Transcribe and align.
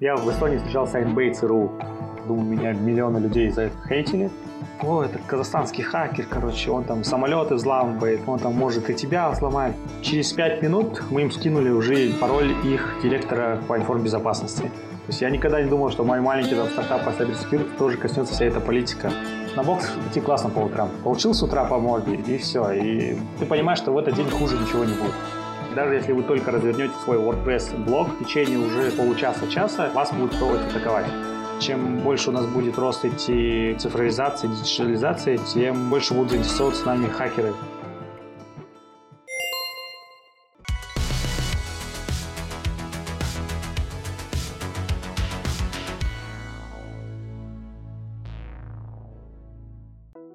Я 0.00 0.16
в 0.16 0.28
Эстонии 0.28 0.56
встречал 0.56 0.88
Сайнбей.ру. 0.88 1.70
Думаю, 2.26 2.46
меня 2.46 2.72
миллионы 2.72 3.18
людей 3.18 3.48
за 3.50 3.62
это 3.62 3.76
хейтили. 3.88 4.28
О, 4.82 5.02
это 5.02 5.18
казахстанский 5.26 5.84
хакер, 5.84 6.26
короче, 6.28 6.70
он 6.70 6.84
там 6.84 7.04
самолеты 7.04 7.54
взламывает, 7.54 8.20
он 8.26 8.40
там 8.40 8.54
может 8.54 8.90
и 8.90 8.94
тебя 8.94 9.30
взломать. 9.30 9.74
Через 10.02 10.32
пять 10.32 10.62
минут 10.62 11.02
мы 11.10 11.22
им 11.22 11.30
скинули 11.30 11.70
уже 11.70 12.12
пароль 12.20 12.50
их 12.64 12.96
директора 13.02 13.60
по 13.68 13.76
информбезопасности. 13.76 14.62
То 14.62 15.08
есть 15.08 15.20
я 15.20 15.30
никогда 15.30 15.62
не 15.62 15.68
думал, 15.68 15.90
что 15.90 16.02
мой 16.02 16.20
маленький 16.20 16.56
там, 16.56 16.68
стартап 16.68 17.04
по 17.04 17.10
cybersecurity 17.10 17.76
тоже 17.78 17.96
коснется 17.96 18.34
вся 18.34 18.46
эта 18.46 18.58
политика. 18.58 19.12
На 19.54 19.62
бокс 19.62 19.88
идти 20.10 20.20
классно 20.20 20.50
по 20.50 20.58
утрам. 20.60 20.88
Получил 21.04 21.34
с 21.34 21.42
утра 21.42 21.64
по 21.66 21.78
морде, 21.78 22.14
и 22.16 22.38
все. 22.38 22.72
И 22.72 23.16
ты 23.38 23.46
понимаешь, 23.46 23.78
что 23.78 23.92
в 23.92 23.98
этот 23.98 24.14
день 24.14 24.28
хуже 24.28 24.58
ничего 24.58 24.84
не 24.84 24.94
будет. 24.94 25.14
Даже 25.74 25.94
если 25.94 26.12
вы 26.12 26.22
только 26.22 26.52
развернете 26.52 26.94
свой 27.02 27.16
WordPress 27.16 27.76
блог, 27.84 28.08
в 28.08 28.24
течение 28.24 28.58
уже 28.58 28.92
получаса-часа 28.92 29.90
вас 29.90 30.12
будут 30.12 30.38
пробовать 30.38 30.66
атаковать. 30.70 31.06
Чем 31.60 31.98
больше 31.98 32.30
у 32.30 32.32
нас 32.32 32.46
будет 32.46 32.78
рост 32.78 33.04
идти 33.04 33.74
цифровизации, 33.78 34.48
диджитализации, 34.48 35.38
тем 35.52 35.90
больше 35.90 36.14
будут 36.14 36.30
заинтересоваться 36.30 36.82
с 36.82 36.84
нами 36.84 37.08
хакеры. 37.08 37.52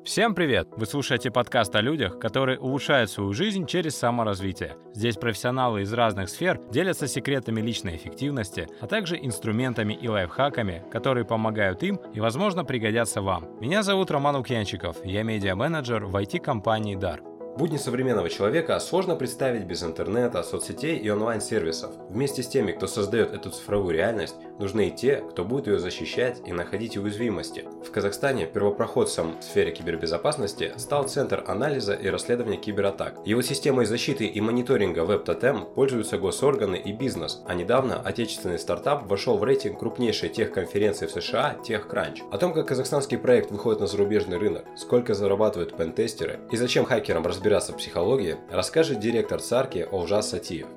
Всем 0.10 0.34
привет! 0.34 0.68
Вы 0.76 0.88
слушаете 0.88 1.30
подкаст 1.30 1.76
о 1.76 1.82
людях, 1.82 2.18
которые 2.18 2.58
улучшают 2.58 3.12
свою 3.12 3.32
жизнь 3.32 3.68
через 3.68 3.96
саморазвитие. 3.96 4.76
Здесь 4.92 5.18
профессионалы 5.18 5.84
из 5.84 5.94
разных 5.94 6.30
сфер 6.30 6.60
делятся 6.72 7.08
секретами 7.08 7.62
личной 7.62 7.96
эффективности, 7.96 8.68
а 8.82 8.88
также 8.88 9.24
инструментами 9.24 9.94
и 9.94 10.08
лайфхаками, 10.08 10.84
которые 10.92 11.26
помогают 11.26 11.84
им 11.84 12.00
и, 12.12 12.20
возможно, 12.20 12.66
пригодятся 12.66 13.22
вам. 13.22 13.50
Меня 13.62 13.84
зовут 13.84 14.10
Роман 14.10 14.38
Лукьянчиков, 14.38 15.06
я 15.06 15.22
медиа-менеджер 15.22 16.06
в 16.06 16.16
IT-компании 16.16 16.98
DAR. 16.98 17.29
Будни 17.58 17.78
современного 17.78 18.30
человека 18.30 18.80
сложно 18.80 19.16
представить 19.16 19.66
без 19.66 19.84
интернета, 19.84 20.44
соцсетей 20.44 20.98
и 20.98 21.10
онлайн-сервисов. 21.10 21.92
Вместе 22.10 22.42
с 22.42 22.48
теми, 22.48 22.72
кто 22.72 22.88
создает 22.88 23.34
эту 23.34 23.50
цифровую 23.50 23.94
реальность, 23.94 24.36
нужны 24.60 24.88
и 24.88 24.92
те, 24.92 25.24
кто 25.30 25.44
будет 25.44 25.68
ее 25.68 25.80
защищать 25.80 26.42
и 26.46 26.54
находить 26.54 26.96
уязвимости. 26.96 27.66
В 27.86 27.92
Казахстане 27.92 28.46
первопроходцем 28.46 29.40
в 29.40 29.44
сфере 29.44 29.72
кибербезопасности 29.72 30.74
стал 30.78 31.08
Центр 31.08 31.44
анализа 31.48 31.94
и 31.94 32.08
расследования 32.08 32.58
кибератак. 32.58 33.16
Его 33.26 33.42
системой 33.42 33.86
защиты 33.86 34.26
и 34.26 34.40
мониторинга 34.42 35.02
WebTotem 35.02 35.74
пользуются 35.74 36.18
госорганы 36.18 36.76
и 36.76 36.94
бизнес, 36.94 37.42
а 37.46 37.56
недавно 37.56 38.02
отечественный 38.02 38.60
стартап 38.60 39.10
вошел 39.10 39.38
в 39.38 39.44
рейтинг 39.44 39.80
крупнейшей 39.80 40.30
техконференции 40.30 41.08
в 41.08 41.12
США 41.12 41.58
TechCrunch. 41.68 42.30
О 42.32 42.38
том, 42.38 42.54
как 42.54 42.68
казахстанский 42.68 43.18
проект 43.18 43.52
выходит 43.52 43.82
на 43.82 43.88
зарубежный 43.88 44.38
рынок, 44.38 44.66
сколько 44.78 45.14
зарабатывают 45.14 45.76
пентестеры 45.76 46.40
и 46.52 46.58
зачем 46.58 46.86
хакерам 46.86 47.24
разбираться 47.40 47.72
в 47.72 47.78
психологии, 47.78 48.36
расскажет 48.52 49.00
директор 49.00 49.40
царки 49.40 49.88
Олжас 49.90 50.32
Сатиев. 50.32 50.68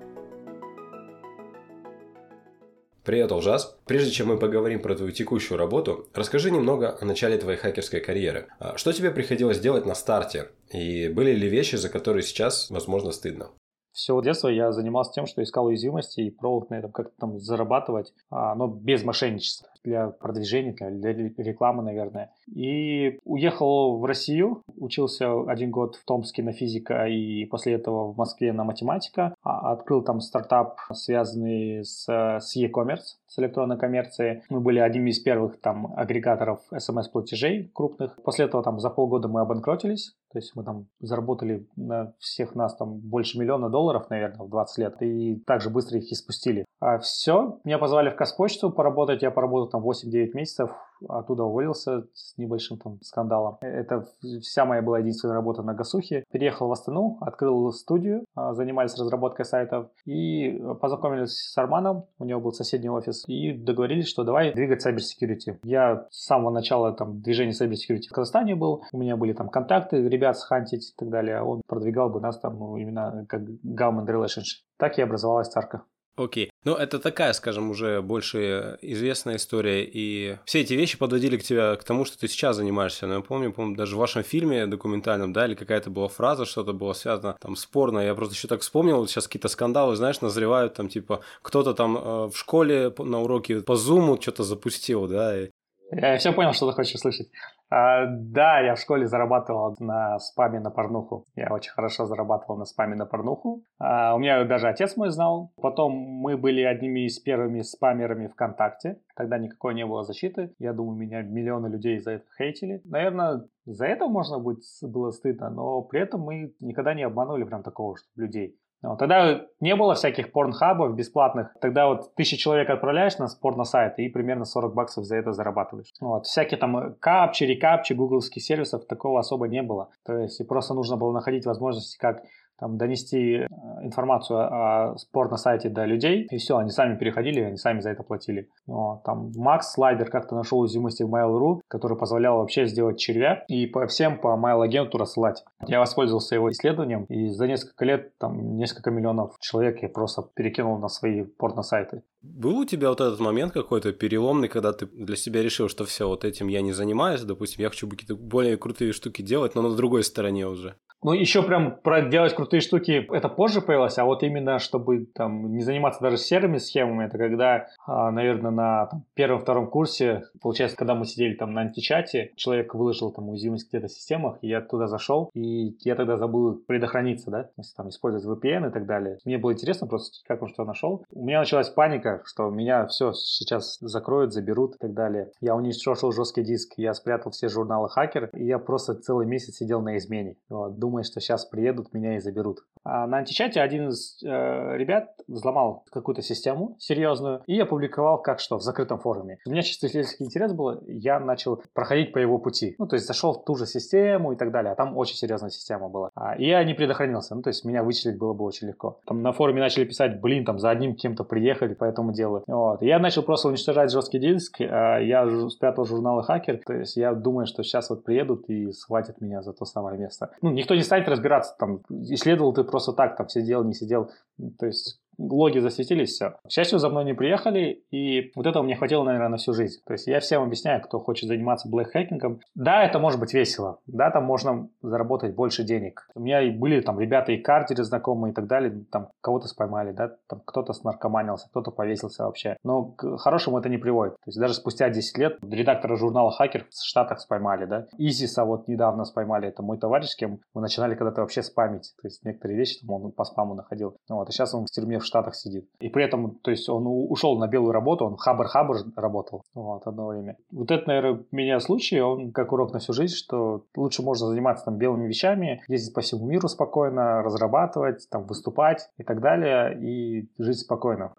Привет, 3.03 3.33
Олжас. 3.33 3.77
Прежде 3.85 4.13
чем 4.13 4.29
мы 4.29 4.39
поговорим 4.39 4.81
про 4.81 4.95
твою 4.95 5.11
текущую 5.11 5.59
работу, 5.59 6.07
расскажи 6.15 6.53
немного 6.53 6.97
о 7.01 7.05
начале 7.05 7.37
твоей 7.37 7.59
хакерской 7.59 7.99
карьеры. 7.99 8.47
А 8.61 8.77
что 8.77 8.93
тебе 8.93 9.11
приходилось 9.11 9.59
делать 9.59 9.87
на 9.87 9.97
старте? 9.97 10.51
И 10.73 11.09
были 11.09 11.33
ли 11.33 11.49
вещи, 11.49 11.75
за 11.75 11.89
которые 11.89 12.23
сейчас, 12.23 12.71
возможно, 12.71 13.11
стыдно? 13.11 13.51
Все 13.91 14.21
детство 14.23 14.47
я 14.47 14.71
занимался 14.71 15.15
тем, 15.15 15.27
что 15.27 15.43
искал 15.43 15.67
уязвимости 15.67 16.21
и 16.21 16.31
пробовал 16.31 16.69
на 16.71 16.79
этом 16.79 16.93
как-то 16.93 17.13
там 17.19 17.41
зарабатывать, 17.41 18.13
а, 18.31 18.55
но 18.55 18.69
без 18.69 19.03
мошенничества 19.03 19.69
для 19.85 20.09
продвижения, 20.09 20.73
для 20.73 21.13
рекламы, 21.13 21.83
наверное. 21.83 22.33
И 22.47 23.19
уехал 23.25 23.99
в 23.99 24.05
Россию, 24.05 24.63
учился 24.77 25.43
один 25.49 25.71
год 25.71 25.97
в 25.97 26.05
Томске 26.05 26.43
на 26.43 26.53
физика 26.53 27.07
и 27.07 27.45
после 27.47 27.75
этого 27.75 28.13
в 28.13 28.17
Москве 28.17 28.53
на 28.53 28.65
математика. 28.65 29.35
А, 29.43 29.73
открыл 29.73 30.03
там 30.03 30.21
стартап, 30.21 30.79
связанный 30.93 31.85
с, 31.85 32.07
с 32.09 32.57
e-commerce, 32.57 33.19
с 33.27 33.39
электронной 33.39 33.79
коммерцией. 33.79 34.43
Мы 34.51 34.61
были 34.61 34.79
одними 34.79 35.11
из 35.11 35.21
первых 35.21 35.61
там 35.61 35.93
агрегаторов 35.97 36.61
смс-платежей 36.77 37.71
крупных. 37.75 38.23
После 38.23 38.45
этого 38.45 38.63
там 38.63 38.79
за 38.79 38.91
полгода 38.91 39.29
мы 39.29 39.41
обанкротились. 39.41 40.15
То 40.33 40.39
есть 40.39 40.53
мы 40.55 40.65
там 40.65 40.87
заработали 41.01 41.67
на 41.77 42.15
всех 42.19 42.55
нас 42.55 42.75
там 42.77 42.99
больше 42.99 43.39
миллиона 43.39 43.69
долларов, 43.69 44.09
наверное, 44.09 44.47
в 44.47 44.51
20 44.51 44.79
лет. 44.79 45.03
И 45.03 45.37
также 45.47 45.71
быстро 45.71 45.99
их 45.99 46.11
испустили. 46.11 46.65
А 46.81 46.99
все, 46.99 47.61
меня 47.65 47.79
позвали 47.79 48.11
в 48.11 48.17
Казпочту 48.17 48.71
поработать. 48.71 49.23
Я 49.23 49.31
поработал 49.31 49.69
там 49.73 49.83
8-9 49.83 50.31
месяцев 50.35 50.71
оттуда 51.09 51.45
уволился 51.45 52.05
с 52.15 52.37
небольшим 52.39 52.79
там 52.79 53.01
скандалом. 53.03 53.59
Это 53.61 54.07
вся 54.41 54.65
моя 54.65 54.83
была 54.83 54.99
единственная 54.99 55.35
работа 55.35 55.63
на 55.63 55.75
Гасухе. 55.75 56.25
Переехал 56.31 56.69
в 56.69 56.73
Астану, 56.73 57.19
открыл 57.21 57.73
студию, 57.73 58.25
а, 58.35 58.55
занимались 58.55 58.97
разработкой 58.97 59.45
сайтов 59.45 59.89
и 60.05 60.63
познакомились 60.81 61.33
с 61.33 61.59
Арманом, 61.59 62.07
у 62.19 62.25
него 62.25 62.41
был 62.41 62.53
соседний 62.53 62.91
офис, 62.91 63.25
и 63.27 63.53
договорились, 63.53 64.09
что 64.09 64.25
давай 64.25 64.53
двигать 64.53 64.87
cyber 64.87 64.99
security. 64.99 65.59
Я 65.65 66.07
с 66.11 66.27
самого 66.27 66.51
начала 66.51 66.93
там 66.93 67.21
движения 67.21 67.53
cyber 67.53 67.73
security 67.73 68.09
в 68.11 68.15
Казахстане 68.15 68.55
был, 68.55 68.85
у 68.93 68.99
меня 68.99 69.17
были 69.17 69.33
там 69.33 69.49
контакты, 69.49 70.09
ребят 70.09 70.39
схантить 70.39 70.91
и 70.91 70.95
так 70.97 71.09
далее, 71.11 71.43
он 71.43 71.63
продвигал 71.67 72.11
бы 72.11 72.21
нас 72.21 72.39
там 72.39 72.59
ну, 72.59 72.77
именно 72.77 73.27
как 73.29 73.43
government 73.43 74.07
relationship. 74.07 74.63
Так 74.79 74.99
и 74.99 75.03
образовалась 75.03 75.49
Тарка. 75.49 75.85
Окей. 76.17 76.51
Ну, 76.65 76.75
это 76.75 76.99
такая, 76.99 77.33
скажем, 77.33 77.71
уже 77.71 78.03
больше 78.03 78.79
известная 78.83 79.37
история, 79.37 79.83
и 79.85 80.37
все 80.45 80.61
эти 80.61 80.75
вещи 80.75 80.99
подводили 80.99 81.39
к 81.39 81.43
тебе 81.43 81.75
к 81.77 81.85
тому, 81.85 82.05
что 82.05 82.19
ты 82.19 82.29
сейчас 82.29 82.57
занимаешься. 82.57 83.07
Но 83.07 83.15
я 83.15 83.21
помню, 83.21 83.51
помню, 83.51 83.77
даже 83.77 83.97
в 83.97 83.99
вашем 83.99 84.23
фильме 84.23 84.67
документальном, 84.67 85.33
да, 85.33 85.47
или 85.47 85.55
какая-то 85.55 85.89
была 85.89 86.09
фраза, 86.09 86.45
что-то 86.45 86.75
было 86.75 86.93
связано 86.93 87.37
там 87.41 87.57
спорно. 87.57 88.01
Я 88.01 88.15
просто 88.15 88.35
еще 88.35 88.47
так 88.47 88.61
вспомнил, 88.61 88.99
вот 88.99 89.11
сейчас 89.11 89.27
какие-то 89.27 89.49
скандалы, 89.49 89.97
знаешь, 89.97 90.21
назревают 90.21 90.75
там, 90.75 90.91
типа, 90.91 91.23
кто-то 91.41 91.73
там 91.73 91.97
э, 91.97 92.27
в 92.27 92.37
школе 92.37 92.93
на 92.99 93.23
уроке 93.23 93.63
по 93.63 93.77
зуму 93.77 94.21
что-то 94.21 94.45
запустил, 94.45 95.07
да, 95.07 95.41
и 95.41 95.51
я 95.93 96.17
все 96.17 96.33
понял, 96.33 96.53
что 96.53 96.69
ты 96.71 96.77
хочешь 96.77 96.95
услышать. 96.95 97.29
А, 97.71 98.07
да, 98.07 98.61
я 98.61 98.75
в 98.75 98.81
школе 98.81 99.07
зарабатывал 99.07 99.77
на 99.79 100.19
спаме 100.19 100.61
на 100.61 100.71
порнуху. 100.71 101.27
Я 101.35 101.53
очень 101.53 101.73
хорошо 101.73 102.07
зарабатывал 102.07 102.59
на 102.59 102.65
спаме 102.65 102.97
на 102.97 103.07
порнуху. 103.07 103.63
А, 103.79 104.15
у 104.15 104.19
меня 104.19 104.45
даже 104.45 104.69
отец 104.69 104.97
мой 104.97 105.11
знал. 105.11 105.53
Потом 105.57 105.93
мы 105.93 106.37
были 106.37 106.63
одними 106.63 107.07
из 107.07 107.19
первыми 107.19 107.61
спамерами 107.61 108.29
ВКонтакте. 108.29 109.01
Тогда 109.17 109.39
никакой 109.39 109.75
не 109.75 109.87
было 109.87 110.03
защиты. 110.03 110.55
Я 110.59 110.73
думаю, 110.73 110.97
меня 110.97 111.23
миллионы 111.23 111.69
людей 111.69 111.99
за 111.99 112.13
это 112.13 112.25
хейтили. 112.37 112.81
Наверное, 112.85 113.47
за 113.65 113.87
это 113.87 114.07
можно 114.07 114.39
быть 114.39 114.65
было 114.83 115.11
стыдно, 115.11 115.51
но 115.51 115.83
при 115.83 116.01
этом 116.01 116.23
мы 116.23 116.55
никогда 116.61 116.95
не 116.95 117.05
обманули 117.05 117.45
прям 117.45 117.63
такого 117.63 117.97
что 117.97 118.09
людей. 118.17 118.57
Вот, 118.83 118.99
тогда 118.99 119.43
не 119.61 119.77
было 119.77 119.95
всяких 119.95 120.33
порнхабов 120.33 120.95
бесплатных. 120.95 121.55
Тогда 121.61 121.87
вот 121.87 122.15
тысяча 122.17 122.37
человек 122.37 122.69
отправляешь 122.69 123.17
на 123.19 123.29
порно-сайт 123.41 123.99
и 123.99 124.09
примерно 124.09 124.45
40 124.45 124.75
баксов 124.75 125.05
за 125.05 125.17
это 125.17 125.33
зарабатываешь. 125.33 125.93
Вот, 126.01 126.27
всякие 126.27 126.59
там 126.59 126.95
капчи, 126.99 127.45
рекапчи, 127.45 127.93
гугловских 127.93 128.43
сервисов 128.43 128.87
такого 128.87 129.21
особо 129.21 129.47
не 129.47 129.63
было. 129.63 129.91
То 130.05 130.19
есть 130.19 130.47
просто 130.49 130.75
нужно 130.75 130.97
было 130.97 131.13
находить 131.13 131.47
возможности, 131.47 131.97
как 131.99 132.23
там, 132.63 132.79
донести 132.79 133.39
э, 133.39 133.47
информацию 133.83 134.39
о 134.39 134.97
спорт 134.97 135.33
на 135.33 135.37
сайте 135.37 135.69
до 135.69 135.85
людей, 135.85 136.29
и 136.31 136.37
все, 136.37 136.59
они 136.59 136.71
сами 136.71 136.97
переходили, 136.97 137.41
они 137.41 137.57
сами 137.57 137.81
за 137.81 137.91
это 137.91 138.05
платили. 138.05 138.49
Вот, 138.69 139.03
там 139.03 139.33
Макс 139.35 139.73
Слайдер 139.73 140.09
как-то 140.09 140.37
нашел 140.37 140.61
уязвимости 140.61 141.03
в 141.03 141.13
Mail.ru, 141.13 141.63
который 141.67 141.99
позволял 141.99 142.39
вообще 142.39 142.67
сделать 142.67 143.01
червя 143.01 143.45
и 143.49 143.67
по 143.67 143.89
всем 143.89 144.17
по 144.17 144.37
mail-агенту 144.37 144.97
рассылать. 144.97 145.43
Я 145.67 145.81
воспользовался 145.81 146.37
его 146.37 146.53
исследованием, 146.53 147.03
и 147.09 147.31
за 147.31 147.49
несколько 147.49 147.85
лет 147.85 148.17
там 148.19 148.57
несколько 148.57 148.93
миллионов 148.93 149.35
человек 149.41 149.83
я 149.83 149.89
просто 149.89 150.23
перекинул 150.37 150.79
на 150.79 150.87
свои 150.87 151.25
порно-сайты. 151.25 152.05
Был 152.23 152.59
у 152.59 152.65
тебя 152.65 152.89
вот 152.89 153.01
этот 153.01 153.19
момент 153.19 153.53
какой-то 153.53 153.93
переломный, 153.93 154.49
когда 154.49 154.73
ты 154.73 154.87
для 154.87 155.17
себя 155.17 155.43
решил, 155.43 155.69
что 155.69 155.85
все, 155.85 156.07
вот 156.07 156.25
этим 156.25 156.47
я 156.47 156.63
не 156.63 156.73
занимаюсь, 156.73 157.23
допустим, 157.23 157.63
я 157.63 157.69
хочу 157.69 157.89
какие-то 157.89 158.15
более 158.15 158.57
крутые 158.57 158.93
штуки 158.93 159.23
делать, 159.23 159.55
но 159.57 159.63
на 159.63 159.75
другой 159.75 160.05
стороне 160.05 160.47
уже? 160.47 160.77
Ну, 161.05 161.13
еще 161.13 161.43
прям 161.43 161.79
про 161.83 162.03
делать 162.03 162.33
крутые 162.33 162.61
штуки, 162.61 163.09
это 163.13 163.29
позже 163.29 163.61
появилось, 163.61 163.99
а 163.99 164.05
вот 164.05 164.23
именно, 164.23 164.61
чтобы 164.61 165.07
там 165.07 165.53
не 165.53 165.61
заниматься 165.61 166.01
даже 166.01 166.17
серыми 166.17 166.59
схемами, 166.59 167.07
это 167.07 167.19
когда, 167.19 167.67
а, 167.85 168.13
наверное, 168.13 168.53
на 168.53 168.89
первом-втором 169.15 169.67
курсе, 169.67 170.23
получается, 170.41 170.77
когда 170.77 170.95
мы 170.95 171.05
сидели 171.05 171.35
там 171.35 171.55
на 171.55 171.63
античате, 171.63 172.31
человек 172.37 172.73
выложил 172.75 173.11
там 173.11 173.31
уязвимость 173.31 173.69
где-то 173.69 173.89
в 173.89 173.93
системах, 173.93 174.39
и 174.43 174.49
я 174.49 174.61
туда 174.61 174.87
зашел, 174.87 175.29
и 175.35 175.77
я 175.81 175.97
тогда 175.97 176.17
забыл 176.17 176.63
предохраниться, 176.69 177.33
да, 177.33 177.49
там 177.77 177.89
использовать 177.89 178.25
VPN 178.25 178.69
и 178.69 178.73
так 178.73 178.87
далее. 178.87 179.19
Мне 179.25 179.39
было 179.39 179.55
интересно 179.55 179.89
просто, 179.89 180.19
как 180.29 180.41
он 180.41 180.51
что 180.51 180.65
нашел. 180.65 181.05
У 181.11 181.25
меня 181.25 181.41
началась 181.41 181.69
паника, 181.69 182.12
паника, 182.13 182.23
что 182.25 182.51
меня 182.51 182.87
все 182.87 183.13
сейчас 183.13 183.79
закроют, 183.81 184.33
заберут 184.33 184.77
и 184.77 184.79
так 184.79 184.95
далее. 184.95 185.31
Я 185.41 185.55
уничтожил 185.55 186.13
жесткий 186.13 186.43
диск, 186.43 186.75
я 186.77 186.95
спрятал 186.95 187.33
все 187.33 187.49
журналы 187.49 187.89
хакер, 187.89 188.31
и 188.35 188.45
я 188.45 188.59
просто 188.59 188.95
целый 188.95 189.27
месяц 189.27 189.57
сидел 189.57 189.81
на 189.81 189.97
измене, 189.97 190.37
вот, 190.49 190.79
думая, 190.79 191.05
что 191.05 191.21
сейчас 191.21 191.45
приедут, 191.45 191.93
меня 191.93 192.17
и 192.17 192.21
заберут. 192.21 192.61
А 192.85 193.07
на 193.07 193.19
античате 193.19 193.61
один 193.61 193.89
из 193.89 194.23
э, 194.23 194.29
ребят 194.77 195.15
взломал 195.29 195.85
какую-то 195.91 196.23
систему 196.23 196.77
серьезную 196.79 197.43
и 197.47 197.59
опубликовал 197.61 198.21
как 198.21 198.41
что 198.41 198.59
в 198.59 198.63
закрытом 198.63 198.99
форуме. 198.99 199.39
У 199.47 199.51
меня 199.51 199.63
чисто 199.63 199.87
исследовательский 199.87 200.27
интерес 200.27 200.53
был, 200.53 200.83
я 200.87 201.21
начал 201.21 201.63
проходить 201.75 202.13
по 202.13 202.19
его 202.19 202.39
пути. 202.39 202.75
Ну, 202.79 202.87
то 202.87 202.97
есть 202.97 203.07
зашел 203.07 203.33
в 203.35 203.45
ту 203.45 203.55
же 203.55 203.67
систему 203.67 204.33
и 204.33 204.37
так 204.37 204.51
далее, 204.51 204.73
а 204.73 204.75
там 204.75 204.97
очень 204.97 205.17
серьезная 205.17 205.51
система 205.51 205.89
была. 205.89 206.11
А, 206.15 206.37
и 206.37 206.47
я 206.47 206.63
не 206.65 206.75
предохранился, 206.75 207.35
ну, 207.35 207.43
то 207.43 207.49
есть 207.49 207.65
меня 207.65 207.83
вычислить 207.83 208.19
было 208.19 208.33
бы 208.33 208.45
очень 208.45 208.69
легко. 208.69 209.01
Там 209.07 209.23
на 209.23 209.33
форуме 209.33 209.61
начали 209.61 209.85
писать, 209.85 210.21
блин, 210.21 210.45
там 210.45 210.59
за 210.59 210.71
одним 210.71 210.95
кем-то 210.95 211.25
приехали 211.25 211.75
по 211.75 211.85
делу. 212.11 212.43
Вот. 212.47 212.83
Я 212.83 212.99
начал 212.99 213.23
просто 213.23 213.49
уничтожать 213.49 213.93
жесткий 213.93 214.19
диск, 214.19 214.61
а 214.61 214.99
я 214.99 215.29
спрятал 215.51 215.85
журналы 215.85 216.25
хакер, 216.25 216.61
то 216.65 216.73
есть 216.73 216.97
я 216.97 217.13
думаю, 217.13 217.47
что 217.47 217.63
сейчас 217.63 217.91
вот 217.91 218.03
приедут 218.03 218.49
и 218.49 218.73
схватят 218.73 219.21
меня 219.21 219.43
за 219.43 219.53
то 219.53 219.65
самое 219.65 219.99
место. 219.99 220.31
Ну, 220.41 220.51
никто 220.51 220.75
не 220.75 220.83
станет 220.83 221.09
разбираться, 221.09 221.55
там, 221.59 221.83
исследовал 221.91 222.55
ты 222.55 222.65
просто 222.65 222.93
так, 222.93 223.17
там, 223.17 223.29
сидел, 223.29 223.63
не 223.63 223.75
сидел. 223.75 224.11
То 224.59 224.67
есть 224.67 225.02
логи 225.19 225.59
засветились, 225.59 226.11
все. 226.11 226.35
К 226.45 226.51
счастью, 226.51 226.79
за 226.79 226.89
мной 226.89 227.05
не 227.05 227.15
приехали, 227.15 227.85
и 227.91 228.33
вот 228.35 228.47
этого 228.47 228.63
мне 228.63 228.77
хватило, 228.77 229.05
наверное, 229.05 229.29
на 229.29 229.37
всю 229.37 229.53
жизнь. 229.53 229.81
То 229.87 229.93
есть 229.93 230.07
я 230.07 230.21
всем 230.21 230.43
объясняю, 230.43 230.83
кто 230.83 230.99
хочет 230.99 231.29
заниматься 231.29 231.69
блэкхакингом. 231.69 232.41
Да, 232.55 232.85
это 232.85 232.99
может 232.99 233.21
быть 233.21 233.35
весело, 233.35 233.79
да, 233.87 234.11
там 234.11 234.25
можно 234.25 234.69
заработать 234.83 235.35
больше 235.35 235.65
денег. 235.65 236.09
У 236.15 236.21
меня 236.21 236.43
и 236.43 236.51
были 236.51 236.81
там 236.81 236.99
ребята 237.01 237.33
и 237.33 237.39
кардеры 237.39 237.85
знакомые 237.85 238.33
и 238.33 238.35
так 238.35 238.47
далее, 238.47 238.85
там 238.91 239.09
кого-то 239.21 239.49
споймали, 239.49 239.93
да, 239.93 240.13
там 240.29 240.43
кто-то 240.45 240.73
снаркоманился, 240.73 241.49
кто-то 241.49 241.71
повесился 241.71 242.25
вообще. 242.25 242.57
Но 242.65 242.85
к 242.85 243.19
хорошему 243.19 243.59
это 243.59 243.69
не 243.69 243.79
приводит. 243.79 244.15
То 244.15 244.29
есть 244.29 244.39
даже 244.39 244.55
спустя 244.55 244.89
10 244.89 245.19
лет 245.19 245.39
редактора 245.43 245.97
журнала 245.97 246.31
«Хакер» 246.31 246.67
в 246.71 246.85
Штатах 246.85 247.21
споймали, 247.21 247.67
да. 247.67 247.87
Изиса 247.99 248.45
вот 248.45 248.69
недавно 248.69 249.05
споймали, 249.05 249.49
это 249.49 249.63
мой 249.63 249.79
товарищ, 249.79 250.09
с 250.09 250.17
кем 250.17 250.41
мы 250.55 250.63
начинали 250.63 250.95
когда-то 250.95 251.21
вообще 251.21 251.43
спамить. 251.43 251.93
То 252.01 252.09
есть 252.09 252.25
некоторые 252.25 252.59
вещи 252.59 252.81
там 252.81 252.91
он 252.91 253.13
по 253.13 253.25
спаму 253.25 253.55
находил. 253.55 253.97
Вот, 254.09 254.29
и 254.29 254.33
сейчас 254.33 254.55
он 254.55 254.67
в 254.67 254.71
тюрьме 254.71 254.99
в 255.03 255.07
Штатах 255.07 255.35
сидит. 255.35 255.69
И 255.81 255.89
при 255.89 256.05
этом, 256.05 256.37
то 256.43 256.51
есть 256.51 256.69
он 256.69 256.85
ушел 256.87 257.39
на 257.39 257.49
белую 257.49 257.73
работу, 257.73 258.07
он 258.07 258.17
хабр-хабр 258.17 258.77
работал 258.97 259.43
вот, 259.55 259.87
одно 259.87 260.09
время. 260.09 260.37
Вот 260.51 260.71
это, 260.71 260.87
наверное, 260.87 261.25
меня 261.31 261.61
случай, 261.61 262.01
он 262.01 262.33
как 262.33 262.53
урок 262.53 262.73
на 262.73 262.79
всю 262.79 262.93
жизнь, 262.93 263.15
что 263.15 263.65
лучше 263.77 264.03
можно 264.03 264.29
заниматься 264.29 264.65
там 264.65 264.77
белыми 264.77 265.07
вещами, 265.07 265.63
ездить 265.69 265.95
по 265.95 266.01
всему 266.01 266.27
миру 266.27 266.49
спокойно, 266.49 267.23
разрабатывать, 267.23 268.09
там 268.11 268.25
выступать 268.25 268.89
и 268.99 269.03
так 269.03 269.21
далее, 269.21 269.79
и 269.81 270.29
жить 270.39 270.61
спокойно. 270.61 271.13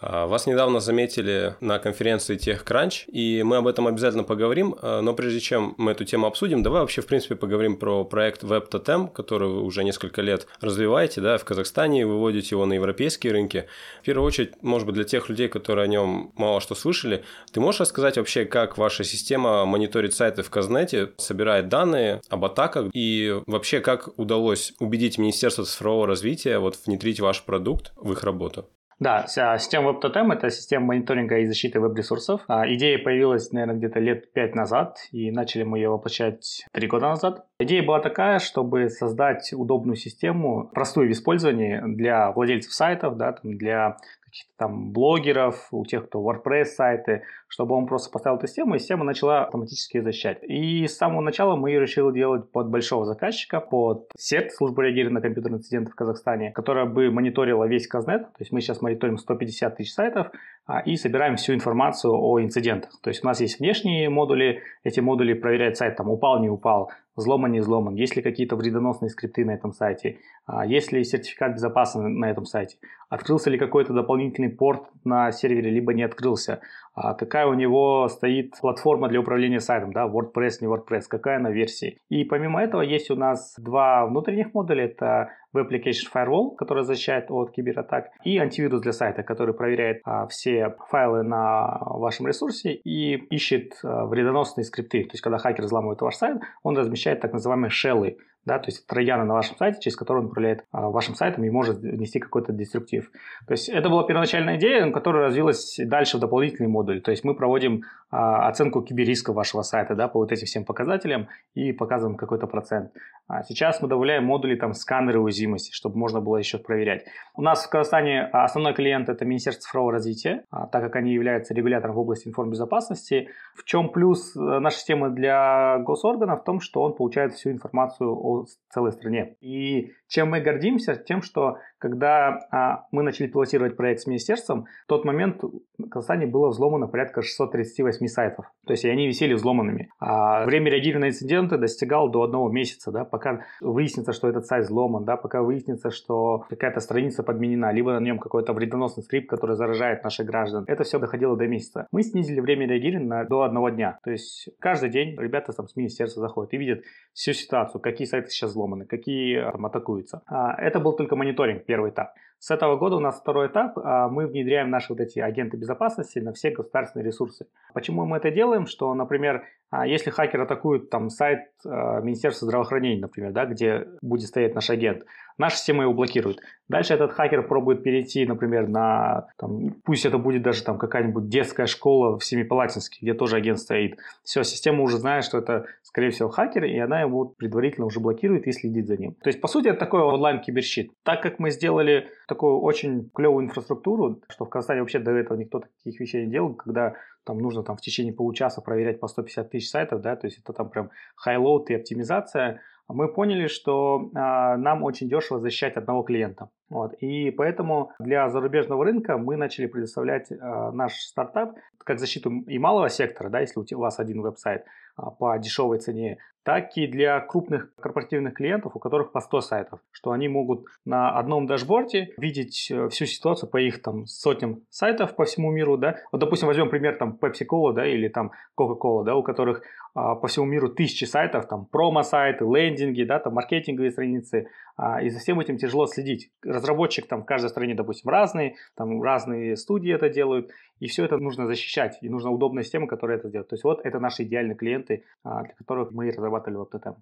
Вас 0.00 0.46
недавно 0.46 0.80
заметили 0.80 1.56
на 1.60 1.78
конференции 1.78 2.36
TechCrunch, 2.36 3.06
и 3.06 3.42
мы 3.42 3.56
об 3.56 3.66
этом 3.66 3.86
обязательно 3.86 4.24
поговорим, 4.24 4.74
а, 4.82 5.00
но 5.00 5.14
прежде 5.14 5.40
чем 5.40 5.74
мы 5.78 5.92
эту 5.92 6.04
тему 6.04 6.26
обсудим, 6.26 6.62
давай 6.62 6.80
вообще, 6.80 7.00
в 7.00 7.06
принципе, 7.06 7.36
поговорим 7.36 7.76
про 7.76 8.04
проект 8.04 8.42
WebTotem, 8.42 9.10
который 9.12 9.48
вы 9.48 9.62
уже 9.62 9.84
несколько 9.84 10.20
лет 10.20 10.46
развиваете, 10.60 11.20
да, 11.20 11.38
в 11.38 11.44
Казахстане, 11.44 12.06
выводите 12.06 12.48
его 12.50 12.66
на 12.66 12.74
европейские 12.74 13.32
рынки. 13.32 13.66
В 14.02 14.04
первую 14.04 14.26
очередь, 14.26 14.52
может 14.62 14.86
быть, 14.86 14.94
для 14.94 15.04
тех 15.04 15.28
людей, 15.28 15.48
которые 15.48 15.84
о 15.84 15.88
нем 15.88 16.32
мало 16.36 16.60
что 16.60 16.74
слышали, 16.74 17.24
ты 17.52 17.60
можешь 17.60 17.80
рассказать 17.80 18.16
вообще, 18.16 18.44
как 18.44 18.76
ваша 18.76 19.04
система 19.04 19.64
мониторит 19.64 20.12
сайты 20.14 20.42
в 20.42 20.50
Казнете, 20.50 21.12
собирает 21.16 21.68
данные 21.68 22.20
об 22.28 22.44
атаках, 22.44 22.90
и 22.92 23.40
вообще, 23.46 23.80
как 23.80 24.18
удалось 24.18 24.74
убедить 24.80 25.18
Министерство 25.18 25.64
цифрового 25.64 26.06
развития 26.06 26.58
вот 26.58 26.78
внедрить 26.84 27.20
ваш 27.20 27.42
продукт 27.42 27.92
в 27.96 28.12
их 28.12 28.22
работу? 28.24 28.68
Да, 29.00 29.26
система 29.26 29.90
WebTotem– 29.90 30.32
это 30.34 30.50
система 30.50 30.86
мониторинга 30.86 31.38
и 31.38 31.46
защиты 31.46 31.80
веб-ресурсов. 31.80 32.42
А, 32.48 32.66
идея 32.74 32.98
появилась, 32.98 33.50
наверное, 33.52 33.76
где-то 33.76 33.98
лет 34.00 34.32
пять 34.32 34.54
назад, 34.54 34.98
и 35.10 35.30
начали 35.30 35.64
мы 35.64 35.78
ее 35.78 35.88
воплощать 35.88 36.66
три 36.72 36.86
года 36.86 37.08
назад. 37.08 37.44
Идея 37.58 37.82
была 37.82 38.00
такая, 38.00 38.38
чтобы 38.38 38.88
создать 38.88 39.52
удобную 39.52 39.96
систему, 39.96 40.70
простую 40.72 41.08
в 41.08 41.12
использовании 41.12 41.80
для 41.84 42.30
владельцев 42.32 42.72
сайтов, 42.72 43.16
да, 43.16 43.32
там, 43.32 43.56
для 43.56 43.96
каких-то 44.24 44.52
там 44.56 44.92
блогеров, 44.92 45.68
у 45.70 45.84
тех, 45.84 46.08
кто 46.08 46.20
WordPress 46.20 46.64
сайты, 46.64 47.22
чтобы 47.54 47.76
он 47.76 47.86
просто 47.86 48.10
поставил 48.10 48.36
эту 48.36 48.48
систему, 48.48 48.74
и 48.74 48.80
система 48.80 49.04
начала 49.04 49.44
автоматически 49.44 50.00
защищать. 50.00 50.42
И 50.42 50.88
с 50.88 50.96
самого 50.96 51.20
начала 51.20 51.54
мы 51.54 51.70
ее 51.70 51.80
решили 51.80 52.12
делать 52.12 52.50
под 52.50 52.68
большого 52.68 53.04
заказчика, 53.04 53.60
под 53.60 54.08
сет 54.16 54.52
службу 54.52 54.80
реагирования 54.80 55.14
на 55.14 55.20
компьютерные 55.20 55.58
инциденты 55.58 55.92
в 55.92 55.94
Казахстане, 55.94 56.50
которая 56.50 56.86
бы 56.86 57.12
мониторила 57.12 57.62
весь 57.62 57.86
Казнет. 57.86 58.22
То 58.22 58.40
есть 58.40 58.50
мы 58.50 58.60
сейчас 58.60 58.82
мониторим 58.82 59.18
150 59.18 59.76
тысяч 59.76 59.92
сайтов 59.92 60.32
а, 60.66 60.80
и 60.80 60.96
собираем 60.96 61.36
всю 61.36 61.54
информацию 61.54 62.12
о 62.12 62.40
инцидентах. 62.40 62.90
То 63.02 63.10
есть 63.10 63.22
у 63.22 63.26
нас 63.28 63.40
есть 63.40 63.60
внешние 63.60 64.10
модули, 64.10 64.62
эти 64.82 64.98
модули 64.98 65.34
проверяют 65.34 65.76
сайт, 65.76 65.94
там 65.94 66.10
упал, 66.10 66.40
не 66.40 66.48
упал, 66.48 66.90
взломан, 67.16 67.52
не 67.52 67.60
взломан, 67.60 67.94
есть 67.94 68.16
ли 68.16 68.22
какие-то 68.22 68.56
вредоносные 68.56 69.10
скрипты 69.10 69.44
на 69.44 69.52
этом 69.52 69.72
сайте, 69.72 70.18
а, 70.46 70.66
есть 70.66 70.90
ли 70.92 71.04
сертификат 71.04 71.54
безопасности 71.54 72.08
на 72.08 72.30
этом 72.30 72.44
сайте, 72.44 72.78
открылся 73.08 73.50
ли 73.50 73.58
какой-то 73.58 73.92
дополнительный 73.92 74.50
порт 74.50 74.88
на 75.04 75.30
сервере, 75.32 75.70
либо 75.70 75.94
не 75.94 76.02
открылся, 76.02 76.60
какая 76.94 77.46
у 77.46 77.54
него 77.54 78.08
стоит 78.08 78.54
платформа 78.60 79.08
для 79.08 79.20
управления 79.20 79.60
сайтом, 79.60 79.92
да, 79.92 80.06
WordPress, 80.06 80.58
не 80.60 80.68
WordPress, 80.68 81.02
какая 81.08 81.36
она 81.36 81.50
версии. 81.50 81.98
И 82.08 82.24
помимо 82.24 82.62
этого 82.62 82.82
есть 82.82 83.10
у 83.10 83.16
нас 83.16 83.54
два 83.58 84.06
внутренних 84.06 84.54
модуля, 84.54 84.84
это 84.84 85.30
Web 85.54 85.70
Application 85.70 86.10
Firewall, 86.12 86.56
который 86.56 86.82
защищает 86.84 87.30
от 87.30 87.52
кибератак, 87.52 88.10
и 88.24 88.38
антивирус 88.38 88.80
для 88.80 88.92
сайта, 88.92 89.22
который 89.22 89.54
проверяет 89.54 90.00
а, 90.04 90.26
все 90.26 90.74
файлы 90.90 91.22
на 91.22 91.78
вашем 91.80 92.26
ресурсе 92.26 92.74
и 92.74 93.14
ищет 93.14 93.74
а, 93.82 94.06
вредоносные 94.06 94.64
скрипты. 94.64 95.04
То 95.04 95.10
есть, 95.12 95.20
когда 95.20 95.38
хакер 95.38 95.64
взламывает 95.64 96.00
ваш 96.00 96.16
сайт, 96.16 96.38
он 96.62 96.76
размещает 96.76 97.20
так 97.20 97.32
называемые 97.32 97.70
шеллы, 97.70 98.18
да, 98.46 98.58
то 98.58 98.66
есть 98.66 98.86
трояны 98.86 99.24
на 99.24 99.34
вашем 99.34 99.56
сайте, 99.56 99.80
через 99.80 99.96
который 99.96 100.18
он 100.18 100.26
управляет 100.26 100.64
а, 100.72 100.88
вашим 100.90 101.14
сайтом 101.14 101.44
и 101.44 101.50
может 101.50 101.82
нести 101.82 102.18
какой-то 102.18 102.52
деструктив. 102.52 103.10
То 103.46 103.52
есть 103.52 103.68
это 103.68 103.88
была 103.88 104.04
первоначальная 104.04 104.56
идея, 104.56 104.90
которая 104.90 105.26
развилась 105.26 105.78
дальше 105.84 106.18
в 106.18 106.20
дополнительный 106.20 106.68
модуль. 106.68 107.00
То 107.00 107.10
есть 107.10 107.24
мы 107.24 107.34
проводим 107.34 107.82
а, 108.10 108.48
оценку 108.48 108.82
киберриска 108.82 109.32
вашего 109.32 109.62
сайта 109.62 109.94
да, 109.94 110.08
по 110.08 110.18
вот 110.18 110.32
этим 110.32 110.46
всем 110.46 110.64
показателям 110.64 111.28
и 111.54 111.72
показываем 111.72 112.16
какой-то 112.16 112.46
процент. 112.46 112.92
А 113.26 113.42
сейчас 113.42 113.80
мы 113.80 113.88
добавляем 113.88 114.24
модули 114.24 114.54
там 114.54 114.74
сканеры 114.74 115.18
уязвимости, 115.18 115.72
чтобы 115.72 115.96
можно 115.96 116.20
было 116.20 116.36
еще 116.36 116.58
проверять. 116.58 117.06
У 117.34 117.40
нас 117.40 117.64
в 117.64 117.70
Казахстане 117.70 118.24
основной 118.24 118.74
клиент 118.74 119.08
это 119.08 119.24
Министерство 119.24 119.62
цифрового 119.62 119.92
развития, 119.92 120.44
так 120.50 120.82
как 120.82 120.96
они 120.96 121.14
являются 121.14 121.54
регулятором 121.54 121.94
в 121.94 121.98
области 122.00 122.28
информбезопасности. 122.28 123.28
В 123.54 123.64
чем 123.64 123.88
плюс 123.88 124.36
э, 124.36 124.40
нашей 124.40 124.76
системы 124.76 125.10
для 125.10 125.78
госоргана? 125.78 126.36
В 126.36 126.44
том, 126.44 126.60
что 126.60 126.82
он 126.82 126.94
получает 126.94 127.32
всю 127.32 127.50
информацию 127.50 128.10
о 128.14 128.33
целой 128.68 128.92
стране. 128.92 129.36
И 129.40 129.92
чем 130.14 130.30
мы 130.30 130.40
гордимся? 130.40 130.94
Тем, 130.94 131.22
что 131.22 131.56
когда 131.78 132.38
а, 132.52 132.86
мы 132.92 133.02
начали 133.02 133.26
пилотировать 133.26 133.76
проект 133.76 134.02
с 134.02 134.06
министерством, 134.06 134.66
в 134.84 134.86
тот 134.86 135.04
момент 135.04 135.42
в 135.42 135.88
Казахстане 135.88 136.26
было 136.26 136.50
взломано 136.50 136.86
порядка 136.86 137.20
638 137.20 138.06
сайтов. 138.06 138.46
То 138.64 138.72
есть 138.74 138.84
они 138.84 139.08
висели 139.08 139.34
взломанными. 139.34 139.90
А 139.98 140.44
время 140.44 140.70
реагирования 140.70 141.06
на 141.06 141.10
инциденты 141.10 141.58
достигало 141.58 142.08
до 142.08 142.22
одного 142.22 142.48
месяца, 142.48 142.92
да, 142.92 143.04
пока 143.04 143.40
выяснится, 143.60 144.12
что 144.12 144.28
этот 144.28 144.46
сайт 144.46 144.66
взломан, 144.66 145.04
да, 145.04 145.16
пока 145.16 145.42
выяснится, 145.42 145.90
что 145.90 146.44
какая-то 146.48 146.78
страница 146.78 147.24
подменена, 147.24 147.72
либо 147.72 147.92
на 147.92 148.04
нем 148.04 148.20
какой-то 148.20 148.52
вредоносный 148.52 149.02
скрипт, 149.02 149.28
который 149.28 149.56
заражает 149.56 150.04
наших 150.04 150.26
граждан. 150.26 150.62
Это 150.68 150.84
все 150.84 151.00
доходило 151.00 151.36
до 151.36 151.48
месяца. 151.48 151.88
Мы 151.90 152.04
снизили 152.04 152.38
время 152.38 152.68
реагирования 152.68 153.24
до 153.24 153.42
одного 153.42 153.70
дня. 153.70 153.98
То 154.04 154.12
есть 154.12 154.48
каждый 154.60 154.90
день 154.90 155.18
ребята 155.18 155.52
там 155.52 155.66
с 155.66 155.74
министерства 155.74 156.22
заходят 156.22 156.52
и 156.52 156.56
видят 156.56 156.84
всю 157.12 157.32
ситуацию, 157.32 157.80
какие 157.80 158.06
сайты 158.06 158.30
сейчас 158.30 158.50
взломаны, 158.50 158.86
какие 158.86 159.50
там 159.50 159.66
атакуют 159.66 160.03
реализуется. 160.04 160.22
А, 160.26 160.54
это 160.58 160.80
был 160.80 160.96
только 160.96 161.16
мониторинг, 161.16 161.64
первый 161.66 161.90
этап. 161.90 162.14
С 162.38 162.50
этого 162.50 162.76
года 162.76 162.96
у 162.96 163.00
нас 163.00 163.18
второй 163.18 163.48
этап. 163.48 163.78
А, 163.78 164.08
мы 164.08 164.26
внедряем 164.26 164.70
наши 164.70 164.92
вот 164.92 165.00
эти 165.00 165.18
агенты 165.18 165.56
безопасности 165.56 166.18
на 166.18 166.32
все 166.32 166.50
государственные 166.50 167.06
ресурсы. 167.06 167.46
Почему 167.72 168.04
мы 168.04 168.18
это 168.18 168.30
делаем? 168.30 168.66
Что, 168.66 168.92
например, 168.94 169.44
а, 169.70 169.86
если 169.86 170.10
хакер 170.10 170.40
атакует 170.42 170.90
там 170.90 171.10
сайт 171.10 171.40
Министерства 171.64 172.46
здравоохранения, 172.46 173.00
например, 173.00 173.32
да, 173.32 173.46
где 173.46 173.86
будет 174.02 174.28
стоять 174.28 174.54
наш 174.54 174.68
агент, 174.68 175.04
наша 175.38 175.56
система 175.56 175.82
его 175.82 175.94
блокирует. 175.94 176.40
Дальше 176.68 176.94
этот 176.94 177.12
хакер 177.12 177.46
пробует 177.46 177.82
перейти, 177.82 178.26
например, 178.26 178.68
на, 178.68 179.28
там, 179.38 179.74
пусть 179.84 180.06
это 180.06 180.18
будет 180.18 180.42
даже 180.42 180.62
там 180.62 180.78
какая-нибудь 180.78 181.28
детская 181.28 181.66
школа 181.66 182.18
в 182.18 182.24
Семипалатинске, 182.24 182.98
где 183.02 183.14
тоже 183.14 183.36
агент 183.36 183.58
стоит. 183.58 183.98
Все, 184.22 184.42
система 184.42 184.82
уже 184.82 184.98
знает, 184.98 185.24
что 185.24 185.38
это, 185.38 185.66
скорее 185.82 186.10
всего, 186.10 186.28
хакер, 186.28 186.64
и 186.64 186.78
она 186.78 187.00
его 187.00 187.24
предварительно 187.24 187.86
уже 187.86 188.00
блокирует 188.00 188.46
и 188.46 188.52
следит 188.52 188.86
за 188.86 188.96
ним. 188.96 189.14
То 189.14 189.28
есть, 189.28 189.40
по 189.40 189.48
сути, 189.48 189.68
это 189.68 189.78
такой 189.78 190.02
онлайн-киберщит. 190.02 190.90
Так 191.02 191.22
как 191.22 191.38
мы 191.38 191.50
сделали 191.50 192.08
такую 192.26 192.60
очень 192.60 193.10
клевую 193.14 193.46
инфраструктуру, 193.46 194.22
что 194.28 194.44
в 194.44 194.48
Казахстане 194.48 194.80
вообще 194.80 194.98
до 194.98 195.12
этого 195.12 195.36
никто 195.36 195.60
таких 195.60 196.00
вещей 196.00 196.24
не 196.26 196.30
делал, 196.30 196.54
когда 196.54 196.94
там 197.24 197.38
нужно 197.38 197.62
там 197.62 197.76
в 197.76 197.80
течение 197.80 198.12
получаса 198.12 198.60
проверять 198.60 199.00
по 199.00 199.08
150 199.08 199.50
тысяч 199.50 199.70
сайтов, 199.70 200.00
да, 200.00 200.16
то 200.16 200.26
есть 200.26 200.38
это 200.38 200.52
там 200.52 200.70
прям 200.70 200.90
highload 201.16 201.70
и 201.70 201.74
оптимизация, 201.74 202.60
мы 202.88 203.12
поняли, 203.12 203.46
что 203.46 204.10
а, 204.14 204.56
нам 204.56 204.82
очень 204.82 205.08
дешево 205.08 205.40
защищать 205.40 205.76
одного 205.76 206.02
клиента. 206.02 206.50
Вот. 206.68 206.92
И 207.00 207.30
поэтому 207.30 207.92
для 207.98 208.28
зарубежного 208.28 208.84
рынка 208.84 209.16
мы 209.16 209.36
начали 209.36 209.66
предоставлять 209.66 210.30
а, 210.30 210.70
наш 210.70 210.94
стартап 210.94 211.56
как 211.78 211.98
защиту 211.98 212.30
и 212.30 212.58
малого 212.58 212.88
сектора, 212.88 213.30
да, 213.30 213.40
если 213.40 213.60
у 213.74 213.78
вас 213.78 213.98
один 214.00 214.20
веб-сайт, 214.20 214.64
а, 214.96 215.10
по 215.10 215.36
дешевой 215.38 215.78
цене, 215.78 216.18
так 216.44 216.76
и 216.76 216.86
для 216.86 217.18
крупных 217.20 217.74
корпоративных 217.80 218.34
клиентов, 218.34 218.76
у 218.76 218.78
которых 218.78 219.12
по 219.12 219.20
100 219.20 219.40
сайтов, 219.40 219.80
что 219.90 220.12
они 220.12 220.28
могут 220.28 220.66
на 220.84 221.18
одном 221.18 221.46
дашборде 221.46 222.12
видеть 222.18 222.70
э, 222.70 222.88
всю 222.90 223.06
ситуацию 223.06 223.48
по 223.48 223.56
их 223.56 223.82
там 223.82 224.06
сотням 224.06 224.60
сайтов 224.70 225.16
по 225.16 225.24
всему 225.24 225.50
миру, 225.50 225.76
да. 225.76 225.96
Вот, 226.12 226.18
допустим, 226.18 226.46
возьмем 226.46 226.68
пример 226.68 226.96
там 226.96 227.18
Pepsi-Cola, 227.20 227.72
да, 227.72 227.86
или 227.86 228.08
там 228.08 228.32
Coca-Cola, 228.58 229.04
да, 229.04 229.16
у 229.16 229.22
которых 229.22 229.62
а, 229.94 230.16
по 230.16 230.26
всему 230.26 230.46
миру 230.46 230.68
тысячи 230.68 231.04
сайтов, 231.04 231.46
там 231.46 231.66
промо-сайты, 231.66 232.44
лендинги, 232.44 233.04
да, 233.04 233.20
там 233.20 233.34
маркетинговые 233.34 233.92
страницы, 233.92 234.48
а, 234.76 235.00
и 235.00 235.08
за 235.08 235.20
всем 235.20 235.38
этим 235.38 235.56
тяжело 235.56 235.86
следить. 235.86 236.30
Разработчик 236.42 237.06
там 237.06 237.22
в 237.22 237.26
каждой 237.26 237.50
стране, 237.50 237.74
допустим, 237.74 238.10
разный, 238.10 238.56
там 238.76 239.00
разные 239.00 239.56
студии 239.56 239.94
это 239.94 240.08
делают, 240.08 240.50
и 240.80 240.88
все 240.88 241.04
это 241.04 241.18
нужно 241.18 241.46
защищать, 241.46 241.98
и 242.02 242.08
нужна 242.08 242.30
удобная 242.30 242.64
система, 242.64 242.88
которая 242.88 243.18
это 243.18 243.28
делает. 243.28 243.48
То 243.48 243.54
есть 243.54 243.62
вот 243.62 243.80
это 243.84 244.00
наши 244.00 244.24
идеальные 244.24 244.56
клиенты, 244.56 245.04
а, 245.22 245.44
для 245.44 245.54
которых 245.54 245.92
мы 245.92 246.10
разрабатывали 246.34 246.60
WebTTM. 246.60 246.96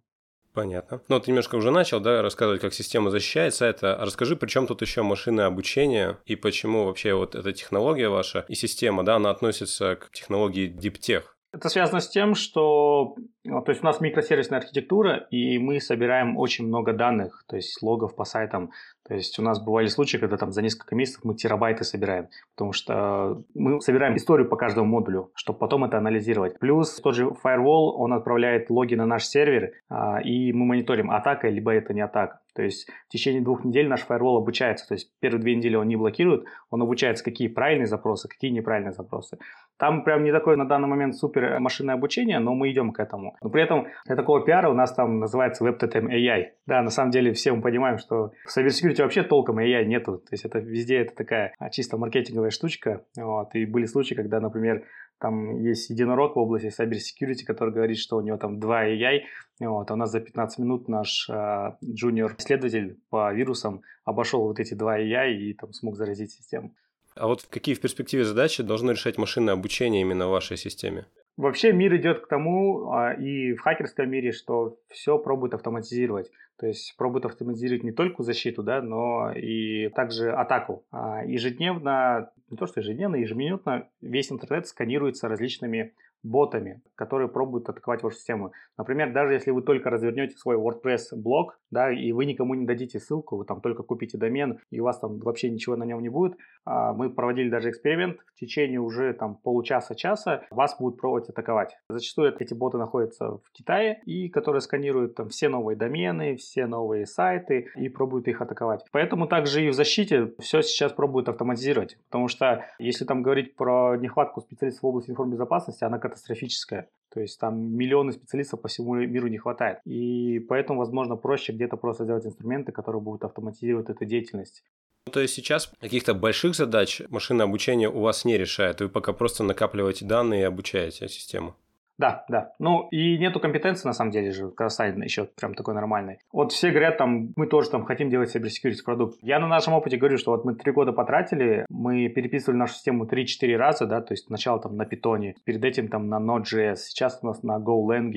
Понятно. 0.55 1.01
Ну, 1.09 1.19
ты 1.19 1.31
немножко 1.31 1.57
уже 1.57 1.71
начал, 1.71 1.99
да, 2.01 2.21
рассказывать, 2.21 2.61
как 2.61 2.75
система 2.75 3.11
защищается. 3.11 3.65
Это 3.65 3.97
расскажи, 3.99 4.37
при 4.37 4.49
чем 4.49 4.67
тут 4.67 4.83
еще 4.83 5.03
машинное 5.03 5.47
обучение 5.47 6.19
и 6.27 6.37
почему 6.37 6.85
вообще 6.85 7.15
вот 7.15 7.35
эта 7.35 7.53
технология 7.53 8.11
ваша 8.11 8.45
и 8.49 8.55
система, 8.55 9.03
да, 9.03 9.17
она 9.17 9.31
относится 9.31 9.97
к 9.97 10.11
технологии 10.11 10.71
DeepTech? 10.71 11.23
Это 11.55 11.69
связано 11.69 12.01
с 12.01 12.09
тем, 12.09 12.35
что 12.35 13.15
ну, 13.45 13.63
то 13.63 13.73
есть 13.73 13.83
у 13.83 13.87
нас 13.87 14.01
микросервисная 14.01 14.61
архитектура, 14.61 15.27
и 15.31 15.59
мы 15.59 15.81
собираем 15.81 16.39
очень 16.39 16.67
много 16.67 16.95
данных, 16.95 17.45
то 17.47 17.57
есть 17.57 17.83
логов 17.83 18.15
по 18.15 18.25
сайтам. 18.25 18.71
То 19.13 19.17
есть 19.17 19.39
у 19.39 19.43
нас 19.43 19.63
бывали 19.63 19.89
случаи, 19.89 20.17
когда 20.17 20.39
там 20.39 20.53
за 20.53 20.63
несколько 20.63 20.95
месяцев 20.95 21.21
мы 21.23 21.35
терабайты 21.35 21.85
собираем, 21.85 22.29
потому 22.57 22.73
что 22.73 23.43
мы 23.55 23.79
собираем 23.83 24.17
историю 24.17 24.49
по 24.49 24.57
каждому 24.57 24.87
модулю, 24.87 25.31
чтобы 25.35 25.59
потом 25.59 25.85
это 25.85 25.99
анализировать. 25.99 26.59
Плюс 26.59 26.99
тот 26.99 27.15
же 27.15 27.27
Firewall, 27.27 27.93
он 27.95 28.15
отправляет 28.15 28.71
логи 28.71 28.95
на 28.95 29.05
наш 29.05 29.27
сервер, 29.27 29.73
а, 29.91 30.19
и 30.23 30.55
мы 30.55 30.65
мониторим, 30.65 31.11
атака 31.11 31.51
либо 31.51 31.75
это 31.75 31.93
не 31.93 32.01
атака. 32.01 32.41
То 32.55 32.63
есть 32.63 32.89
в 33.09 33.13
течение 33.13 33.41
двух 33.41 33.65
недель 33.65 33.89
наш 33.89 34.01
фаервол 34.01 34.37
обучается. 34.37 34.87
То 34.87 34.95
есть 34.95 35.11
первые 35.21 35.41
две 35.41 35.57
недели 35.57 35.77
он 35.77 35.89
не 35.89 35.97
блокирует, 35.97 36.45
он 36.71 36.83
обучается, 36.83 37.25
какие 37.25 37.49
правильные 37.49 37.87
запросы, 37.87 38.29
какие 38.29 38.51
неправильные 38.51 38.93
запросы. 38.93 39.39
Там 39.79 40.05
прям 40.05 40.23
не 40.23 40.33
такое 40.33 40.57
на 40.57 40.67
данный 40.67 40.89
момент 40.89 41.17
супер 41.17 41.59
машинное 41.61 41.95
обучение, 41.95 42.39
но 42.39 42.55
мы 42.55 42.71
идем 42.71 42.93
к 42.93 43.01
этому. 43.01 43.37
Но 43.43 43.49
при 43.49 43.63
этом 43.63 43.87
для 44.07 44.17
такого 44.17 44.45
пиара 44.45 44.69
у 44.69 44.75
нас 44.75 44.93
там 44.93 45.19
называется 45.19 45.65
WebTTM 45.67 46.09
AI. 46.09 46.45
Да, 46.67 46.83
на 46.83 46.91
самом 46.91 47.11
деле 47.11 47.33
все 47.33 47.53
мы 47.53 47.63
понимаем, 47.63 47.99
что 47.99 48.33
в 48.47 48.57
cybersecurity 48.57 49.02
вообще 49.03 49.23
толком 49.23 49.59
AI 49.59 49.85
нету. 49.85 50.19
То 50.19 50.33
есть 50.33 50.45
это 50.45 50.59
везде 50.59 50.99
это 50.99 51.15
такая 51.15 51.55
чисто 51.71 51.97
маркетинговая 51.97 52.51
штучка. 52.51 53.05
Вот. 53.17 53.55
И 53.55 53.67
были 53.67 53.87
случаи, 53.87 54.15
когда, 54.15 54.41
например, 54.41 54.85
там 55.23 55.61
есть 55.61 55.89
единорог 55.91 56.35
в 56.35 56.39
области 56.41 56.67
cybersecurity, 56.67 57.45
который 57.47 57.73
говорит, 57.73 57.99
что 57.99 58.17
у 58.17 58.23
него 58.23 58.37
там 58.39 58.59
2 58.59 58.87
AI. 58.89 59.21
Вот, 59.61 59.91
а 59.91 59.95
у 59.95 59.97
нас 59.97 60.11
за 60.11 60.21
15 60.21 60.59
минут 60.59 60.89
наш 60.89 61.29
э, 61.31 61.77
джуниор-исследователь 61.85 62.99
по 63.09 63.33
вирусам 63.33 63.83
обошел 64.05 64.43
вот 64.43 64.59
эти 64.59 64.75
2 64.75 64.99
AI 64.99 65.35
и 65.35 65.55
там 65.55 65.73
смог 65.73 65.97
заразить 65.97 66.33
систему. 66.33 66.75
А 67.15 67.27
вот 67.29 67.45
какие 67.45 67.75
в 67.75 67.81
перспективе 67.81 68.25
задачи 68.25 68.63
должно 68.63 68.93
решать 68.93 69.19
машинное 69.19 69.55
обучение 69.55 70.01
именно 70.01 70.27
в 70.27 70.31
вашей 70.31 70.57
системе? 70.57 71.07
Вообще 71.37 71.73
мир 71.73 71.97
идет 71.97 72.21
к 72.21 72.29
тому, 72.29 72.91
а, 72.91 73.13
и 73.15 73.55
в 73.55 73.61
хакерском 73.61 74.11
мире, 74.11 74.33
что 74.33 74.77
все 74.89 75.19
пробует 75.19 75.55
автоматизировать. 75.55 76.31
То 76.59 76.67
есть 76.67 76.95
пробует 76.97 77.25
автоматизировать 77.25 77.83
не 77.83 77.93
только 77.93 78.23
защиту, 78.23 78.63
да, 78.63 78.83
но 78.83 79.33
и 79.33 79.89
также 79.89 80.31
атаку. 80.31 80.85
А 80.91 81.25
ежедневно, 81.25 82.31
не 82.51 82.57
то 82.57 82.67
что 82.67 82.81
ежедневно, 82.81 83.17
ежеминутно 83.17 83.89
весь 84.01 84.31
интернет 84.31 84.67
сканируется 84.67 85.29
различными 85.29 85.95
ботами, 86.23 86.83
которые 86.95 87.29
пробуют 87.29 87.69
атаковать 87.69 88.03
вашу 88.03 88.17
систему. 88.17 88.53
Например, 88.79 89.13
даже 89.13 89.33
если 89.33 89.51
вы 89.51 89.63
только 89.63 89.91
развернете 89.91 90.37
свой 90.37 90.57
WordPress 90.57 91.17
блог, 91.17 91.59
да, 91.71 91.91
и 91.93 92.13
вы 92.13 92.27
никому 92.27 92.55
не 92.55 92.65
дадите 92.65 93.01
ссылку, 93.01 93.37
вы 93.37 93.45
там 93.45 93.61
только 93.61 93.83
купите 93.83 94.19
домен, 94.19 94.59
и 94.71 94.81
у 94.81 94.85
вас 94.85 94.99
там 95.01 95.19
вообще 95.19 95.51
ничего 95.51 95.77
на 95.77 95.85
нем 95.85 96.01
не 96.01 96.09
будет, 96.09 96.37
мы 96.65 97.11
проводили 97.11 97.51
даже 97.51 97.71
эксперимент, 97.71 98.19
в 98.35 98.39
течение 98.39 98.81
уже 98.81 99.13
там 99.13 99.37
получаса-часа 99.37 100.45
вас 100.51 100.77
будут 100.79 101.01
пробовать 101.01 101.29
атаковать. 101.29 101.77
Зачастую 101.89 102.35
эти 102.39 102.55
боты 102.55 102.79
находятся 102.79 103.39
в 103.39 103.43
Китае, 103.53 104.01
и 104.07 104.29
которые 104.29 104.61
сканируют 104.61 105.15
там 105.15 105.29
все 105.29 105.49
новые 105.49 105.77
домены, 105.77 106.37
все 106.37 106.67
новые 106.67 107.07
сайты 107.07 107.69
и 107.77 107.89
пробуют 107.89 108.29
их 108.29 108.41
атаковать. 108.41 108.85
Поэтому 108.93 109.27
также 109.27 109.65
и 109.65 109.69
в 109.69 109.75
защите 109.75 110.33
все 110.39 110.63
сейчас 110.63 110.93
пробуют 110.93 111.29
автоматизировать, 111.29 111.99
потому 112.09 112.29
что 112.29 112.65
если 112.79 113.05
там 113.05 113.23
говорить 113.23 113.57
про 113.57 113.97
нехватку 113.97 114.41
специалистов 114.41 114.83
в 114.83 114.87
области 114.87 115.11
информбезопасности, 115.11 115.85
она 115.85 115.99
катастрофическая. 115.99 116.89
То 117.13 117.21
есть 117.21 117.39
там 117.39 117.61
миллионы 117.77 118.13
специалистов 118.13 118.63
по 118.63 118.69
всему 118.69 118.95
миру 118.95 119.29
не 119.29 119.37
хватает. 119.37 119.81
И 119.85 120.39
поэтому, 120.49 120.79
возможно, 120.79 121.17
проще 121.17 121.53
где-то 121.53 121.77
просто 121.77 122.05
сделать 122.05 122.25
инструменты, 122.25 122.73
которые 122.73 123.03
будут 123.03 123.25
автоматизировать 123.25 123.91
эту 123.91 124.07
деятельность. 124.07 124.65
То 125.11 125.21
есть 125.21 125.35
сейчас 125.35 125.71
каких-то 125.81 126.15
больших 126.15 126.55
задач 126.55 127.03
машинное 127.09 127.47
обучение 127.47 127.89
у 127.89 128.01
вас 128.01 128.25
не 128.25 128.39
решает, 128.39 128.81
вы 128.81 128.89
пока 128.89 129.13
просто 129.13 129.43
накапливаете 129.43 130.05
данные 130.05 130.43
и 130.43 130.45
обучаете 130.45 131.09
систему. 131.09 131.57
Да, 132.03 132.25
да. 132.29 132.51
Ну 132.59 132.89
и 132.91 133.17
нету 133.17 133.39
компетенции 133.39 133.87
на 133.87 133.93
самом 133.93 134.11
деле 134.11 134.33
же 134.33 134.51
Казахстане 134.51 135.05
еще 135.05 135.29
прям 135.41 135.55
такой 135.55 135.73
нормальный. 135.73 136.19
Вот 136.33 136.51
все 136.51 136.71
говорят 136.71 136.99
там, 136.99 137.33
мы 137.37 137.47
тоже 137.47 137.71
там 137.71 137.85
хотим 137.85 138.11
делать 138.11 138.35
cybersecurity 138.35 138.83
продукт. 138.85 139.19
Я 139.23 139.39
на 139.39 139.47
нашем 139.47 139.75
опыте 139.75 139.99
говорю, 139.99 140.19
что 140.19 140.33
вот 140.33 140.45
мы 140.45 140.57
три 140.57 140.73
года 140.73 140.91
потратили, 140.93 141.65
мы 141.69 142.09
переписывали 142.09 142.57
нашу 142.57 142.75
систему 142.75 143.05
3-4 143.05 143.57
раза, 143.57 143.87
да, 143.87 144.01
то 144.01 144.15
есть 144.15 144.27
сначала 144.27 144.61
там 144.61 144.77
на 144.77 144.85
питоне, 144.85 145.37
перед 145.45 145.65
этим 145.65 145.87
там 145.87 146.09
на 146.09 146.17
Node.js, 146.17 146.75
сейчас 146.75 147.21
у 147.23 147.27
нас 147.29 147.45
на 147.45 147.61
GoLang. 147.61 148.13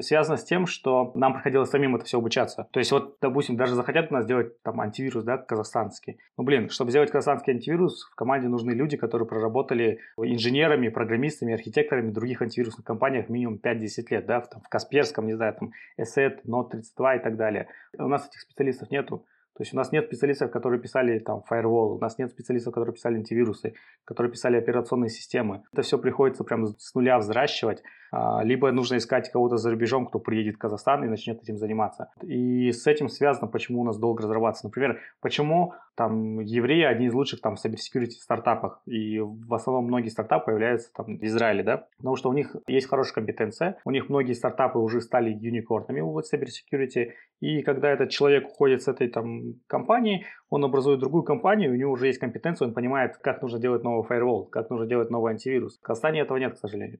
Связано 0.00 0.36
с 0.36 0.42
тем, 0.42 0.66
что 0.66 1.12
нам 1.14 1.34
приходилось 1.34 1.70
самим 1.70 1.94
это 1.94 2.06
все 2.06 2.18
обучаться. 2.18 2.66
То 2.72 2.80
есть 2.80 2.90
вот, 2.90 3.18
допустим, 3.20 3.56
даже 3.56 3.76
захотят 3.76 4.10
у 4.10 4.14
нас 4.14 4.24
сделать 4.24 4.60
там 4.62 4.80
антивирус, 4.80 5.22
да, 5.22 5.38
казахстанский. 5.38 6.18
Ну, 6.36 6.42
блин, 6.42 6.70
чтобы 6.70 6.90
сделать 6.90 7.12
казахстанский 7.12 7.52
антивирус, 7.52 8.02
в 8.10 8.16
команде 8.16 8.48
нужны 8.48 8.72
люди, 8.72 8.96
которые 8.96 9.28
проработали 9.28 10.00
инженерами, 10.16 10.88
программистами, 10.88 11.54
архитекторами 11.54 12.10
других 12.10 12.42
антивирусных 12.42 12.84
компаниях 12.84 13.27
минимум 13.28 13.60
5-10 13.62 14.06
лет, 14.10 14.26
да, 14.26 14.40
в, 14.40 14.48
там, 14.48 14.60
в 14.60 14.68
Касперском, 14.68 15.26
не 15.26 15.34
знаю, 15.34 15.54
там, 15.54 15.72
ESET, 15.98 16.44
Note 16.44 16.70
32 16.70 17.16
и 17.16 17.18
так 17.22 17.36
далее. 17.36 17.68
У 17.98 18.08
нас 18.08 18.28
этих 18.28 18.40
специалистов 18.40 18.90
нету. 18.90 19.26
То 19.58 19.62
есть 19.62 19.74
у 19.74 19.76
нас 19.76 19.90
нет 19.90 20.06
специалистов, 20.06 20.52
которые 20.52 20.80
писали 20.80 21.18
там 21.18 21.42
firewall, 21.50 21.96
у 21.96 21.98
нас 21.98 22.16
нет 22.16 22.30
специалистов, 22.30 22.72
которые 22.72 22.94
писали 22.94 23.16
антивирусы, 23.16 23.74
которые 24.04 24.30
писали 24.30 24.56
операционные 24.56 25.10
системы. 25.10 25.64
Это 25.72 25.82
все 25.82 25.98
приходится 25.98 26.44
прям 26.44 26.66
с 26.66 26.94
нуля 26.94 27.18
взращивать. 27.18 27.82
А, 28.10 28.42
либо 28.42 28.70
нужно 28.70 28.96
искать 28.96 29.30
кого-то 29.30 29.56
за 29.56 29.70
рубежом, 29.70 30.06
кто 30.06 30.20
приедет 30.20 30.54
в 30.54 30.58
Казахстан 30.58 31.04
и 31.04 31.08
начнет 31.08 31.42
этим 31.42 31.58
заниматься. 31.58 32.10
И 32.22 32.70
с 32.70 32.86
этим 32.86 33.08
связано, 33.08 33.48
почему 33.48 33.80
у 33.80 33.84
нас 33.84 33.98
долго 33.98 34.22
разрабатываться. 34.22 34.66
Например, 34.66 35.00
почему 35.20 35.74
там 35.94 36.38
евреи 36.38 36.84
одни 36.84 37.06
из 37.06 37.12
лучших 37.12 37.40
там 37.40 37.56
в 37.56 37.64
cybersecurity 37.64 38.10
стартапах, 38.10 38.80
и 38.86 39.18
в 39.18 39.52
основном 39.52 39.86
многие 39.86 40.08
стартапы 40.08 40.46
появляются 40.46 40.92
там 40.94 41.18
в 41.18 41.24
Израиле, 41.24 41.64
да, 41.64 41.88
потому 41.96 42.14
что 42.14 42.30
у 42.30 42.32
них 42.32 42.54
есть 42.68 42.88
хорошая 42.88 43.14
компетенция, 43.14 43.78
у 43.84 43.90
них 43.90 44.08
многие 44.08 44.34
стартапы 44.34 44.78
уже 44.78 45.00
стали 45.00 45.30
юникорнами 45.30 46.00
в 46.00 46.18
cybersecurity, 46.18 47.10
и 47.40 47.62
когда 47.62 47.90
этот 47.90 48.10
человек 48.10 48.48
уходит 48.48 48.82
с 48.82 48.88
этой 48.88 49.08
там 49.08 49.54
компании, 49.66 50.26
он 50.50 50.64
образует 50.64 51.00
другую 51.00 51.22
компанию, 51.22 51.72
у 51.72 51.76
него 51.76 51.92
уже 51.92 52.06
есть 52.06 52.18
компетенция, 52.18 52.66
он 52.66 52.74
понимает, 52.74 53.16
как 53.18 53.42
нужно 53.42 53.58
делать 53.58 53.84
новый 53.84 54.06
firewall, 54.08 54.48
как 54.50 54.70
нужно 54.70 54.86
делать 54.86 55.10
новый 55.10 55.32
антивирус. 55.32 55.78
В 55.78 55.82
Казахстане 55.82 56.20
этого 56.20 56.38
нет, 56.38 56.54
к 56.54 56.58
сожалению. 56.58 56.98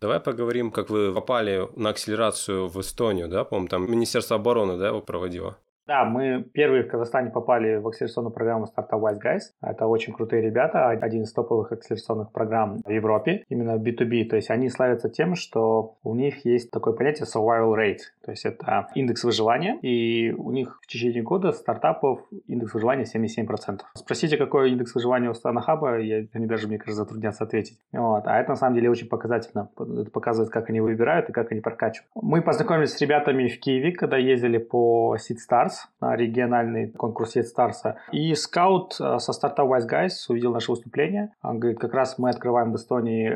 Давай 0.00 0.18
поговорим, 0.18 0.72
как 0.72 0.90
вы 0.90 1.14
попали 1.14 1.68
на 1.76 1.90
акселерацию 1.90 2.66
в 2.66 2.80
Эстонию, 2.80 3.28
да, 3.28 3.44
по-моему, 3.44 3.68
там 3.68 3.88
Министерство 3.88 4.36
обороны, 4.36 4.76
да, 4.76 4.88
его 4.88 5.00
проводило. 5.00 5.58
Да, 5.86 6.04
мы 6.04 6.44
первые 6.52 6.84
в 6.84 6.88
Казахстане 6.88 7.30
попали 7.30 7.76
в 7.76 7.88
акселерационную 7.88 8.32
программу 8.32 8.66
Startup 8.66 9.00
Wise 9.00 9.18
Guys. 9.22 9.40
Это 9.60 9.86
очень 9.86 10.12
крутые 10.12 10.42
ребята, 10.42 10.88
один 10.88 11.22
из 11.22 11.32
топовых 11.32 11.72
акселерационных 11.72 12.30
программ 12.30 12.78
в 12.84 12.90
Европе, 12.90 13.44
именно 13.48 13.76
B2B. 13.76 14.26
То 14.26 14.36
есть 14.36 14.50
они 14.50 14.68
славятся 14.68 15.08
тем, 15.08 15.34
что 15.34 15.96
у 16.04 16.14
них 16.14 16.44
есть 16.44 16.70
такое 16.70 16.94
понятие 16.94 17.26
survival 17.26 17.74
rate. 17.76 17.98
То 18.24 18.30
есть 18.30 18.44
это 18.44 18.88
индекс 18.94 19.24
выживания, 19.24 19.78
и 19.82 20.32
у 20.32 20.52
них 20.52 20.78
в 20.82 20.86
течение 20.86 21.22
года 21.22 21.50
стартапов 21.50 22.20
индекс 22.46 22.74
выживания 22.74 23.04
77%. 23.04 23.80
Спросите, 23.94 24.36
какой 24.36 24.70
индекс 24.70 24.94
выживания 24.94 25.30
у 25.30 25.34
Станахаба, 25.34 25.98
я, 25.98 26.24
они 26.32 26.46
даже, 26.46 26.68
мне 26.68 26.78
кажется, 26.78 27.02
затруднятся 27.02 27.44
ответить. 27.44 27.78
Вот. 27.92 28.22
А 28.26 28.40
это 28.40 28.50
на 28.50 28.56
самом 28.56 28.76
деле 28.76 28.88
очень 28.88 29.08
показательно. 29.08 29.68
Это 29.76 30.10
показывает, 30.10 30.52
как 30.52 30.70
они 30.70 30.80
выбирают 30.80 31.28
и 31.28 31.32
как 31.32 31.50
они 31.50 31.60
прокачивают. 31.60 32.08
Мы 32.14 32.40
познакомились 32.40 32.92
с 32.92 33.00
ребятами 33.00 33.48
в 33.48 33.58
Киеве, 33.58 33.92
когда 33.92 34.16
ездили 34.16 34.58
по 34.58 35.16
Seed 35.16 35.38
Stars, 35.50 35.71
Stars, 35.72 35.88
на 36.00 36.16
региональный 36.16 36.90
конкурс 36.90 37.36
Stars. 37.36 37.94
И 38.12 38.34
скаут 38.34 38.94
со 38.94 39.18
старта 39.18 39.62
Wise 39.62 39.88
Guys 39.88 40.10
увидел 40.28 40.52
наше 40.52 40.70
выступление. 40.70 41.32
Он 41.42 41.58
говорит, 41.58 41.80
как 41.80 41.94
раз 41.94 42.18
мы 42.18 42.30
открываем 42.30 42.72
в 42.72 42.76
Эстонии 42.76 43.30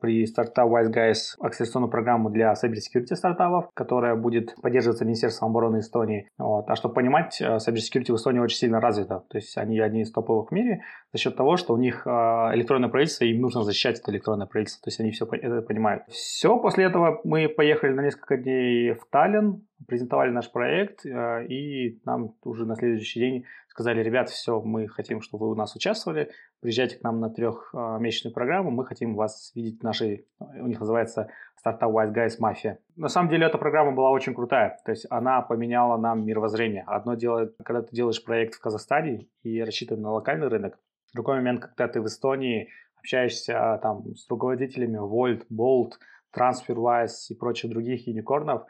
при 0.00 0.26
старта 0.26 0.62
Wise 0.62 0.92
Guys 0.92 1.36
акселерационную 1.40 1.90
программу 1.90 2.30
для 2.30 2.52
cyber 2.52 2.74
security 2.74 3.14
стартапов, 3.14 3.70
которая 3.74 4.14
будет 4.16 4.54
поддерживаться 4.60 5.04
Министерством 5.04 5.50
обороны 5.50 5.78
Эстонии. 5.78 6.28
Вот. 6.38 6.68
А 6.68 6.76
чтобы 6.76 6.94
понимать, 6.94 7.40
cyber 7.40 7.76
security 7.76 8.12
в 8.12 8.16
Эстонии 8.16 8.40
очень 8.40 8.58
сильно 8.58 8.80
развита. 8.80 9.24
То 9.28 9.38
есть 9.38 9.56
они 9.56 9.78
одни 9.80 10.02
из 10.02 10.12
топовых 10.12 10.50
в 10.50 10.52
мире 10.52 10.82
за 11.12 11.18
счет 11.18 11.36
того, 11.36 11.56
что 11.56 11.74
у 11.74 11.78
них 11.78 12.06
электронное 12.06 12.88
правительство, 12.88 13.24
им 13.24 13.40
нужно 13.40 13.62
защищать 13.62 14.00
это 14.00 14.10
электронное 14.10 14.46
правительство. 14.46 14.84
То 14.84 14.88
есть 14.88 15.00
они 15.00 15.10
все 15.10 15.26
это 15.30 15.62
понимают. 15.62 16.02
Все, 16.08 16.58
после 16.58 16.84
этого 16.84 17.20
мы 17.24 17.48
поехали 17.48 17.92
на 17.92 18.02
несколько 18.02 18.36
дней 18.36 18.92
в 18.92 19.06
Таллин, 19.10 19.66
презентовали 19.88 20.30
наш 20.30 20.52
проект, 20.52 21.06
э, 21.06 21.46
и 21.46 21.98
нам 22.04 22.34
уже 22.44 22.66
на 22.66 22.76
следующий 22.76 23.20
день 23.20 23.44
сказали, 23.68 24.02
ребят, 24.02 24.28
все, 24.28 24.60
мы 24.60 24.86
хотим, 24.86 25.22
чтобы 25.22 25.46
вы 25.46 25.52
у 25.52 25.54
нас 25.54 25.74
участвовали, 25.74 26.30
приезжайте 26.60 26.96
к 26.96 27.02
нам 27.02 27.20
на 27.20 27.30
трехмесячную 27.30 28.34
программу, 28.34 28.70
мы 28.70 28.84
хотим 28.84 29.14
вас 29.14 29.50
видеть 29.54 29.80
в 29.80 29.82
нашей, 29.82 30.26
у 30.40 30.66
них 30.66 30.78
называется 30.78 31.30
стартап 31.56 31.90
Wise 31.90 32.12
Guys 32.12 32.32
Mafia. 32.38 32.76
На 32.96 33.08
самом 33.08 33.30
деле 33.30 33.46
эта 33.46 33.56
программа 33.56 33.92
была 33.92 34.10
очень 34.10 34.34
крутая, 34.34 34.78
то 34.84 34.90
есть 34.90 35.06
она 35.08 35.40
поменяла 35.40 35.96
нам 35.96 36.24
мировоззрение. 36.26 36.84
Одно 36.86 37.14
дело, 37.14 37.50
когда 37.64 37.80
ты 37.80 37.96
делаешь 37.96 38.22
проект 38.22 38.56
в 38.56 38.60
Казахстане 38.60 39.28
и 39.42 39.62
рассчитан 39.62 40.02
на 40.02 40.10
локальный 40.10 40.48
рынок, 40.48 40.78
другой 41.14 41.36
момент, 41.36 41.62
когда 41.62 41.88
ты 41.88 42.02
в 42.02 42.06
Эстонии 42.06 42.68
общаешься 42.98 43.78
там 43.82 44.14
с 44.16 44.28
руководителями 44.28 44.98
Volt, 44.98 45.46
Bolt, 45.50 45.92
TransferWise 46.36 47.30
и 47.30 47.34
прочих 47.34 47.70
других 47.70 48.06
юникорнов, 48.06 48.62
а, 48.62 48.66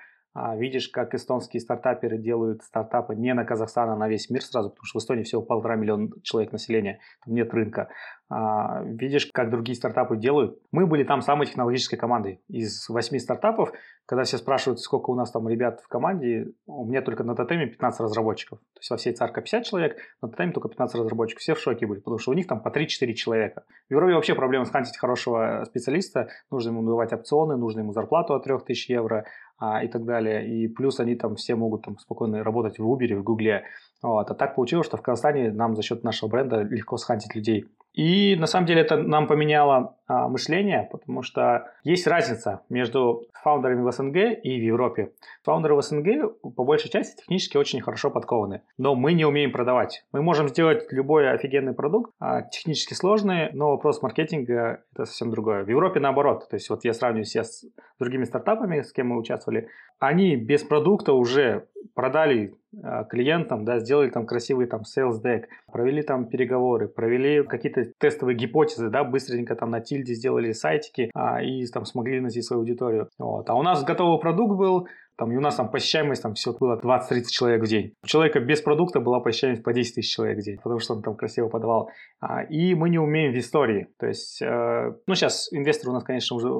видишь, 0.56 0.88
как 0.88 1.14
эстонские 1.14 1.60
стартаперы 1.60 2.18
делают 2.18 2.62
стартапы 2.62 3.14
не 3.14 3.34
на 3.34 3.44
Казахстан, 3.44 3.90
а 3.90 3.96
на 3.96 4.08
весь 4.08 4.30
мир 4.30 4.42
сразу, 4.42 4.70
потому 4.70 4.84
что 4.84 4.98
в 4.98 5.02
Эстонии 5.02 5.22
всего 5.22 5.42
полтора 5.42 5.76
миллиона 5.76 6.08
человек 6.22 6.52
населения, 6.52 7.00
там 7.24 7.34
нет 7.34 7.52
рынка. 7.52 7.88
А, 8.30 8.82
видишь, 8.84 9.30
как 9.32 9.50
другие 9.50 9.74
стартапы 9.74 10.16
делают. 10.16 10.58
Мы 10.70 10.86
были 10.86 11.02
там 11.02 11.22
самой 11.22 11.46
технологической 11.46 11.98
командой. 11.98 12.42
Из 12.48 12.86
восьми 12.90 13.18
стартапов, 13.18 13.72
когда 14.04 14.24
все 14.24 14.36
спрашивают, 14.36 14.80
сколько 14.80 15.10
у 15.10 15.14
нас 15.14 15.30
там 15.30 15.48
ребят 15.48 15.80
в 15.80 15.88
команде, 15.88 16.48
у 16.66 16.84
меня 16.84 17.00
только 17.00 17.24
на 17.24 17.34
Тотеме 17.34 17.66
15 17.66 18.00
разработчиков. 18.00 18.58
То 18.58 18.80
есть 18.80 18.90
во 18.90 18.96
всей 18.98 19.14
царка 19.14 19.40
50 19.40 19.64
человек, 19.64 19.96
на 20.20 20.28
Тотеме 20.28 20.52
только 20.52 20.68
15 20.68 21.00
разработчиков. 21.00 21.40
Все 21.40 21.54
в 21.54 21.58
шоке 21.58 21.86
были, 21.86 22.00
потому 22.00 22.18
что 22.18 22.32
у 22.32 22.34
них 22.34 22.46
там 22.46 22.60
по 22.60 22.68
3-4 22.68 23.14
человека. 23.14 23.64
В 23.88 23.92
Европе 23.92 24.12
вообще 24.12 24.34
проблема 24.34 24.66
схантить 24.66 24.98
хорошего 24.98 25.64
специалиста. 25.66 26.28
Нужно 26.50 26.70
ему 26.70 26.82
давать 26.82 27.14
опционы, 27.14 27.56
нужно 27.56 27.80
ему 27.80 27.92
зарплату 27.92 28.34
от 28.34 28.44
3000 28.44 28.92
евро 28.92 29.24
а, 29.58 29.82
и 29.82 29.88
так 29.88 30.04
далее. 30.04 30.48
И 30.48 30.68
плюс 30.68 31.00
они 31.00 31.14
там 31.14 31.36
все 31.36 31.54
могут 31.56 31.82
там 31.82 31.98
спокойно 31.98 32.44
работать 32.44 32.78
в 32.78 32.82
Uber, 32.82 33.16
в 33.16 33.22
Гугле. 33.22 33.64
Вот. 34.02 34.30
А 34.30 34.34
так 34.34 34.54
получилось, 34.54 34.86
что 34.86 34.96
в 34.96 35.02
Казахстане 35.02 35.50
нам 35.52 35.74
за 35.74 35.82
счет 35.82 36.04
нашего 36.04 36.28
бренда 36.28 36.62
легко 36.62 36.96
схантить 36.96 37.34
людей. 37.34 37.66
И 37.92 38.36
на 38.36 38.46
самом 38.46 38.66
деле 38.66 38.82
это 38.82 38.96
нам 38.96 39.26
поменяло 39.26 39.96
а, 40.10 40.26
мышление, 40.26 40.88
потому 40.90 41.22
что 41.22 41.70
есть 41.84 42.06
разница 42.06 42.62
между 42.70 43.26
фаундерами 43.42 43.82
в 43.82 43.92
СНГ 43.92 44.16
и 44.42 44.58
в 44.58 44.64
Европе. 44.64 45.12
Фаундеры 45.44 45.74
в 45.74 45.82
СНГ 45.82 46.40
по 46.56 46.64
большей 46.64 46.90
части 46.90 47.20
технически 47.20 47.58
очень 47.58 47.82
хорошо 47.82 48.10
подкованы, 48.10 48.62
но 48.78 48.94
мы 48.94 49.12
не 49.12 49.26
умеем 49.26 49.52
продавать. 49.52 50.04
Мы 50.12 50.22
можем 50.22 50.48
сделать 50.48 50.90
любой 50.92 51.30
офигенный 51.30 51.74
продукт, 51.74 52.10
а, 52.20 52.40
технически 52.40 52.94
сложный, 52.94 53.50
но 53.52 53.70
вопрос 53.70 54.00
маркетинга 54.00 54.82
это 54.94 55.04
совсем 55.04 55.30
другое. 55.30 55.62
В 55.62 55.68
Европе 55.68 56.00
наоборот, 56.00 56.48
то 56.48 56.56
есть 56.56 56.70
вот 56.70 56.84
я 56.84 56.94
сравниваю 56.94 57.24
себя 57.24 57.44
с 57.44 57.66
другими 57.98 58.24
стартапами, 58.24 58.80
с 58.80 58.92
кем 58.92 59.08
мы 59.08 59.18
участвовали, 59.18 59.68
они 59.98 60.36
без 60.36 60.62
продукта 60.62 61.12
уже 61.12 61.66
продали 61.94 62.54
а, 62.82 63.04
клиентам, 63.04 63.64
да, 63.64 63.80
сделали 63.80 64.10
там 64.10 64.26
красивый 64.26 64.66
там 64.66 64.82
sales 64.82 65.20
deck, 65.22 65.46
провели 65.72 66.02
там 66.02 66.26
переговоры, 66.26 66.86
провели 66.86 67.42
какие-то 67.42 67.86
тестовые 67.98 68.36
гипотезы, 68.36 68.88
да, 68.88 69.04
быстренько 69.04 69.56
там 69.56 69.70
на 69.70 69.80
тильде 69.98 70.14
сделали 70.14 70.52
сайтики 70.52 71.10
а, 71.14 71.42
и 71.42 71.66
там 71.66 71.84
смогли 71.84 72.20
найти 72.20 72.42
свою 72.42 72.62
аудиторию. 72.62 73.08
Вот. 73.18 73.48
А 73.50 73.54
у 73.54 73.62
нас 73.62 73.84
готовый 73.84 74.20
продукт 74.20 74.56
был, 74.56 74.88
там, 75.16 75.32
и 75.32 75.36
у 75.36 75.40
нас 75.40 75.56
там 75.56 75.68
посещаемость 75.68 76.22
там 76.22 76.34
все 76.34 76.52
было 76.52 76.78
20-30 76.78 77.24
человек 77.30 77.62
в 77.62 77.66
день. 77.66 77.94
У 78.04 78.06
человека 78.06 78.38
без 78.38 78.60
продукта 78.60 79.00
была 79.00 79.20
посещаемость 79.20 79.64
по 79.64 79.72
10 79.72 79.96
тысяч 79.96 80.14
человек 80.14 80.38
в 80.38 80.42
день, 80.42 80.58
потому 80.58 80.78
что 80.78 80.94
он 80.94 81.02
там 81.02 81.16
красиво 81.16 81.48
подавал. 81.48 81.90
А, 82.20 82.42
и 82.44 82.74
мы 82.74 82.88
не 82.88 82.98
умеем 82.98 83.32
в 83.32 83.38
истории. 83.38 83.88
То 83.98 84.06
есть, 84.06 84.40
э, 84.40 84.92
ну, 85.06 85.14
сейчас 85.14 85.48
инвесторы 85.52 85.90
у 85.90 85.94
нас, 85.94 86.04
конечно, 86.04 86.36
уже 86.36 86.50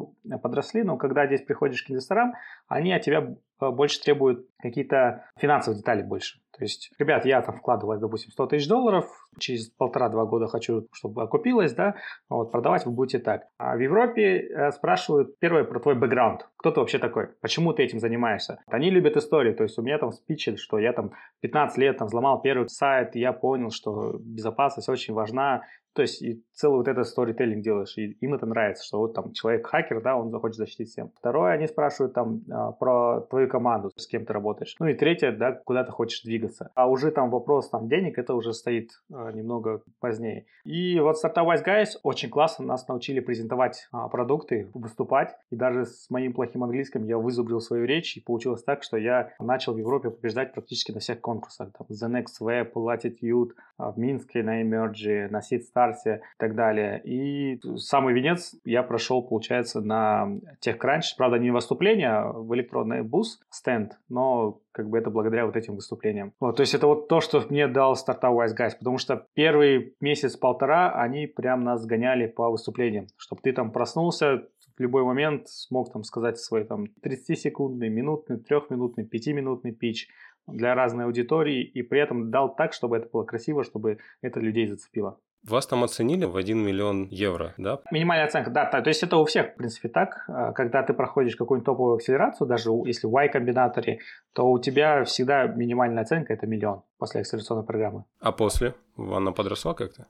подросли, 0.43 0.83
но 0.83 0.97
когда 0.97 1.27
здесь 1.27 1.43
приходишь 1.43 1.85
к 1.85 1.91
инвесторам, 1.91 2.33
они 2.67 2.93
от 2.93 3.03
тебя 3.03 3.29
э, 3.61 3.71
больше 3.71 4.01
требуют 4.01 4.47
какие-то 4.59 5.25
финансовые 5.37 5.79
детали 5.79 6.03
больше. 6.03 6.41
То 6.59 6.65
есть, 6.65 6.91
ребят, 6.99 7.25
я 7.25 7.41
там 7.41 7.57
вкладываю, 7.57 8.01
допустим, 8.01 8.33
100 8.33 8.47
тысяч 8.49 8.69
долларов, 8.69 9.07
через 9.39 9.69
полтора-два 9.69 10.25
года 10.25 10.49
хочу, 10.49 10.89
чтобы 10.93 11.23
окупилось, 11.23 11.73
да, 11.73 11.95
вот, 12.29 12.51
продавать 12.51 12.85
вы 12.85 12.91
будете 12.91 13.21
так. 13.21 13.45
А 13.59 13.77
в 13.77 13.81
Европе 13.81 14.41
э, 14.41 14.73
спрашивают 14.73 15.39
первое 15.39 15.63
про 15.63 15.79
твой 15.79 15.95
бэкграунд. 15.95 16.49
Кто 16.57 16.73
ты 16.73 16.81
вообще 16.81 16.99
такой? 16.99 17.29
Почему 17.41 17.73
ты 17.73 17.85
этим 17.85 18.01
занимаешься? 18.01 18.59
Они 18.67 18.91
любят 18.91 19.17
истории, 19.17 19.53
то 19.53 19.63
есть 19.63 19.79
у 19.79 19.83
меня 19.83 19.99
там 19.99 20.11
спичи, 20.11 20.57
что 20.57 20.81
я 20.81 20.93
там 20.93 21.13
15 21.43 21.79
лет 21.79 21.99
там 21.99 22.09
взломал 22.09 22.43
первый 22.43 22.69
сайт, 22.69 23.15
и 23.15 23.21
я 23.21 23.33
понял, 23.33 23.71
что 23.71 24.17
безопасность 24.19 24.89
очень 24.89 25.15
важна, 25.15 25.63
то 25.99 26.03
есть 26.03 26.23
и 26.23 26.45
целый 26.53 26.77
вот 26.77 26.87
этот 26.87 27.09
сторителлинг 27.09 27.61
делаешь, 27.61 27.99
и 27.99 28.13
им 28.21 28.33
это 28.35 28.47
нравится, 28.47 28.85
что 28.85 28.99
вот 28.99 29.15
там 29.15 29.33
человек 29.33 29.67
хакер, 29.67 30.01
да, 30.01 30.17
он 30.17 30.31
захочет 30.31 30.57
защитить 30.57 30.91
всем. 30.91 31.11
Второе, 31.19 31.53
они 31.55 31.67
спрашивают 31.67 32.15
там 32.15 32.43
а, 32.49 32.71
про 32.71 33.23
твою 33.23 33.49
команду, 33.49 33.91
с 33.97 34.07
кем 34.07 34.25
ты 34.25 34.33
работаешь. 34.33 34.77
Ну 34.79 34.87
и 34.87 34.95
третье, 34.95 35.33
да, 35.33 35.51
куда 35.53 35.83
ты 35.83 35.91
хочешь 35.91 36.23
двигаться. 36.23 36.48
А 36.75 36.89
уже 36.89 37.11
там 37.11 37.31
вопрос 37.31 37.69
там 37.69 37.89
денег, 37.89 38.19
это 38.19 38.35
уже 38.35 38.53
стоит 38.53 38.91
а, 39.13 39.33
немного 39.33 39.83
позднее. 40.01 40.47
И 40.65 40.99
вот 41.01 41.17
Startup 41.23 41.47
Guys 41.65 41.99
очень 42.03 42.31
классно 42.31 42.65
нас 42.65 42.87
научили 42.89 43.21
презентовать 43.21 43.89
а, 43.93 44.09
продукты, 44.09 44.69
выступать. 44.75 45.35
И 45.51 45.57
даже 45.57 45.87
с 45.87 46.11
моим 46.11 46.33
плохим 46.33 46.65
английским 46.65 47.05
я 47.05 47.19
вызубрил 47.19 47.61
свою 47.61 47.85
речь, 47.85 48.17
и 48.17 48.21
получилось 48.21 48.63
так, 48.63 48.83
что 48.83 48.97
я 48.97 49.31
начал 49.39 49.75
в 49.75 49.79
Европе 49.79 50.11
побеждать 50.11 50.53
практически 50.53 50.93
на 50.93 51.01
всех 51.01 51.21
конкурсах. 51.21 51.71
Там, 51.73 51.87
The 51.91 52.23
Next 52.23 52.41
Web, 52.41 52.73
Latitude, 52.75 53.53
а, 53.77 53.93
в 53.93 53.99
Минске 53.99 54.43
на 54.43 54.63
Emerge, 54.63 55.29
на 55.31 55.39
Seed 55.39 55.61
Старсе 55.61 56.21
и 56.37 56.39
так 56.39 56.55
далее. 56.55 57.01
И 57.05 57.61
самый 57.77 58.15
венец 58.15 58.55
я 58.65 58.83
прошел, 58.83 59.23
получается, 59.23 59.81
на 59.81 60.29
TechCrunch. 60.65 61.17
Правда, 61.17 61.39
не 61.39 61.51
выступление, 61.51 62.33
в 62.33 62.55
электронный 62.55 63.03
бус 63.03 63.41
стенд, 63.51 63.99
но 64.09 64.61
как 64.79 64.89
бы 64.89 64.97
это 64.97 65.11
благодаря 65.11 65.45
вот 65.45 65.57
этим 65.57 65.75
выступлениям. 65.75 66.33
Вот, 66.39 66.57
то 66.57 66.61
есть 66.61 66.73
это 66.73 66.87
вот 66.87 67.09
то, 67.09 67.21
что 67.21 67.45
мне 67.51 67.67
дал 67.67 67.97
стартап 67.97 68.33
Wise 68.33 68.57
Guys, 68.57 68.73
потому 68.79 68.97
что 68.99 69.27
первый 69.35 69.97
месяц-полтора 70.01 70.93
они 70.93 71.27
прям 71.27 71.65
нас 71.65 71.85
гоняли 71.85 72.29
по 72.29 72.49
выступлениям, 72.49 73.09
чтобы 73.17 73.43
ты 73.43 73.53
там 73.53 73.73
проснулся, 73.73 74.45
в 74.77 74.81
любой 74.81 75.03
момент 75.03 75.49
смог 75.49 75.93
там 75.93 76.05
сказать 76.05 76.39
свой 76.39 76.63
там 76.63 76.85
30-секундный, 77.05 77.89
минутный, 77.89 78.39
трехминутный, 78.39 79.05
пятиминутный 79.05 79.73
пич, 79.73 80.09
для 80.49 80.75
разной 80.75 81.05
аудитории 81.05 81.63
и 81.63 81.83
при 81.83 82.01
этом 82.01 82.31
дал 82.31 82.55
так, 82.55 82.73
чтобы 82.73 82.97
это 82.97 83.09
было 83.13 83.25
красиво, 83.25 83.65
чтобы 83.65 83.99
это 84.23 84.41
людей 84.41 84.67
зацепило. 84.67 85.19
Вас 85.51 85.67
там 85.67 85.85
оценили 85.85 86.25
в 86.25 86.37
1 86.37 86.59
миллион 86.59 87.09
евро, 87.11 87.55
да? 87.57 87.81
Минимальная 87.91 88.27
оценка, 88.27 88.51
да, 88.51 88.69
да. 88.71 88.81
То 88.83 88.89
есть 88.89 89.03
это 89.03 89.17
у 89.17 89.25
всех, 89.25 89.53
в 89.53 89.55
принципе, 89.57 89.89
так. 89.89 90.25
А, 90.29 90.53
когда 90.53 90.83
ты 90.83 90.93
проходишь 90.93 91.37
какую-нибудь 91.37 91.67
топовую 91.67 91.97
акселерацию, 91.97 92.47
даже 92.47 92.71
если 92.85 93.07
в 93.07 93.11
Y-комбинаторе, 93.11 93.99
то 94.35 94.49
у 94.51 94.59
тебя 94.59 95.05
всегда 95.05 95.47
минимальная 95.47 96.03
оценка– 96.03 96.33
это 96.35 96.47
миллион 96.47 96.83
после 96.99 97.21
акселерационной 97.21 97.65
программы. 97.65 98.05
А 98.21 98.33
после? 98.33 98.75
Она 98.97 99.33
подросла 99.33 99.75
как-то? 99.75 100.07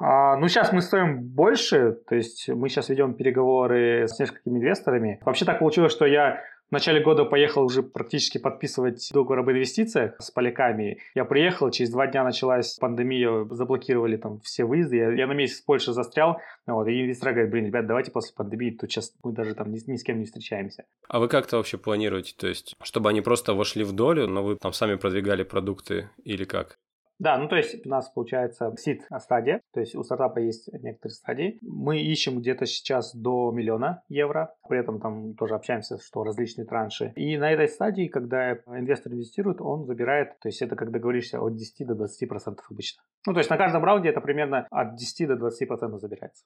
А, 0.00 0.36
ну, 0.36 0.48
сейчас 0.48 0.72
мы 0.72 0.80
стоим 0.80 1.22
больше, 1.22 1.92
то 1.92 2.14
есть 2.14 2.48
мы 2.48 2.68
сейчас 2.68 2.88
ведем 2.88 3.14
переговоры 3.14 4.06
с 4.06 4.18
несколькими 4.18 4.58
инвесторами. 4.58 5.20
Вообще 5.24 5.44
так 5.44 5.58
получилось, 5.58 5.92
что 5.92 6.06
я 6.06 6.40
в 6.72 6.74
начале 6.74 7.00
года 7.00 7.26
поехал 7.26 7.64
уже 7.64 7.82
практически 7.82 8.38
подписывать 8.38 9.10
договор 9.12 9.40
об 9.40 9.50
инвестициях 9.50 10.14
с 10.18 10.30
поляками. 10.30 11.00
Я 11.14 11.26
приехал, 11.26 11.70
через 11.70 11.90
два 11.90 12.06
дня 12.06 12.24
началась 12.24 12.78
пандемия, 12.78 13.46
заблокировали 13.50 14.16
там 14.16 14.40
все 14.40 14.64
выезды. 14.64 14.96
Я, 14.96 15.12
я 15.12 15.26
на 15.26 15.34
месяц 15.34 15.60
в 15.60 15.66
Польше 15.66 15.92
застрял. 15.92 16.38
Вот, 16.66 16.88
и 16.88 17.02
инвесторы 17.02 17.32
говорят, 17.32 17.50
блин, 17.50 17.66
ребят, 17.66 17.86
давайте 17.86 18.10
после 18.10 18.34
пандемии, 18.34 18.70
тут 18.70 18.90
сейчас 18.90 19.12
мы 19.22 19.32
даже 19.32 19.54
там 19.54 19.70
ни, 19.70 19.80
ни 19.86 19.96
с 19.96 20.02
кем 20.02 20.18
не 20.18 20.24
встречаемся. 20.24 20.86
А 21.08 21.20
вы 21.20 21.28
как-то 21.28 21.58
вообще 21.58 21.76
планируете? 21.76 22.34
То 22.38 22.46
есть, 22.46 22.74
чтобы 22.82 23.10
они 23.10 23.20
просто 23.20 23.52
вошли 23.52 23.84
в 23.84 23.92
долю, 23.92 24.26
но 24.26 24.42
вы 24.42 24.56
там 24.56 24.72
сами 24.72 24.94
продвигали 24.94 25.42
продукты 25.42 26.08
или 26.24 26.44
как? 26.44 26.78
Да, 27.22 27.38
ну 27.38 27.46
то 27.46 27.54
есть 27.54 27.86
у 27.86 27.88
нас 27.88 28.08
получается 28.08 28.74
сид 28.76 29.06
стадия, 29.20 29.60
то 29.72 29.78
есть 29.78 29.94
у 29.94 30.02
стартапа 30.02 30.40
есть 30.40 30.68
некоторые 30.72 31.14
стадии. 31.14 31.58
Мы 31.62 32.00
ищем 32.00 32.40
где-то 32.40 32.66
сейчас 32.66 33.14
до 33.14 33.52
миллиона 33.52 34.02
евро, 34.08 34.56
при 34.68 34.80
этом 34.80 34.98
там 34.98 35.34
тоже 35.34 35.54
общаемся, 35.54 35.98
что 35.98 36.24
различные 36.24 36.66
транши. 36.66 37.12
И 37.14 37.38
на 37.38 37.52
этой 37.52 37.68
стадии, 37.68 38.08
когда 38.08 38.54
инвестор 38.66 39.12
инвестирует, 39.12 39.60
он 39.60 39.84
забирает, 39.84 40.30
то 40.40 40.48
есть 40.48 40.62
это 40.62 40.74
как 40.74 40.90
договоришься 40.90 41.40
от 41.40 41.54
10 41.54 41.86
до 41.86 41.94
20 41.94 42.28
процентов 42.28 42.66
обычно. 42.68 43.04
Ну 43.24 43.34
то 43.34 43.38
есть 43.38 43.50
на 43.50 43.56
каждом 43.56 43.84
раунде 43.84 44.08
это 44.08 44.20
примерно 44.20 44.66
от 44.68 44.96
10 44.96 45.28
до 45.28 45.36
20 45.36 45.68
процентов 45.68 46.00
забирается. 46.00 46.44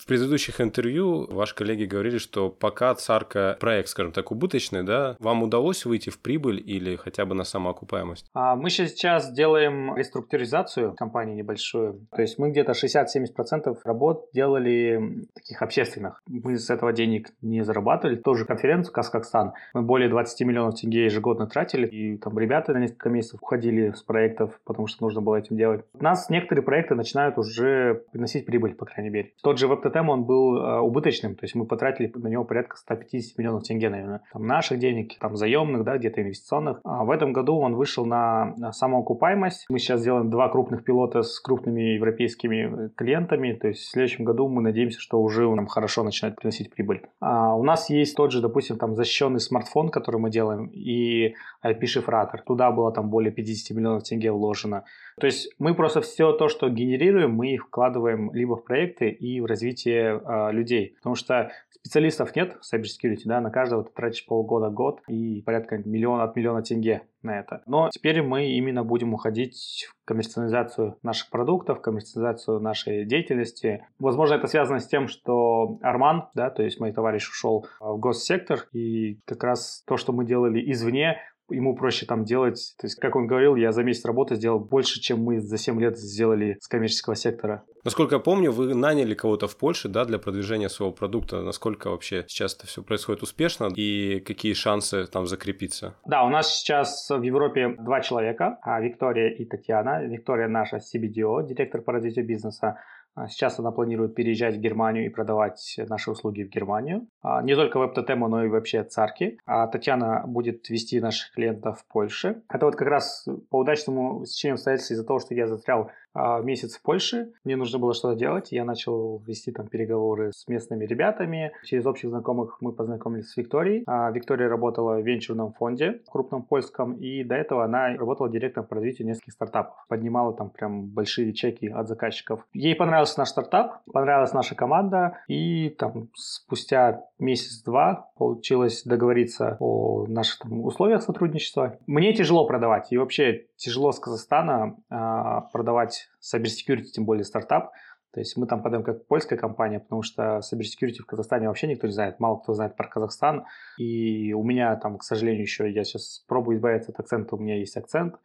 В 0.00 0.06
предыдущих 0.06 0.62
интервью 0.62 1.26
ваши 1.30 1.54
коллеги 1.54 1.84
говорили, 1.84 2.16
что 2.16 2.48
пока 2.48 2.94
царка 2.94 3.58
проект, 3.60 3.90
скажем 3.90 4.12
так, 4.12 4.32
убыточный, 4.32 4.82
да, 4.82 5.14
вам 5.18 5.42
удалось 5.42 5.84
выйти 5.84 6.08
в 6.08 6.18
прибыль 6.18 6.62
или 6.64 6.96
хотя 6.96 7.26
бы 7.26 7.34
на 7.34 7.44
самоокупаемость? 7.44 8.24
А 8.32 8.56
мы 8.56 8.70
сейчас 8.70 9.30
делаем 9.30 9.94
реструктуризацию 9.94 10.94
компании 10.94 11.34
небольшую. 11.34 12.06
То 12.16 12.22
есть 12.22 12.38
мы 12.38 12.50
где-то 12.50 12.72
60-70% 12.72 13.76
работ 13.84 14.30
делали 14.32 15.26
таких 15.34 15.60
общественных. 15.60 16.22
Мы 16.26 16.56
с 16.56 16.70
этого 16.70 16.94
денег 16.94 17.28
не 17.42 17.62
зарабатывали. 17.62 18.16
Тоже 18.16 18.46
конференцию 18.46 18.94
Казахстан. 18.94 19.52
Мы 19.74 19.82
более 19.82 20.08
20 20.08 20.46
миллионов 20.46 20.80
тенге 20.80 21.04
ежегодно 21.04 21.46
тратили. 21.46 21.86
И 21.86 22.16
там 22.16 22.38
ребята 22.38 22.72
на 22.72 22.78
несколько 22.78 23.10
месяцев 23.10 23.42
уходили 23.42 23.90
с 23.90 24.02
проектов, 24.02 24.58
потому 24.64 24.86
что 24.86 25.04
нужно 25.04 25.20
было 25.20 25.36
этим 25.36 25.58
делать. 25.58 25.84
У 25.92 26.02
нас 26.02 26.30
некоторые 26.30 26.64
проекты 26.64 26.94
начинают 26.94 27.36
уже 27.36 28.02
приносить 28.12 28.46
прибыль, 28.46 28.74
по 28.74 28.86
крайней 28.86 29.10
мере. 29.10 29.32
Тот 29.42 29.58
же 29.58 29.68
WebTotem, 29.90 30.08
он 30.08 30.24
был 30.24 30.56
э, 30.56 30.80
убыточным. 30.80 31.34
То 31.34 31.44
есть 31.44 31.54
мы 31.54 31.66
потратили 31.66 32.10
на 32.14 32.28
него 32.28 32.44
порядка 32.44 32.76
150 32.76 33.38
миллионов 33.38 33.64
тенге, 33.64 33.90
наверное. 33.90 34.22
Там 34.32 34.46
наших 34.46 34.78
денег, 34.78 35.18
там 35.18 35.36
заемных, 35.36 35.84
да, 35.84 35.98
где-то 35.98 36.22
инвестиционных. 36.22 36.80
А 36.84 37.04
в 37.04 37.10
этом 37.10 37.32
году 37.32 37.58
он 37.58 37.74
вышел 37.74 38.06
на, 38.06 38.54
на 38.56 38.72
самоокупаемость. 38.72 39.66
Мы 39.68 39.78
сейчас 39.78 40.02
делаем 40.02 40.30
два 40.30 40.48
крупных 40.48 40.84
пилота 40.84 41.22
с 41.22 41.40
крупными 41.40 41.94
европейскими 41.94 42.86
э, 42.86 42.88
клиентами. 42.96 43.52
То 43.52 43.68
есть 43.68 43.80
в 43.80 43.90
следующем 43.90 44.24
году 44.24 44.48
мы 44.48 44.62
надеемся, 44.62 45.00
что 45.00 45.20
уже 45.20 45.46
он 45.46 45.56
нам 45.56 45.66
хорошо 45.66 46.02
начинает 46.02 46.36
приносить 46.36 46.72
прибыль. 46.74 47.02
А 47.20 47.54
у 47.54 47.62
нас 47.62 47.90
есть 47.90 48.16
тот 48.16 48.32
же, 48.32 48.40
допустим, 48.40 48.78
там 48.78 48.96
защищенный 48.96 49.40
смартфон, 49.40 49.90
который 49.90 50.20
мы 50.20 50.30
делаем, 50.30 50.66
и 50.66 51.34
IP-шифратор. 51.64 52.42
Туда 52.42 52.70
было 52.70 52.92
там 52.92 53.10
более 53.10 53.32
50 53.32 53.76
миллионов 53.76 54.04
тенге 54.04 54.32
вложено. 54.32 54.84
То 55.20 55.26
есть 55.26 55.52
мы 55.58 55.74
просто 55.74 56.00
все 56.00 56.32
то, 56.32 56.48
что 56.48 56.68
генерируем, 56.68 57.32
мы 57.32 57.56
вкладываем 57.58 58.32
либо 58.32 58.56
в 58.56 58.64
проекты 58.64 59.10
и 59.10 59.40
в 59.40 59.44
развитие 59.44 60.20
э, 60.20 60.52
людей. 60.52 60.94
Потому 60.96 61.14
что 61.14 61.52
специалистов 61.82 62.34
нет 62.36 62.56
в 62.60 62.74
cybersecurity, 62.74 63.22
да, 63.24 63.40
на 63.40 63.50
каждого 63.50 63.84
ты 63.84 63.90
тратишь 63.92 64.26
полгода-год 64.26 65.00
и 65.08 65.42
порядка 65.42 65.78
миллиона 65.78 66.24
от 66.24 66.36
миллиона 66.36 66.62
тенге 66.62 67.02
на 67.22 67.38
это. 67.38 67.62
Но 67.66 67.88
теперь 67.90 68.22
мы 68.22 68.50
именно 68.50 68.84
будем 68.84 69.14
уходить 69.14 69.88
в 69.90 70.04
коммерциализацию 70.06 70.96
наших 71.02 71.30
продуктов, 71.30 71.80
коммерциализацию 71.80 72.60
нашей 72.60 73.04
деятельности. 73.04 73.86
Возможно, 73.98 74.34
это 74.34 74.46
связано 74.46 74.80
с 74.80 74.86
тем, 74.86 75.08
что 75.08 75.78
Арман, 75.82 76.28
да, 76.34 76.50
то 76.50 76.62
есть 76.62 76.80
мой 76.80 76.92
товарищ 76.92 77.28
ушел 77.28 77.66
в 77.78 77.98
госсектор, 77.98 78.66
и 78.72 79.18
как 79.24 79.44
раз 79.44 79.82
то, 79.86 79.96
что 79.96 80.12
мы 80.12 80.24
делали 80.24 80.60
извне, 80.72 81.18
ему 81.50 81.74
проще 81.76 82.06
там 82.06 82.24
делать. 82.24 82.74
То 82.78 82.86
есть, 82.86 82.98
как 82.98 83.16
он 83.16 83.26
говорил, 83.26 83.56
я 83.56 83.72
за 83.72 83.82
месяц 83.82 84.04
работы 84.04 84.36
сделал 84.36 84.60
больше, 84.60 85.00
чем 85.00 85.22
мы 85.22 85.40
за 85.40 85.58
7 85.58 85.80
лет 85.80 85.98
сделали 85.98 86.56
с 86.60 86.68
коммерческого 86.68 87.16
сектора. 87.16 87.64
Насколько 87.84 88.16
я 88.16 88.20
помню, 88.20 88.52
вы 88.52 88.74
наняли 88.74 89.14
кого-то 89.14 89.48
в 89.48 89.56
Польше, 89.56 89.88
да, 89.88 90.04
для 90.04 90.18
продвижения 90.18 90.68
своего 90.68 90.92
продукта. 90.92 91.40
Насколько 91.40 91.90
вообще 91.90 92.24
сейчас 92.28 92.54
это 92.54 92.66
все 92.66 92.82
происходит 92.82 93.22
успешно 93.22 93.70
и 93.74 94.20
какие 94.20 94.52
шансы 94.52 95.06
там 95.06 95.26
закрепиться? 95.26 95.94
Да, 96.04 96.24
у 96.24 96.28
нас 96.28 96.54
сейчас 96.54 97.08
в 97.08 97.22
Европе 97.22 97.76
два 97.78 98.00
человека, 98.00 98.58
а 98.62 98.80
Виктория 98.80 99.30
и 99.30 99.44
Татьяна. 99.46 100.04
Виктория 100.04 100.48
наша 100.48 100.76
CBDO, 100.76 101.46
директор 101.46 101.80
по 101.80 101.92
развитию 101.92 102.26
бизнеса. 102.26 102.78
А 103.14 103.28
сейчас 103.28 103.58
она 103.58 103.70
планирует 103.70 104.14
переезжать 104.14 104.56
в 104.56 104.60
Германию 104.60 105.06
и 105.06 105.08
продавать 105.08 105.76
наши 105.88 106.10
услуги 106.10 106.42
в 106.42 106.48
Германию. 106.48 107.06
А 107.22 107.42
не 107.42 107.54
только 107.54 107.78
веб-тотему, 107.78 108.28
но 108.28 108.44
и 108.44 108.48
вообще 108.48 108.84
царки. 108.84 109.38
А 109.46 109.66
Татьяна 109.66 110.24
будет 110.26 110.68
вести 110.68 111.00
наших 111.00 111.32
клиентов 111.32 111.80
в 111.80 111.86
Польше. 111.86 112.42
Это 112.48 112.66
вот 112.66 112.76
как 112.76 112.88
раз 112.88 113.26
по 113.50 113.58
удачному 113.58 114.24
стечению 114.24 114.54
обстоятельств 114.54 114.92
из-за 114.92 115.04
того, 115.04 115.18
что 115.18 115.34
я 115.34 115.46
застрял 115.46 115.90
месяц 116.14 116.76
в 116.76 116.82
Польше. 116.82 117.32
Мне 117.44 117.56
нужно 117.56 117.78
было 117.78 117.94
что-то 117.94 118.16
делать. 118.16 118.52
Я 118.52 118.64
начал 118.64 119.18
вести 119.26 119.52
там 119.52 119.68
переговоры 119.68 120.32
с 120.32 120.48
местными 120.48 120.84
ребятами. 120.84 121.52
Через 121.64 121.86
общих 121.86 122.10
знакомых 122.10 122.58
мы 122.60 122.72
познакомились 122.72 123.30
с 123.30 123.36
Викторией. 123.36 123.84
А 123.86 124.10
Виктория 124.10 124.48
работала 124.48 125.00
в 125.00 125.06
венчурном 125.06 125.52
фонде, 125.52 126.00
крупном 126.10 126.42
польском, 126.42 126.94
и 126.94 127.24
до 127.24 127.34
этого 127.34 127.64
она 127.64 127.94
работала 127.96 128.28
директором 128.28 128.66
по 128.66 128.76
развитию 128.76 129.06
нескольких 129.06 129.32
стартапов. 129.32 129.74
Поднимала 129.88 130.34
там 130.34 130.50
прям 130.50 130.86
большие 130.86 131.32
чеки 131.32 131.68
от 131.68 131.88
заказчиков. 131.88 132.46
Ей 132.52 132.74
понравился 132.74 133.18
наш 133.18 133.28
стартап, 133.28 133.82
понравилась 133.92 134.32
наша 134.32 134.54
команда, 134.54 135.18
и 135.28 135.70
там 135.70 136.08
спустя 136.14 137.04
месяц-два 137.18 138.10
получилось 138.16 138.82
договориться 138.84 139.56
о 139.60 140.06
наших 140.06 140.40
там, 140.40 140.64
условиях 140.64 141.02
сотрудничества. 141.02 141.78
Мне 141.86 142.12
тяжело 142.12 142.46
продавать, 142.46 142.92
и 142.92 142.98
вообще 142.98 143.46
тяжело 143.56 143.92
с 143.92 143.98
Казахстана 143.98 144.76
а, 144.88 145.42
продавать 145.52 145.99
cybersecurity, 146.20 146.84
тем 146.84 147.04
более 147.04 147.24
стартап. 147.24 147.72
То 148.12 148.18
есть 148.18 148.36
мы 148.36 148.46
там 148.46 148.62
подаем 148.62 148.82
как 148.82 149.06
польская 149.06 149.36
компания, 149.36 149.78
потому 149.78 150.02
что 150.02 150.40
cybersecurity 150.40 150.98
в 151.02 151.06
Казахстане 151.06 151.46
вообще 151.46 151.68
никто 151.68 151.86
не 151.86 151.92
знает, 151.92 152.18
мало 152.18 152.38
кто 152.38 152.54
знает 152.54 152.76
про 152.76 152.88
Казахстан. 152.88 153.44
И 153.78 154.32
у 154.32 154.42
меня 154.42 154.74
там, 154.76 154.98
к 154.98 155.04
сожалению, 155.04 155.42
еще 155.42 155.70
я 155.70 155.84
сейчас 155.84 156.24
пробую 156.26 156.56
избавиться 156.56 156.90
от 156.90 156.98
акцента, 156.98 157.36
у 157.36 157.38
меня 157.38 157.56
есть 157.56 157.76
акцент. 157.76 158.16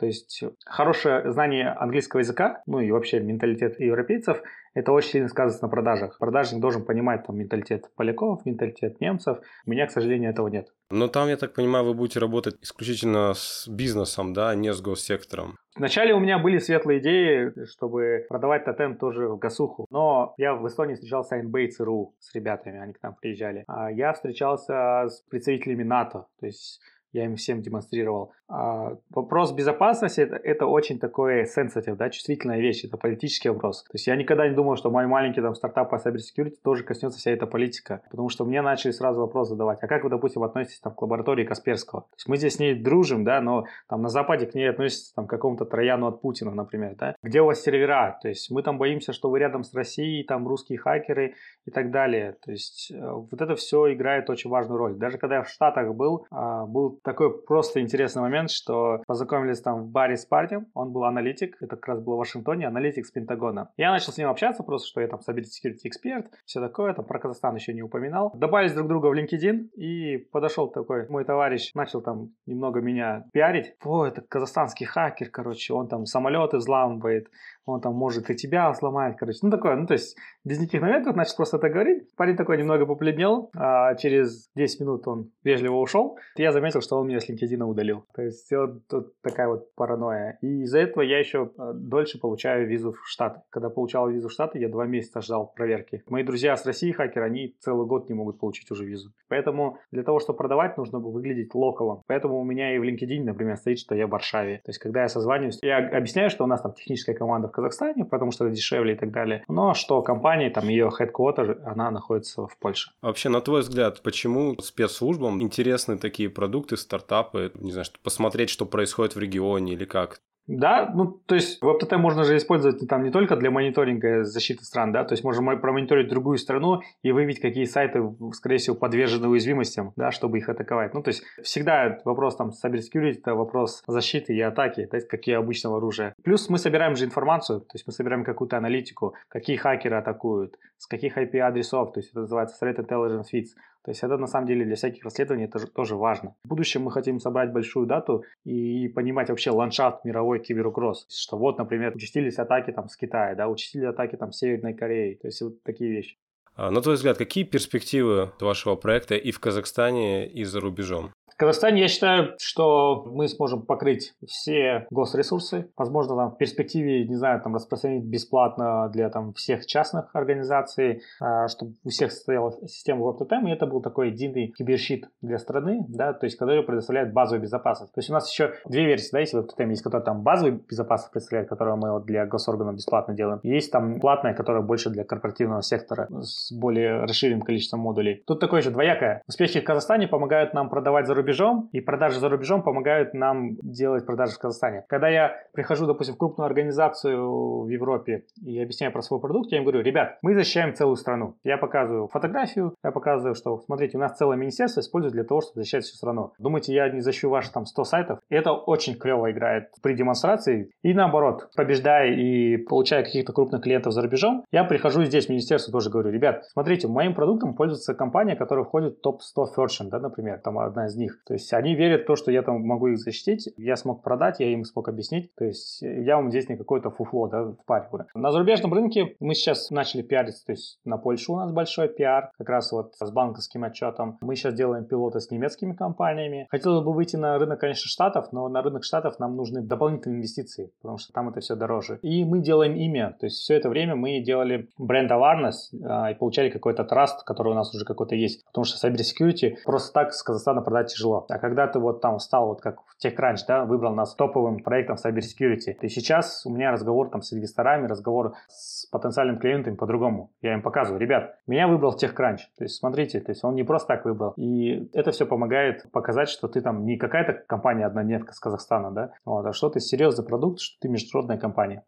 То 0.00 0.06
есть 0.06 0.42
хорошее 0.64 1.30
знание 1.30 1.68
английского 1.68 2.20
языка, 2.20 2.62
ну 2.66 2.80
и 2.80 2.90
вообще 2.90 3.20
менталитет 3.20 3.78
европейцев, 3.78 4.42
это 4.72 4.92
очень 4.92 5.10
сильно 5.10 5.28
сказывается 5.28 5.62
на 5.62 5.68
продажах. 5.68 6.16
Продажник 6.18 6.62
должен 6.62 6.86
понимать 6.86 7.26
там 7.26 7.36
менталитет 7.36 7.90
поляков, 7.96 8.46
менталитет 8.46 8.98
немцев. 9.02 9.40
У 9.66 9.70
меня, 9.70 9.86
к 9.86 9.90
сожалению, 9.90 10.30
этого 10.30 10.48
нет. 10.48 10.68
Но 10.90 11.08
там, 11.08 11.28
я 11.28 11.36
так 11.36 11.52
понимаю, 11.52 11.84
вы 11.84 11.92
будете 11.92 12.18
работать 12.18 12.56
исключительно 12.62 13.34
с 13.34 13.68
бизнесом, 13.68 14.32
да, 14.32 14.48
а 14.48 14.54
не 14.54 14.72
с 14.72 14.80
госсектором. 14.80 15.58
Вначале 15.76 16.14
у 16.14 16.18
меня 16.18 16.38
были 16.38 16.56
светлые 16.56 17.00
идеи, 17.00 17.52
чтобы 17.66 18.24
продавать 18.26 18.64
тотем 18.64 18.96
тоже 18.96 19.28
в 19.28 19.38
Гасуху. 19.38 19.86
Но 19.90 20.32
я 20.38 20.54
в 20.54 20.66
Эстонии 20.66 20.94
встречался 20.94 21.36
с 21.36 21.58
и 21.58 21.70
ЦРУ 21.70 22.14
с 22.18 22.34
ребятами, 22.34 22.80
они 22.80 22.94
к 22.94 23.02
нам 23.02 23.16
приезжали. 23.20 23.64
А 23.66 23.90
я 23.90 24.14
встречался 24.14 25.08
с 25.10 25.22
представителями 25.28 25.82
НАТО. 25.82 26.26
То 26.40 26.46
есть 26.46 26.80
я 27.12 27.24
им 27.24 27.36
всем 27.36 27.62
демонстрировал. 27.62 28.32
А 28.48 28.96
вопрос 29.10 29.52
безопасности 29.52 30.20
это, 30.20 30.36
это 30.36 30.66
очень 30.66 30.98
такой 30.98 31.44
sensitive, 31.44 31.94
да, 31.94 32.10
чувствительная 32.10 32.60
вещь, 32.60 32.84
это 32.84 32.96
политический 32.96 33.48
вопрос. 33.48 33.84
То 33.84 33.94
есть 33.94 34.06
я 34.08 34.16
никогда 34.16 34.48
не 34.48 34.54
думал, 34.54 34.76
что 34.76 34.90
мой 34.90 35.06
маленький 35.06 35.40
там 35.40 35.54
стартап 35.54 35.90
по 35.90 35.96
cybersecurity 35.96 36.56
тоже 36.62 36.82
коснется 36.82 37.18
вся 37.18 37.30
эта 37.30 37.46
политика, 37.46 38.02
потому 38.10 38.28
что 38.28 38.44
мне 38.44 38.60
начали 38.60 38.90
сразу 38.90 39.20
вопрос 39.20 39.48
задавать, 39.48 39.78
а 39.82 39.86
как 39.86 40.02
вы, 40.02 40.10
допустим, 40.10 40.42
относитесь 40.42 40.80
там 40.80 40.94
к 40.94 41.02
лаборатории 41.02 41.44
Касперского? 41.44 42.02
То 42.02 42.16
есть 42.16 42.28
мы 42.28 42.36
здесь 42.36 42.56
с 42.56 42.58
ней 42.58 42.74
дружим, 42.74 43.24
да, 43.24 43.40
но 43.40 43.66
там 43.88 44.02
на 44.02 44.08
Западе 44.08 44.46
к 44.46 44.54
ней 44.54 44.68
относятся 44.68 45.14
там 45.14 45.26
к 45.26 45.30
какому-то 45.30 45.64
Трояну 45.64 46.08
от 46.08 46.20
Путина, 46.20 46.52
например, 46.52 46.96
да. 46.96 47.14
Где 47.22 47.42
у 47.42 47.46
вас 47.46 47.60
сервера? 47.60 48.18
То 48.20 48.28
есть 48.28 48.50
мы 48.50 48.62
там 48.62 48.78
боимся, 48.78 49.12
что 49.12 49.30
вы 49.30 49.38
рядом 49.38 49.62
с 49.62 49.72
Россией, 49.74 50.24
там 50.24 50.48
русские 50.48 50.78
хакеры 50.78 51.34
и 51.66 51.70
так 51.70 51.92
далее. 51.92 52.36
То 52.44 52.50
есть 52.50 52.90
э, 52.90 53.12
вот 53.12 53.40
это 53.40 53.54
все 53.54 53.92
играет 53.92 54.28
очень 54.28 54.50
важную 54.50 54.78
роль. 54.78 54.94
Даже 54.96 55.18
когда 55.18 55.36
я 55.36 55.42
в 55.42 55.48
Штатах 55.48 55.94
был, 55.94 56.26
а, 56.30 56.66
такой 57.02 57.42
просто 57.42 57.80
интересный 57.80 58.22
момент, 58.22 58.50
что 58.50 59.02
познакомились 59.06 59.60
там 59.60 59.82
в 59.82 59.88
баре 59.88 60.16
с 60.16 60.24
парнем, 60.24 60.66
он 60.74 60.92
был 60.92 61.04
аналитик, 61.04 61.56
это 61.60 61.76
как 61.76 61.88
раз 61.88 62.00
был 62.00 62.14
в 62.14 62.18
Вашингтоне, 62.18 62.66
аналитик 62.66 63.06
с 63.06 63.10
Пентагона. 63.10 63.70
Я 63.76 63.90
начал 63.90 64.12
с 64.12 64.18
ним 64.18 64.28
общаться 64.28 64.62
просто, 64.62 64.88
что 64.88 65.00
я 65.00 65.08
там 65.08 65.20
cybersecurity 65.20 65.80
эксперт, 65.84 66.26
все 66.44 66.60
такое, 66.60 66.94
там 66.94 67.04
про 67.04 67.18
Казахстан 67.18 67.54
еще 67.54 67.72
не 67.72 67.82
упоминал. 67.82 68.32
Добавились 68.34 68.74
друг 68.74 68.88
друга 68.88 69.06
в 69.06 69.14
LinkedIn, 69.14 69.70
и 69.76 70.18
подошел 70.18 70.68
такой 70.68 71.08
мой 71.08 71.24
товарищ, 71.24 71.72
начал 71.74 72.02
там 72.02 72.30
немного 72.46 72.80
меня 72.80 73.24
пиарить. 73.32 73.74
О, 73.84 74.04
это 74.04 74.22
казахстанский 74.22 74.86
хакер, 74.86 75.30
короче, 75.30 75.74
он 75.74 75.88
там 75.88 76.06
самолеты 76.06 76.58
взламывает, 76.58 77.28
он 77.64 77.80
там 77.80 77.94
может 77.94 78.30
и 78.30 78.34
тебя 78.34 78.72
сломать, 78.74 79.16
короче. 79.16 79.38
Ну, 79.42 79.50
такое, 79.50 79.76
ну, 79.76 79.86
то 79.86 79.94
есть, 79.94 80.16
без 80.44 80.58
никаких 80.58 80.80
намеков, 80.80 81.14
значит, 81.14 81.36
просто 81.36 81.56
это 81.56 81.68
говорит. 81.68 82.08
Парень 82.16 82.36
такой 82.36 82.58
немного 82.58 82.86
побледнел, 82.86 83.50
а 83.56 83.94
через 83.94 84.50
10 84.56 84.80
минут 84.80 85.06
он 85.06 85.30
вежливо 85.44 85.76
ушел. 85.76 86.18
Я 86.36 86.52
заметил, 86.52 86.80
что 86.80 86.98
он 86.98 87.08
меня 87.08 87.20
с 87.20 87.28
LinkedIn 87.28 87.62
удалил. 87.62 88.04
То 88.14 88.22
есть, 88.22 88.50
вот 88.52 88.86
тут 88.88 89.20
такая 89.22 89.48
вот 89.48 89.74
паранойя. 89.74 90.38
И 90.40 90.62
из-за 90.62 90.78
этого 90.78 91.02
я 91.02 91.18
еще 91.18 91.50
а, 91.58 91.72
дольше 91.72 92.18
получаю 92.18 92.66
визу 92.66 92.92
в 92.92 93.06
Штаты. 93.06 93.40
Когда 93.50 93.70
получал 93.70 94.08
визу 94.10 94.28
в 94.28 94.32
Штаты, 94.32 94.58
я 94.58 94.68
два 94.68 94.86
месяца 94.86 95.20
ждал 95.20 95.52
проверки. 95.54 96.02
Мои 96.08 96.22
друзья 96.22 96.56
с 96.56 96.66
России 96.66 96.92
хакеры, 96.92 97.26
они 97.26 97.56
целый 97.60 97.86
год 97.86 98.08
не 98.08 98.14
могут 98.14 98.38
получить 98.38 98.70
уже 98.70 98.84
визу. 98.84 99.12
Поэтому 99.28 99.78
для 99.90 100.02
того, 100.02 100.20
чтобы 100.20 100.38
продавать, 100.38 100.76
нужно 100.76 100.98
выглядеть 100.98 101.54
локалом. 101.54 102.02
Поэтому 102.06 102.40
у 102.40 102.44
меня 102.44 102.74
и 102.74 102.78
в 102.78 102.82
LinkedIn, 102.82 103.24
например, 103.24 103.56
стоит, 103.56 103.78
что 103.78 103.94
я 103.94 104.06
в 104.06 104.10
Варшаве. 104.10 104.56
То 104.64 104.70
есть, 104.70 104.78
когда 104.78 105.02
я 105.02 105.08
созваниваюсь, 105.08 105.58
я 105.62 105.78
объясняю, 105.78 106.30
что 106.30 106.44
у 106.44 106.46
нас 106.46 106.62
там 106.62 106.72
техническая 106.72 107.14
команда 107.14 107.48
в 107.48 107.52
Казахстане, 107.60 108.04
потому 108.04 108.32
что 108.32 108.46
это 108.46 108.54
дешевле 108.54 108.94
и 108.94 108.96
так 108.96 109.10
далее. 109.10 109.44
Но 109.48 109.74
что 109.74 110.02
компания, 110.02 110.50
там 110.50 110.68
ее 110.68 110.88
headquarter, 110.88 111.62
она 111.64 111.90
находится 111.90 112.46
в 112.46 112.56
Польше. 112.58 112.90
Вообще, 113.02 113.28
на 113.28 113.40
твой 113.40 113.60
взгляд, 113.60 114.02
почему 114.02 114.56
спецслужбам 114.60 115.42
интересны 115.42 115.98
такие 115.98 116.30
продукты, 116.30 116.76
стартапы, 116.76 117.52
не 117.54 117.72
знаю, 117.72 117.86
посмотреть, 118.02 118.50
что 118.50 118.66
происходит 118.66 119.14
в 119.14 119.18
регионе 119.18 119.74
или 119.74 119.84
как? 119.84 120.20
Да, 120.58 120.90
ну, 120.92 121.06
то 121.26 121.36
есть 121.36 121.62
WebTT 121.62 121.96
можно 121.96 122.24
же 122.24 122.36
использовать 122.36 122.86
там 122.88 123.04
не 123.04 123.10
только 123.10 123.36
для 123.36 123.52
мониторинга 123.52 124.24
защиты 124.24 124.64
стран, 124.64 124.90
да, 124.90 125.04
то 125.04 125.12
есть 125.12 125.22
можно 125.22 125.56
промониторить 125.56 126.08
другую 126.08 126.38
страну 126.38 126.80
и 127.02 127.12
выявить, 127.12 127.40
какие 127.40 127.64
сайты, 127.64 128.02
скорее 128.32 128.58
всего, 128.58 128.74
подвержены 128.74 129.28
уязвимостям, 129.28 129.92
да, 129.94 130.10
чтобы 130.10 130.38
их 130.38 130.48
атаковать. 130.48 130.92
Ну, 130.92 131.02
то 131.02 131.10
есть 131.10 131.22
всегда 131.42 132.00
вопрос 132.04 132.36
там 132.36 132.50
cybersecurity, 132.50 133.18
это 133.18 133.34
вопрос 133.36 133.84
защиты 133.86 134.34
и 134.34 134.40
атаки, 134.40 134.86
то 134.86 134.96
есть 134.96 135.06
какие 135.06 135.36
обычного 135.36 135.76
оружия. 135.76 136.14
Плюс 136.24 136.48
мы 136.48 136.58
собираем 136.58 136.96
же 136.96 137.04
информацию, 137.04 137.60
то 137.60 137.74
есть 137.74 137.86
мы 137.86 137.92
собираем 137.92 138.24
какую-то 138.24 138.56
аналитику, 138.56 139.14
какие 139.28 139.56
хакеры 139.56 139.96
атакуют, 139.96 140.56
с 140.78 140.86
каких 140.86 141.16
IP-адресов, 141.16 141.92
то 141.92 142.00
есть 142.00 142.10
это 142.10 142.20
называется 142.22 142.56
Threat 142.64 142.76
Intelligence 142.76 143.26
Feeds. 143.32 143.50
То 143.84 143.90
есть 143.90 144.02
это 144.02 144.18
на 144.18 144.26
самом 144.26 144.46
деле 144.46 144.64
для 144.64 144.76
всяких 144.76 145.04
расследований 145.04 145.44
это 145.44 145.66
тоже 145.66 145.96
важно. 145.96 146.34
В 146.44 146.48
будущем 146.48 146.82
мы 146.82 146.92
хотим 146.92 147.18
собрать 147.18 147.52
большую 147.52 147.86
дату 147.86 148.24
и 148.44 148.88
понимать 148.88 149.30
вообще 149.30 149.50
ландшафт 149.50 150.04
мировой 150.04 150.40
киберугроз. 150.40 151.06
Что 151.08 151.38
вот, 151.38 151.58
например, 151.58 151.94
участились 151.94 152.38
атаки 152.38 152.72
там 152.72 152.88
с 152.88 152.96
Китая, 152.96 153.34
да, 153.34 153.48
участились 153.48 153.86
атаки 153.86 154.16
там 154.16 154.32
с 154.32 154.38
Северной 154.38 154.74
Кореи. 154.74 155.14
То 155.14 155.28
есть 155.28 155.40
вот 155.40 155.62
такие 155.62 155.90
вещи. 155.90 156.18
А, 156.56 156.70
на 156.70 156.82
твой 156.82 156.96
взгляд, 156.96 157.16
какие 157.16 157.44
перспективы 157.44 158.32
вашего 158.38 158.76
проекта 158.76 159.14
и 159.14 159.30
в 159.30 159.40
Казахстане, 159.40 160.28
и 160.28 160.44
за 160.44 160.60
рубежом? 160.60 161.12
Казахстане 161.40 161.80
я 161.80 161.88
считаю, 161.88 162.34
что 162.38 163.02
мы 163.06 163.26
сможем 163.26 163.62
покрыть 163.62 164.12
все 164.26 164.86
госресурсы. 164.90 165.70
Возможно, 165.74 166.14
там 166.14 166.32
в 166.32 166.36
перспективе, 166.36 167.06
не 167.06 167.14
знаю, 167.14 167.40
там 167.40 167.54
распространить 167.54 168.04
бесплатно 168.04 168.90
для 168.92 169.08
там 169.08 169.32
всех 169.32 169.64
частных 169.64 170.10
организаций, 170.14 171.00
а, 171.18 171.48
чтобы 171.48 171.76
у 171.82 171.88
всех 171.88 172.12
стояла 172.12 172.52
система 172.66 173.06
WebTM, 173.06 173.48
и 173.48 173.52
это 173.52 173.64
был 173.64 173.80
такой 173.80 174.10
единый 174.10 174.48
киберщит 174.48 175.08
для 175.22 175.38
страны, 175.38 175.86
да, 175.88 176.12
то 176.12 176.26
есть 176.26 176.36
который 176.36 176.62
предоставляет 176.62 177.14
базовую 177.14 177.40
безопасность. 177.40 177.94
То 177.94 178.00
есть 178.00 178.10
у 178.10 178.12
нас 178.12 178.30
еще 178.30 178.52
две 178.66 178.84
версии, 178.84 179.10
да, 179.10 179.20
есть 179.20 179.32
WebTM, 179.32 179.70
есть 179.70 179.82
которая 179.82 180.04
там 180.04 180.20
базовую 180.20 180.60
безопасность 180.68 181.10
представляет, 181.10 181.48
которую 181.48 181.78
мы 181.78 181.90
вот 181.90 182.04
для 182.04 182.26
госорганов 182.26 182.74
бесплатно 182.74 183.14
делаем. 183.14 183.40
Есть 183.44 183.72
там 183.72 183.98
платная, 183.98 184.34
которая 184.34 184.60
больше 184.60 184.90
для 184.90 185.04
корпоративного 185.04 185.62
сектора 185.62 186.06
с 186.20 186.52
более 186.52 187.04
расширенным 187.04 187.40
количеством 187.40 187.80
модулей. 187.80 188.22
Тут 188.26 188.40
такое 188.40 188.60
же 188.60 188.70
двоякое. 188.70 189.22
Успехи 189.26 189.60
в 189.60 189.64
Казахстане 189.64 190.06
помогают 190.06 190.52
нам 190.52 190.68
продавать 190.68 191.06
за 191.06 191.14
рубеж 191.14 191.29
рубежом, 191.30 191.68
и 191.72 191.80
продажи 191.80 192.18
за 192.18 192.28
рубежом 192.28 192.62
помогают 192.62 193.14
нам 193.14 193.56
делать 193.62 194.04
продажи 194.04 194.32
в 194.32 194.38
Казахстане. 194.38 194.84
Когда 194.88 195.08
я 195.08 195.36
прихожу, 195.52 195.86
допустим, 195.86 196.14
в 196.14 196.18
крупную 196.18 196.46
организацию 196.46 197.62
в 197.62 197.68
Европе 197.68 198.24
и 198.44 198.60
объясняю 198.60 198.92
про 198.92 199.02
свой 199.02 199.20
продукт, 199.20 199.52
я 199.52 199.58
им 199.58 199.64
говорю, 199.64 199.82
ребят, 199.82 200.18
мы 200.22 200.34
защищаем 200.34 200.74
целую 200.74 200.96
страну. 200.96 201.36
Я 201.44 201.56
показываю 201.56 202.08
фотографию, 202.08 202.74
я 202.82 202.90
показываю, 202.90 203.34
что, 203.34 203.60
смотрите, 203.60 203.96
у 203.96 204.00
нас 204.00 204.16
целое 204.16 204.36
министерство 204.36 204.80
использует 204.80 205.14
для 205.14 205.24
того, 205.24 205.40
чтобы 205.40 205.60
защищать 205.60 205.84
всю 205.84 205.96
страну. 205.96 206.32
Думаете, 206.38 206.74
я 206.74 206.88
не 206.90 207.00
защищу 207.00 207.30
ваши 207.30 207.52
там 207.52 207.64
100 207.64 207.84
сайтов? 207.84 208.18
Это 208.28 208.52
очень 208.52 208.94
клево 208.96 209.30
играет 209.30 209.68
при 209.82 209.94
демонстрации. 209.94 210.70
И 210.82 210.94
наоборот, 210.94 211.50
побеждая 211.56 212.12
и 212.12 212.56
получая 212.56 213.04
каких-то 213.04 213.32
крупных 213.32 213.62
клиентов 213.62 213.92
за 213.92 214.02
рубежом, 214.02 214.44
я 214.50 214.64
прихожу 214.64 215.04
здесь 215.04 215.26
в 215.26 215.28
министерство 215.30 215.72
тоже 215.72 215.90
говорю, 215.90 216.10
ребят, 216.10 216.44
смотрите, 216.52 216.88
моим 216.88 217.14
продуктом 217.14 217.54
пользуется 217.54 217.94
компания, 217.94 218.36
которая 218.36 218.64
входит 218.64 218.98
в 218.98 219.00
топ-100 219.00 219.44
Fortune, 219.56 219.88
да, 219.90 220.00
например, 220.00 220.40
там 220.40 220.58
одна 220.58 220.86
из 220.86 220.96
них. 220.96 221.19
То 221.26 221.34
есть 221.34 221.52
они 221.52 221.74
верят 221.74 222.02
в 222.02 222.06
то, 222.06 222.16
что 222.16 222.30
я 222.30 222.42
там 222.42 222.60
могу 222.62 222.88
их 222.88 222.98
защитить, 222.98 223.48
я 223.56 223.76
смог 223.76 224.02
продать, 224.02 224.40
я 224.40 224.52
им 224.52 224.64
смог 224.64 224.88
объяснить. 224.88 225.34
То 225.34 225.44
есть 225.44 225.82
я 225.82 226.16
вам 226.16 226.30
здесь 226.30 226.48
не 226.48 226.56
какое-то 226.56 226.90
фуфло, 226.90 227.28
да, 227.28 227.52
впариваю. 227.62 228.06
На 228.14 228.30
зарубежном 228.30 228.72
рынке 228.72 229.16
мы 229.20 229.34
сейчас 229.34 229.70
начали 229.70 230.02
пиариться, 230.02 230.44
то 230.44 230.52
есть 230.52 230.78
на 230.84 230.98
Польшу 230.98 231.34
у 231.34 231.36
нас 231.36 231.52
большой 231.52 231.88
пиар, 231.88 232.30
как 232.38 232.48
раз 232.48 232.72
вот 232.72 232.94
с 232.96 233.10
банковским 233.10 233.64
отчетом. 233.64 234.18
Мы 234.20 234.36
сейчас 234.36 234.54
делаем 234.54 234.84
пилоты 234.84 235.20
с 235.20 235.30
немецкими 235.30 235.72
компаниями. 235.72 236.46
Хотелось 236.50 236.84
бы 236.84 236.92
выйти 236.92 237.16
на 237.16 237.38
рынок, 237.38 237.60
конечно, 237.60 237.88
Штатов, 237.88 238.32
но 238.32 238.48
на 238.48 238.62
рынок 238.62 238.84
Штатов 238.84 239.18
нам 239.18 239.36
нужны 239.36 239.62
дополнительные 239.62 240.18
инвестиции, 240.18 240.72
потому 240.82 240.98
что 240.98 241.12
там 241.12 241.28
это 241.28 241.40
все 241.40 241.54
дороже. 241.54 241.98
И 242.02 242.24
мы 242.24 242.40
делаем 242.40 242.74
имя, 242.76 243.16
то 243.18 243.26
есть 243.26 243.36
все 243.36 243.54
это 243.54 243.68
время 243.68 243.96
мы 243.96 244.20
делали 244.20 244.68
бренд 244.78 245.10
awareness 245.10 245.74
а, 245.84 246.10
и 246.10 246.14
получали 246.14 246.50
какой-то 246.50 246.84
траст, 246.84 247.24
который 247.24 247.52
у 247.52 247.54
нас 247.54 247.74
уже 247.74 247.84
какой-то 247.84 248.14
есть, 248.14 248.44
потому 248.46 248.64
что 248.64 248.86
cybersecurity 248.86 249.56
просто 249.64 249.92
так 249.92 250.12
с 250.12 250.22
Казахстана 250.22 250.62
продать 250.62 250.90
тяжело. 251.00 251.26
А 251.28 251.38
когда 251.38 251.66
ты 251.66 251.78
вот 251.78 252.00
там 252.00 252.18
стал, 252.18 252.48
вот 252.48 252.60
как 252.60 252.80
в 252.86 253.04
TechCrunch, 253.04 253.38
да, 253.48 253.64
выбрал 253.64 253.94
нас 253.94 254.14
топовым 254.14 254.58
проектом 254.58 254.96
Cybersecurity, 254.96 255.74
то 255.74 255.88
сейчас 255.88 256.44
у 256.46 256.50
меня 256.50 256.72
разговор 256.72 257.08
там 257.10 257.22
с 257.22 257.32
инвесторами, 257.32 257.86
разговор 257.86 258.34
с 258.48 258.86
потенциальным 258.86 259.38
клиентами 259.38 259.76
по-другому. 259.76 260.30
Я 260.42 260.54
им 260.54 260.62
показываю, 260.62 261.00
ребят, 261.00 261.36
меня 261.46 261.66
выбрал 261.68 261.96
TechCrunch. 261.96 262.38
То 262.58 262.64
есть 262.64 262.76
смотрите, 262.76 263.20
то 263.20 263.30
есть 263.30 263.44
он 263.44 263.54
не 263.54 263.64
просто 263.64 263.88
так 263.88 264.04
выбрал. 264.04 264.34
И 264.36 264.88
это 264.92 265.10
все 265.10 265.26
помогает 265.26 265.90
показать, 265.90 266.28
что 266.28 266.48
ты 266.48 266.60
там 266.60 266.84
не 266.84 266.96
какая-то 266.96 267.32
компания 267.46 267.86
однодневка 267.86 268.32
с 268.32 268.38
Казахстана, 268.38 268.90
да, 268.90 269.12
вот, 269.24 269.46
а 269.46 269.52
что 269.52 269.70
ты 269.70 269.80
серьезный 269.80 270.24
продукт, 270.24 270.60
что 270.60 270.78
ты 270.80 270.88
международная 270.88 271.38
компания. 271.38 271.84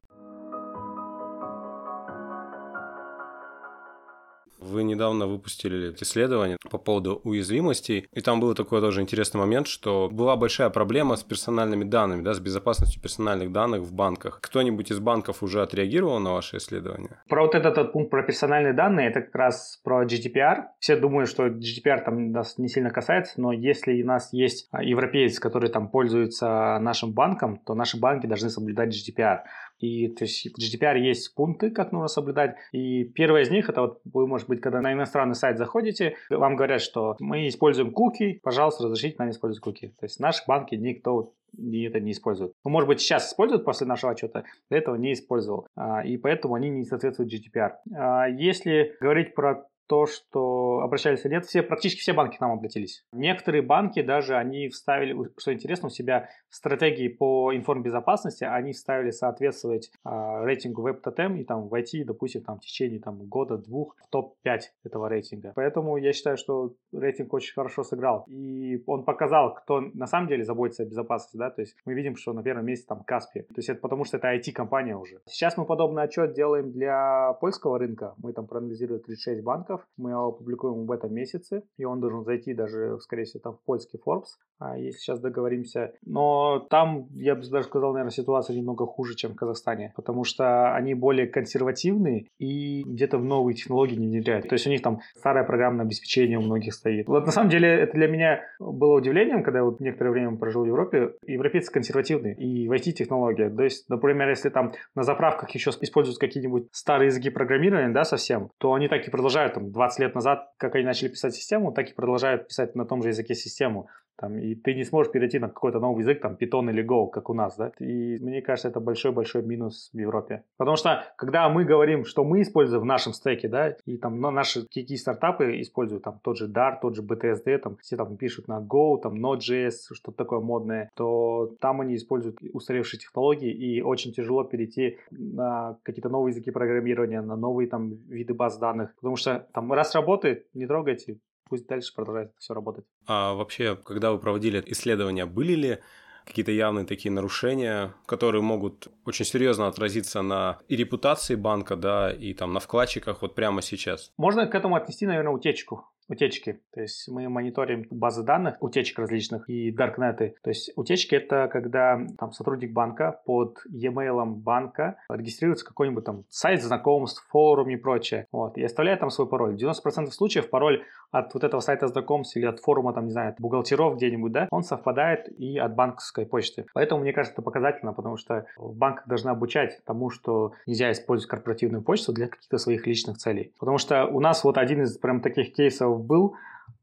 Вы 4.62 4.84
недавно 4.84 5.26
выпустили 5.26 5.94
исследование 6.00 6.56
по 6.70 6.78
поводу 6.78 7.20
уязвимостей, 7.24 8.06
и 8.12 8.20
там 8.20 8.40
был 8.40 8.54
такой 8.54 8.80
тоже 8.80 9.00
интересный 9.00 9.38
момент, 9.38 9.66
что 9.66 10.08
была 10.10 10.36
большая 10.36 10.70
проблема 10.70 11.16
с 11.16 11.22
персональными 11.22 11.84
данными, 11.84 12.22
да, 12.22 12.34
с 12.34 12.40
безопасностью 12.40 13.02
персональных 13.02 13.52
данных 13.52 13.82
в 13.82 13.92
банках. 13.92 14.40
Кто-нибудь 14.40 14.90
из 14.90 15.00
банков 15.00 15.42
уже 15.42 15.62
отреагировал 15.62 16.20
на 16.20 16.32
ваше 16.32 16.58
исследование? 16.58 17.10
Про 17.28 17.42
вот 17.42 17.54
этот, 17.54 17.72
этот 17.72 17.92
пункт 17.92 18.10
про 18.10 18.22
персональные 18.22 18.72
данные, 18.72 19.08
это 19.08 19.22
как 19.22 19.34
раз 19.34 19.80
про 19.82 20.04
GDPR. 20.04 20.66
Все 20.78 20.96
думают, 20.96 21.28
что 21.28 21.46
GDPR 21.46 22.04
там 22.04 22.30
нас 22.30 22.58
не 22.58 22.68
сильно 22.68 22.90
касается, 22.90 23.40
но 23.40 23.52
если 23.52 24.02
у 24.02 24.06
нас 24.06 24.32
есть 24.32 24.68
европеец, 24.72 25.38
который 25.38 25.70
там 25.70 25.88
пользуется 25.88 26.78
нашим 26.80 27.12
банком, 27.12 27.58
то 27.58 27.74
наши 27.74 27.98
банки 27.98 28.26
должны 28.26 28.50
соблюдать 28.50 28.90
GDPR. 28.90 29.40
И 29.82 30.08
то 30.08 30.24
есть 30.24 30.46
в 30.46 30.58
GDPR 30.58 30.96
есть 30.98 31.34
пункты, 31.34 31.70
как 31.70 31.92
нужно 31.92 32.08
соблюдать. 32.08 32.56
И 32.70 33.04
первое 33.04 33.42
из 33.42 33.50
них, 33.50 33.68
это 33.68 33.82
вот 33.82 34.00
вы, 34.04 34.26
может 34.26 34.48
быть, 34.48 34.60
когда 34.60 34.80
на 34.80 34.92
иностранный 34.92 35.34
сайт 35.34 35.58
заходите, 35.58 36.16
вам 36.30 36.54
говорят, 36.54 36.80
что 36.80 37.16
мы 37.18 37.48
используем 37.48 37.92
куки, 37.92 38.40
пожалуйста, 38.42 38.84
разрешите 38.84 39.16
нам 39.18 39.30
использовать 39.30 39.62
куки. 39.62 39.88
То 39.98 40.06
есть 40.06 40.20
наши 40.20 40.42
банки 40.46 40.76
никто 40.76 41.32
и 41.58 41.82
это 41.82 42.00
не 42.00 42.12
используют. 42.12 42.54
Ну, 42.64 42.70
может 42.70 42.88
быть, 42.88 43.00
сейчас 43.00 43.28
используют 43.28 43.64
после 43.64 43.86
нашего 43.86 44.12
отчета, 44.12 44.44
до 44.70 44.76
этого 44.76 44.96
не 44.96 45.12
использовал. 45.12 45.66
А, 45.76 46.04
и 46.04 46.16
поэтому 46.16 46.54
они 46.54 46.70
не 46.70 46.84
соответствуют 46.84 47.32
GDPR. 47.32 47.72
А, 47.94 48.26
если 48.26 48.96
говорить 49.00 49.34
про 49.34 49.66
то, 49.86 50.06
что 50.06 50.80
обращались 50.80 51.24
или 51.24 51.32
нет, 51.32 51.46
все, 51.46 51.62
практически 51.62 52.00
все 52.00 52.12
банки 52.12 52.36
к 52.36 52.40
нам 52.40 52.52
обратились. 52.52 53.04
Некоторые 53.12 53.62
банки 53.62 54.02
даже, 54.02 54.36
они 54.36 54.68
вставили, 54.68 55.16
что 55.38 55.52
интересно, 55.52 55.88
у 55.88 55.90
себя 55.90 56.28
в 56.48 56.56
стратегии 56.56 57.08
по 57.08 57.54
информбезопасности, 57.54 58.44
они 58.44 58.72
вставили 58.72 59.10
соответствовать 59.10 59.90
э, 60.04 60.10
рейтингу 60.44 60.88
WebTotem 60.88 61.38
и 61.38 61.44
там 61.44 61.68
войти, 61.68 62.04
допустим, 62.04 62.42
там, 62.42 62.58
в 62.58 62.60
течение 62.60 63.00
там, 63.00 63.26
года-двух 63.26 63.96
в 64.02 64.08
топ-5 64.10 64.60
этого 64.84 65.08
рейтинга. 65.08 65.52
Поэтому 65.54 65.96
я 65.96 66.12
считаю, 66.12 66.36
что 66.36 66.74
рейтинг 66.92 67.32
очень 67.32 67.54
хорошо 67.54 67.82
сыграл. 67.82 68.24
И 68.28 68.82
он 68.86 69.04
показал, 69.04 69.54
кто 69.54 69.80
на 69.80 70.06
самом 70.06 70.28
деле 70.28 70.44
заботится 70.44 70.82
о 70.82 70.86
безопасности, 70.86 71.36
да, 71.36 71.50
то 71.50 71.62
есть 71.62 71.76
мы 71.84 71.94
видим, 71.94 72.16
что 72.16 72.32
на 72.32 72.42
первом 72.42 72.66
месте 72.66 72.86
там 72.86 73.02
Каспи, 73.04 73.40
то 73.42 73.56
есть 73.56 73.68
это 73.68 73.80
потому, 73.80 74.04
что 74.04 74.18
это 74.18 74.34
IT-компания 74.34 74.96
уже. 74.96 75.20
Сейчас 75.26 75.56
мы 75.56 75.64
подобный 75.64 76.02
отчет 76.02 76.34
делаем 76.34 76.70
для 76.70 77.32
польского 77.40 77.78
рынка, 77.78 78.14
мы 78.18 78.32
там 78.32 78.46
проанализировали 78.46 79.00
36 79.00 79.42
банков, 79.42 79.71
мы 79.96 80.10
его 80.10 80.26
опубликуем 80.28 80.86
в 80.86 80.92
этом 80.92 81.12
месяце, 81.12 81.62
и 81.76 81.84
он 81.84 82.00
должен 82.00 82.24
зайти 82.24 82.54
даже, 82.54 82.98
скорее 83.00 83.24
всего, 83.24 83.40
там 83.40 83.54
в 83.54 83.62
польский 83.64 84.00
Forbes, 84.04 84.38
а 84.58 84.78
если 84.78 84.98
сейчас 84.98 85.20
договоримся. 85.20 85.92
Но 86.04 86.66
там, 86.70 87.06
я 87.12 87.34
бы 87.34 87.42
даже 87.48 87.66
сказал, 87.66 87.92
наверное, 87.92 88.10
ситуация 88.10 88.56
немного 88.56 88.86
хуже, 88.86 89.14
чем 89.14 89.32
в 89.32 89.36
Казахстане, 89.36 89.92
потому 89.96 90.24
что 90.24 90.74
они 90.74 90.94
более 90.94 91.26
консервативные 91.26 92.28
и 92.38 92.84
где-то 92.84 93.18
в 93.18 93.24
новые 93.24 93.54
технологии 93.54 93.96
не 93.96 94.06
внедряют. 94.06 94.48
То 94.48 94.54
есть 94.54 94.66
у 94.66 94.70
них 94.70 94.82
там 94.82 95.00
старое 95.16 95.44
программное 95.44 95.84
обеспечение 95.84 96.38
у 96.38 96.42
многих 96.42 96.74
стоит. 96.74 97.08
Вот 97.08 97.26
на 97.26 97.32
самом 97.32 97.50
деле 97.50 97.68
это 97.68 97.92
для 97.94 98.08
меня 98.08 98.40
было 98.58 98.96
удивлением, 98.96 99.42
когда 99.42 99.60
я 99.60 99.64
вот 99.64 99.80
некоторое 99.80 100.10
время 100.10 100.36
прожил 100.36 100.62
в 100.62 100.66
Европе. 100.66 101.14
Европейцы 101.26 101.72
консервативные 101.72 102.34
и 102.34 102.68
в 102.68 102.72
IT-технология. 102.72 103.50
То 103.50 103.62
есть, 103.62 103.88
например, 103.88 104.28
если 104.28 104.48
там 104.48 104.72
на 104.94 105.02
заправках 105.02 105.50
еще 105.50 105.70
используют 105.70 106.18
какие-нибудь 106.18 106.68
старые 106.72 107.08
языки 107.08 107.30
программирования, 107.30 107.92
да, 107.92 108.04
совсем, 108.04 108.50
то 108.58 108.74
они 108.74 108.88
так 108.88 109.06
и 109.06 109.10
продолжают 109.10 109.56
20 109.70 109.98
лет 110.00 110.14
назад, 110.14 110.52
как 110.58 110.74
они 110.74 110.84
начали 110.84 111.08
писать 111.08 111.34
систему, 111.34 111.72
так 111.72 111.90
и 111.90 111.94
продолжают 111.94 112.48
писать 112.48 112.74
на 112.74 112.84
том 112.84 113.02
же 113.02 113.10
языке 113.10 113.34
систему. 113.34 113.88
Там, 114.16 114.38
и 114.38 114.54
ты 114.54 114.74
не 114.74 114.84
сможешь 114.84 115.12
перейти 115.12 115.38
на 115.38 115.48
какой-то 115.48 115.80
новый 115.80 116.00
язык, 116.00 116.20
там, 116.20 116.36
Python 116.40 116.70
или 116.70 116.84
Go, 116.84 117.08
как 117.08 117.30
у 117.30 117.34
нас, 117.34 117.56
да. 117.56 117.72
И 117.78 118.18
мне 118.18 118.42
кажется, 118.42 118.68
это 118.68 118.80
большой-большой 118.80 119.42
минус 119.42 119.90
в 119.92 119.98
Европе. 119.98 120.44
Потому 120.58 120.76
что, 120.76 121.04
когда 121.16 121.48
мы 121.48 121.64
говорим, 121.64 122.04
что 122.04 122.24
мы 122.24 122.42
используем 122.42 122.82
в 122.82 122.86
нашем 122.86 123.12
стеке, 123.12 123.48
да, 123.48 123.76
и 123.86 123.96
там 123.96 124.20
ну, 124.20 124.30
наши 124.30 124.62
какие 124.62 124.96
стартапы 124.96 125.60
используют, 125.60 126.04
там, 126.04 126.20
тот 126.22 126.36
же 126.36 126.48
Dart, 126.48 126.78
тот 126.82 126.94
же 126.94 127.02
BTSD, 127.02 127.58
там, 127.58 127.76
все 127.76 127.96
там 127.96 128.16
пишут 128.16 128.48
на 128.48 128.60
Go, 128.60 129.00
там, 129.00 129.14
Node.js, 129.14 129.72
что-то 129.92 130.16
такое 130.16 130.40
модное, 130.40 130.90
то 130.94 131.54
там 131.60 131.80
они 131.80 131.96
используют 131.96 132.38
устаревшие 132.52 133.00
технологии, 133.00 133.50
и 133.50 133.82
очень 133.82 134.12
тяжело 134.12 134.44
перейти 134.44 134.98
на 135.10 135.78
какие-то 135.82 136.08
новые 136.08 136.32
языки 136.32 136.50
программирования, 136.50 137.22
на 137.22 137.36
новые 137.36 137.68
там 137.68 137.94
виды 138.08 138.34
баз 138.34 138.58
данных, 138.58 138.94
потому 138.96 139.16
что 139.16 139.46
там 139.52 139.72
раз 139.72 139.94
работает, 139.94 140.46
не 140.54 140.66
трогайте, 140.66 141.18
пусть 141.52 141.66
дальше 141.66 141.92
продолжает 141.94 142.32
все 142.38 142.54
работать. 142.54 142.86
А 143.06 143.34
вообще, 143.34 143.76
когда 143.76 144.10
вы 144.10 144.18
проводили 144.18 144.62
исследования, 144.68 145.26
были 145.26 145.52
ли 145.52 145.78
какие-то 146.24 146.50
явные 146.50 146.86
такие 146.86 147.12
нарушения, 147.12 147.94
которые 148.06 148.40
могут 148.40 148.88
очень 149.04 149.26
серьезно 149.26 149.66
отразиться 149.66 150.22
на 150.22 150.58
и 150.66 150.76
репутации 150.76 151.34
банка, 151.34 151.76
да, 151.76 152.10
и 152.10 152.32
там 152.32 152.54
на 152.54 152.60
вкладчиках 152.60 153.20
вот 153.20 153.34
прямо 153.34 153.60
сейчас? 153.60 154.12
Можно 154.16 154.46
к 154.46 154.54
этому 154.54 154.76
отнести, 154.76 155.04
наверное, 155.04 155.34
утечку 155.34 155.84
утечки. 156.12 156.60
То 156.72 156.80
есть 156.80 157.08
мы 157.08 157.28
мониторим 157.28 157.86
базы 157.90 158.22
данных, 158.22 158.56
утечек 158.60 158.98
различных 158.98 159.48
и 159.48 159.70
даркнеты. 159.70 160.36
То 160.42 160.50
есть 160.50 160.72
утечки 160.76 161.14
это 161.14 161.48
когда 161.48 162.00
там 162.18 162.32
сотрудник 162.32 162.72
банка 162.72 163.20
под 163.24 163.58
e-mail 163.68 164.24
банка 164.26 164.96
регистрируется 165.08 165.66
какой-нибудь 165.66 166.04
там 166.04 166.24
сайт 166.28 166.62
знакомств, 166.62 167.26
форум 167.30 167.70
и 167.70 167.76
прочее. 167.76 168.26
Вот, 168.32 168.56
и 168.56 168.62
оставляет 168.62 169.00
там 169.00 169.10
свой 169.10 169.28
пароль. 169.28 169.56
В 169.56 169.58
90% 169.58 170.10
случаев 170.10 170.48
пароль 170.50 170.84
от 171.10 171.34
вот 171.34 171.44
этого 171.44 171.60
сайта 171.60 171.88
знакомств 171.88 172.36
или 172.36 172.46
от 172.46 172.60
форума, 172.60 172.92
там, 172.92 173.04
не 173.04 173.10
знаю, 173.10 173.30
от 173.30 173.40
бухгалтеров 173.40 173.96
где-нибудь, 173.96 174.32
да, 174.32 174.48
он 174.50 174.62
совпадает 174.62 175.28
и 175.38 175.58
от 175.58 175.74
банковской 175.74 176.26
почты. 176.26 176.66
Поэтому, 176.72 177.02
мне 177.02 177.12
кажется, 177.12 177.34
это 177.34 177.42
показательно, 177.42 177.92
потому 177.92 178.16
что 178.16 178.46
банк 178.58 179.02
должны 179.06 179.28
обучать 179.28 179.80
тому, 179.84 180.10
что 180.10 180.52
нельзя 180.66 180.90
использовать 180.90 181.30
корпоративную 181.30 181.82
почту 181.82 182.12
для 182.12 182.28
каких-то 182.28 182.58
своих 182.58 182.86
личных 182.86 183.18
целей. 183.18 183.52
Потому 183.58 183.78
что 183.78 184.06
у 184.06 184.20
нас 184.20 184.42
вот 184.42 184.56
один 184.56 184.82
из 184.82 184.96
прям 184.96 185.20
таких 185.20 185.52
кейсов 185.52 186.01
был, 186.02 186.34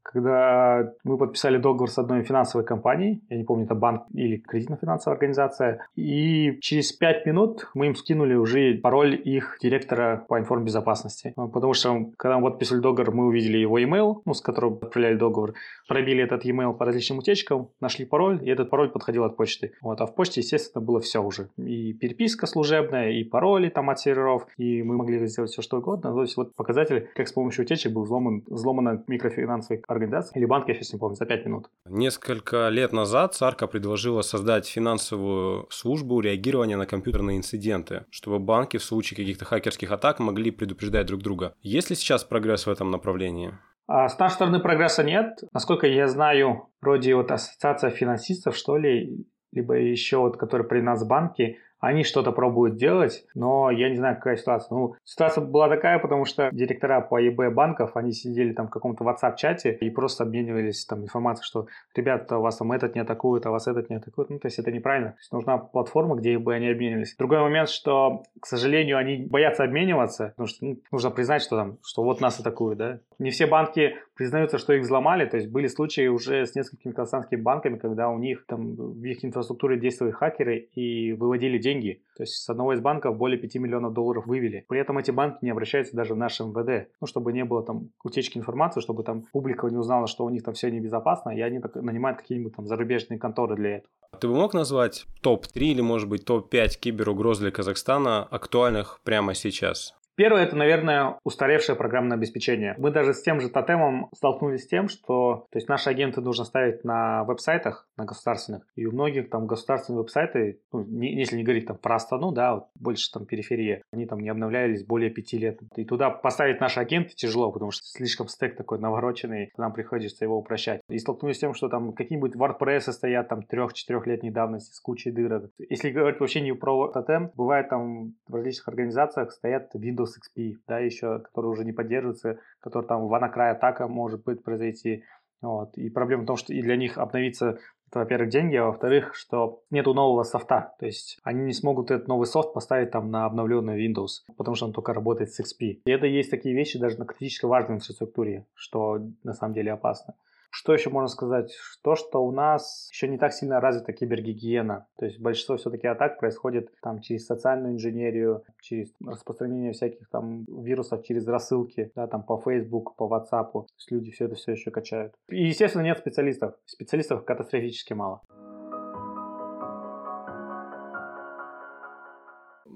когда 0.02 0.92
мы 1.04 1.18
подписали 1.18 1.58
договор 1.58 1.90
с 1.90 1.98
одной 1.98 2.22
финансовой 2.22 2.66
компанией, 2.66 3.22
я 3.28 3.36
не 3.36 3.44
помню, 3.44 3.64
это 3.64 3.74
банк 3.74 4.04
или 4.12 4.36
кредитно-финансовая 4.38 5.14
организация, 5.14 5.86
и 5.96 6.58
через 6.60 6.92
пять 6.92 7.26
минут 7.26 7.68
мы 7.74 7.86
им 7.86 7.94
скинули 7.94 8.34
уже 8.34 8.74
пароль 8.74 9.14
их 9.14 9.58
директора 9.62 10.24
по 10.28 10.38
информбезопасности. 10.38 11.32
Ну, 11.36 11.48
потому 11.48 11.74
что, 11.74 12.10
когда 12.16 12.38
мы 12.38 12.50
подписали 12.50 12.80
договор, 12.80 13.14
мы 13.14 13.26
увидели 13.26 13.58
его 13.58 13.78
email, 13.78 14.22
ну, 14.24 14.34
с 14.34 14.40
которым 14.40 14.74
отправляли 14.74 15.16
договор, 15.16 15.54
пробили 15.88 16.22
этот 16.22 16.44
email 16.44 16.74
по 16.76 16.84
различным 16.84 17.18
утечкам, 17.18 17.68
нашли 17.80 18.04
пароль, 18.04 18.40
и 18.42 18.50
этот 18.50 18.70
пароль 18.70 18.90
подходил 18.90 19.24
от 19.24 19.36
почты. 19.36 19.72
Вот, 19.82 20.00
а 20.00 20.06
в 20.06 20.14
почте, 20.14 20.40
естественно, 20.40 20.84
было 20.84 21.00
все 21.00 21.22
уже. 21.22 21.48
И 21.56 21.92
переписка 21.92 22.46
служебная, 22.46 23.10
и 23.10 23.24
пароли 23.24 23.68
там 23.68 23.90
от 23.90 24.00
серверов, 24.00 24.46
и 24.56 24.82
мы 24.82 24.96
могли 24.96 25.26
сделать 25.26 25.50
все, 25.50 25.62
что 25.62 25.78
угодно. 25.78 26.12
То 26.12 26.22
есть 26.22 26.36
вот 26.36 26.54
показатель, 26.54 27.08
как 27.14 27.28
с 27.28 27.32
помощью 27.32 27.64
утечек 27.64 27.92
был 27.92 28.02
взломан, 28.02 28.42
взломана 28.46 29.02
микрофинансовая 29.06 29.80
организации 29.90 30.38
или 30.38 30.46
банк, 30.46 30.68
я 30.68 30.74
сейчас 30.74 30.92
не 30.92 30.98
помню, 30.98 31.16
за 31.16 31.26
5 31.26 31.46
минут. 31.46 31.66
Несколько 31.86 32.68
лет 32.68 32.92
назад 32.92 33.34
Царка 33.34 33.66
предложила 33.66 34.22
создать 34.22 34.66
финансовую 34.66 35.66
службу 35.70 36.20
реагирования 36.20 36.76
на 36.76 36.86
компьютерные 36.86 37.36
инциденты, 37.38 38.04
чтобы 38.10 38.38
банки 38.38 38.76
в 38.76 38.84
случае 38.84 39.16
каких-то 39.16 39.44
хакерских 39.44 39.90
атак 39.90 40.18
могли 40.18 40.50
предупреждать 40.50 41.06
друг 41.06 41.22
друга. 41.22 41.54
Есть 41.62 41.90
ли 41.90 41.96
сейчас 41.96 42.24
прогресс 42.24 42.66
в 42.66 42.70
этом 42.70 42.90
направлении? 42.90 43.52
А 43.86 44.08
с 44.08 44.18
нашей 44.18 44.34
стороны 44.34 44.60
прогресса 44.60 45.02
нет. 45.02 45.40
Насколько 45.52 45.88
я 45.88 46.06
знаю, 46.06 46.68
вроде 46.80 47.16
вот 47.16 47.32
ассоциация 47.32 47.90
финансистов, 47.90 48.56
что 48.56 48.76
ли, 48.76 49.26
либо 49.52 49.74
еще 49.74 50.18
вот, 50.18 50.36
которые 50.36 50.68
при 50.68 50.80
нас 50.80 51.04
банки, 51.04 51.58
они 51.80 52.04
что-то 52.04 52.32
пробуют 52.32 52.76
делать, 52.76 53.24
но 53.34 53.70
я 53.70 53.88
не 53.88 53.96
знаю, 53.96 54.16
какая 54.16 54.36
ситуация. 54.36 54.76
Ну, 54.76 54.94
ситуация 55.04 55.44
была 55.44 55.68
такая, 55.68 55.98
потому 55.98 56.26
что 56.26 56.50
директора 56.52 57.00
по 57.00 57.18
ЕБ 57.18 57.52
банков, 57.54 57.96
они 57.96 58.12
сидели 58.12 58.52
там 58.52 58.68
в 58.68 58.70
каком-то 58.70 59.04
WhatsApp-чате 59.04 59.76
и 59.80 59.90
просто 59.90 60.24
обменивались 60.24 60.84
там 60.84 61.02
информацией, 61.02 61.46
что, 61.46 61.66
ребята, 61.94 62.38
у 62.38 62.42
вас 62.42 62.58
там 62.58 62.70
этот 62.72 62.94
не 62.94 63.00
атакует, 63.00 63.46
а 63.46 63.50
вас 63.50 63.66
этот 63.66 63.88
не 63.88 63.96
атакует. 63.96 64.30
Ну, 64.30 64.38
то 64.38 64.46
есть 64.46 64.58
это 64.58 64.70
неправильно. 64.70 65.12
То 65.12 65.18
есть 65.18 65.32
нужна 65.32 65.58
платформа, 65.58 66.16
где 66.16 66.34
ЕБ 66.34 66.48
они 66.48 66.68
обменивались. 66.68 67.16
Другой 67.16 67.40
момент, 67.40 67.70
что, 67.70 68.24
к 68.40 68.46
сожалению, 68.46 68.98
они 68.98 69.26
боятся 69.26 69.64
обмениваться, 69.64 70.28
потому 70.36 70.46
что 70.46 70.64
ну, 70.64 70.78
нужно 70.92 71.10
признать, 71.10 71.42
что 71.42 71.56
там, 71.56 71.78
что 71.82 72.02
вот 72.02 72.20
нас 72.20 72.38
атакуют, 72.38 72.78
да. 72.78 73.00
Не 73.18 73.30
все 73.30 73.46
банки 73.46 73.96
признаются, 74.14 74.58
что 74.58 74.74
их 74.74 74.82
взломали, 74.82 75.24
то 75.24 75.36
есть 75.36 75.50
были 75.50 75.66
случаи 75.66 76.08
уже 76.08 76.44
с 76.44 76.54
несколькими 76.54 76.92
казахстанскими 76.92 77.40
банками, 77.40 77.78
когда 77.78 78.10
у 78.10 78.18
них 78.18 78.44
там 78.46 78.74
в 78.74 79.02
их 79.04 79.24
инфраструктуре 79.24 79.78
действовали 79.78 80.12
хакеры 80.12 80.68
и 80.74 81.12
выводили 81.12 81.58
деньги 81.58 81.69
деньги. 81.70 82.02
То 82.16 82.22
есть 82.24 82.34
с 82.34 82.48
одного 82.50 82.72
из 82.74 82.80
банков 82.80 83.16
более 83.16 83.38
5 83.38 83.54
миллионов 83.56 83.92
долларов 83.92 84.26
вывели. 84.26 84.64
При 84.68 84.80
этом 84.80 84.98
эти 84.98 85.10
банки 85.10 85.38
не 85.42 85.50
обращаются 85.50 85.96
даже 85.96 86.14
в 86.14 86.16
наш 86.16 86.40
МВД. 86.40 86.90
Ну, 87.00 87.06
чтобы 87.06 87.32
не 87.32 87.44
было 87.44 87.62
там 87.62 87.90
утечки 88.04 88.38
информации, 88.38 88.80
чтобы 88.80 89.02
там 89.04 89.22
публика 89.32 89.68
не 89.68 89.76
узнала, 89.76 90.06
что 90.06 90.24
у 90.24 90.30
них 90.30 90.42
там 90.42 90.54
все 90.54 90.70
небезопасно, 90.70 91.30
и 91.30 91.40
они 91.40 91.60
так, 91.60 91.74
нанимают 91.76 92.18
какие-нибудь 92.18 92.56
там 92.56 92.66
зарубежные 92.66 93.18
конторы 93.18 93.56
для 93.56 93.76
этого. 93.78 93.90
Ты 94.20 94.28
бы 94.28 94.34
мог 94.34 94.54
назвать 94.54 95.06
топ-3 95.22 95.60
или, 95.60 95.80
может 95.80 96.08
быть, 96.08 96.24
топ-5 96.24 96.78
киберугроз 96.80 97.38
для 97.38 97.50
Казахстана 97.50 98.24
актуальных 98.24 99.00
прямо 99.04 99.34
сейчас? 99.34 99.94
Первое, 100.20 100.42
это, 100.42 100.54
наверное, 100.54 101.16
устаревшее 101.24 101.76
программное 101.76 102.18
обеспечение. 102.18 102.74
Мы 102.76 102.90
даже 102.90 103.14
с 103.14 103.22
тем 103.22 103.40
же 103.40 103.48
тотемом 103.48 104.10
столкнулись 104.14 104.64
с 104.64 104.66
тем, 104.66 104.90
что 104.90 105.46
то 105.50 105.56
есть 105.56 105.66
наши 105.66 105.88
агенты 105.88 106.20
нужно 106.20 106.44
ставить 106.44 106.84
на 106.84 107.24
веб-сайтах, 107.24 107.88
на 107.96 108.04
государственных, 108.04 108.66
и 108.76 108.84
у 108.84 108.92
многих 108.92 109.30
там 109.30 109.46
государственные 109.46 110.00
веб-сайты, 110.00 110.60
ну, 110.74 110.84
не, 110.84 111.14
если 111.14 111.38
не 111.38 111.42
говорить 111.42 111.64
там 111.64 111.78
про 111.78 111.98
страну, 111.98 112.32
да, 112.32 112.54
вот 112.54 112.64
больше 112.74 113.10
там 113.10 113.24
периферия, 113.24 113.80
они 113.92 114.04
там 114.04 114.20
не 114.20 114.28
обновлялись 114.28 114.84
более 114.84 115.08
пяти 115.08 115.38
лет. 115.38 115.58
И 115.74 115.86
туда 115.86 116.10
поставить 116.10 116.60
наши 116.60 116.80
агенты 116.80 117.14
тяжело, 117.14 117.50
потому 117.50 117.70
что 117.70 117.86
слишком 117.86 118.28
стек 118.28 118.56
такой 118.56 118.78
навороченный, 118.78 119.50
нам 119.56 119.72
приходится 119.72 120.26
его 120.26 120.36
упрощать. 120.36 120.82
И 120.90 120.98
столкнулись 120.98 121.36
с 121.36 121.40
тем, 121.40 121.54
что 121.54 121.70
там 121.70 121.94
какие-нибудь 121.94 122.36
WordPress 122.36 122.92
стоят 122.92 123.28
там 123.28 123.42
трех-четырехлетней 123.42 124.32
давности 124.32 124.74
с 124.74 124.80
кучей 124.80 125.12
дырок. 125.12 125.50
Если 125.70 125.88
говорить 125.88 126.20
вообще 126.20 126.42
не 126.42 126.52
про 126.52 126.88
тотем, 126.88 127.30
бывает 127.34 127.70
там 127.70 128.12
в 128.28 128.34
различных 128.34 128.68
организациях 128.68 129.32
стоят 129.32 129.74
Windows 129.74 130.09
Windows 130.10 130.38
XP, 130.38 130.56
да, 130.66 130.78
еще, 130.78 131.20
который 131.20 131.46
уже 131.46 131.64
не 131.64 131.72
поддерживается, 131.72 132.38
который 132.60 132.86
там 132.86 133.06
в 133.06 133.14
анакрай 133.14 133.52
атака 133.52 133.88
может 133.88 134.24
быть 134.24 134.42
произойти. 134.42 135.04
Вот. 135.42 135.76
И 135.78 135.88
проблема 135.88 136.24
в 136.24 136.26
том, 136.26 136.36
что 136.36 136.52
и 136.52 136.60
для 136.60 136.76
них 136.76 136.98
обновиться 136.98 137.58
это, 137.88 138.00
во-первых, 138.00 138.28
деньги, 138.30 138.54
а 138.54 138.66
во-вторых, 138.66 139.16
что 139.16 139.62
нету 139.70 139.94
нового 139.94 140.22
софта. 140.22 140.74
То 140.78 140.86
есть 140.86 141.18
они 141.24 141.42
не 141.44 141.52
смогут 141.52 141.90
этот 141.90 142.06
новый 142.06 142.26
софт 142.26 142.52
поставить 142.52 142.92
там 142.92 143.10
на 143.10 143.24
обновленный 143.24 143.84
Windows, 143.84 144.22
потому 144.36 144.54
что 144.54 144.66
он 144.66 144.72
только 144.72 144.92
работает 144.92 145.32
с 145.32 145.40
XP. 145.40 145.80
И 145.84 145.90
это 145.90 146.06
есть 146.06 146.30
такие 146.30 146.54
вещи 146.54 146.78
даже 146.78 146.98
на 146.98 147.06
критически 147.06 147.46
важной 147.46 147.76
инфраструктуре, 147.76 148.46
что 148.54 148.98
на 149.24 149.32
самом 149.32 149.54
деле 149.54 149.72
опасно. 149.72 150.14
Что 150.50 150.74
еще 150.74 150.90
можно 150.90 151.08
сказать? 151.08 151.56
То, 151.82 151.94
что 151.94 152.24
у 152.24 152.32
нас 152.32 152.88
еще 152.92 153.08
не 153.08 153.18
так 153.18 153.32
сильно 153.32 153.60
развита 153.60 153.92
кибергигиена. 153.92 154.86
То 154.98 155.06
есть 155.06 155.20
большинство 155.20 155.56
все-таки 155.56 155.86
атак 155.86 156.18
происходит 156.18 156.70
там 156.82 157.00
через 157.00 157.26
социальную 157.26 157.74
инженерию, 157.74 158.42
через 158.60 158.92
распространение 159.04 159.72
всяких 159.72 160.08
там 160.10 160.44
вирусов 160.44 161.04
через 161.04 161.26
рассылки, 161.26 161.92
да, 161.94 162.06
там 162.08 162.24
по 162.24 162.42
Facebook, 162.44 162.96
по 162.96 163.04
WhatsApp. 163.04 163.52
То 163.52 163.66
есть 163.76 163.90
люди 163.90 164.10
все 164.10 164.26
это 164.26 164.34
все 164.34 164.52
еще 164.52 164.70
качают. 164.70 165.14
И, 165.28 165.46
естественно, 165.46 165.82
нет 165.82 165.98
специалистов. 165.98 166.54
Специалистов 166.66 167.24
катастрофически 167.24 167.92
мало. 167.92 168.20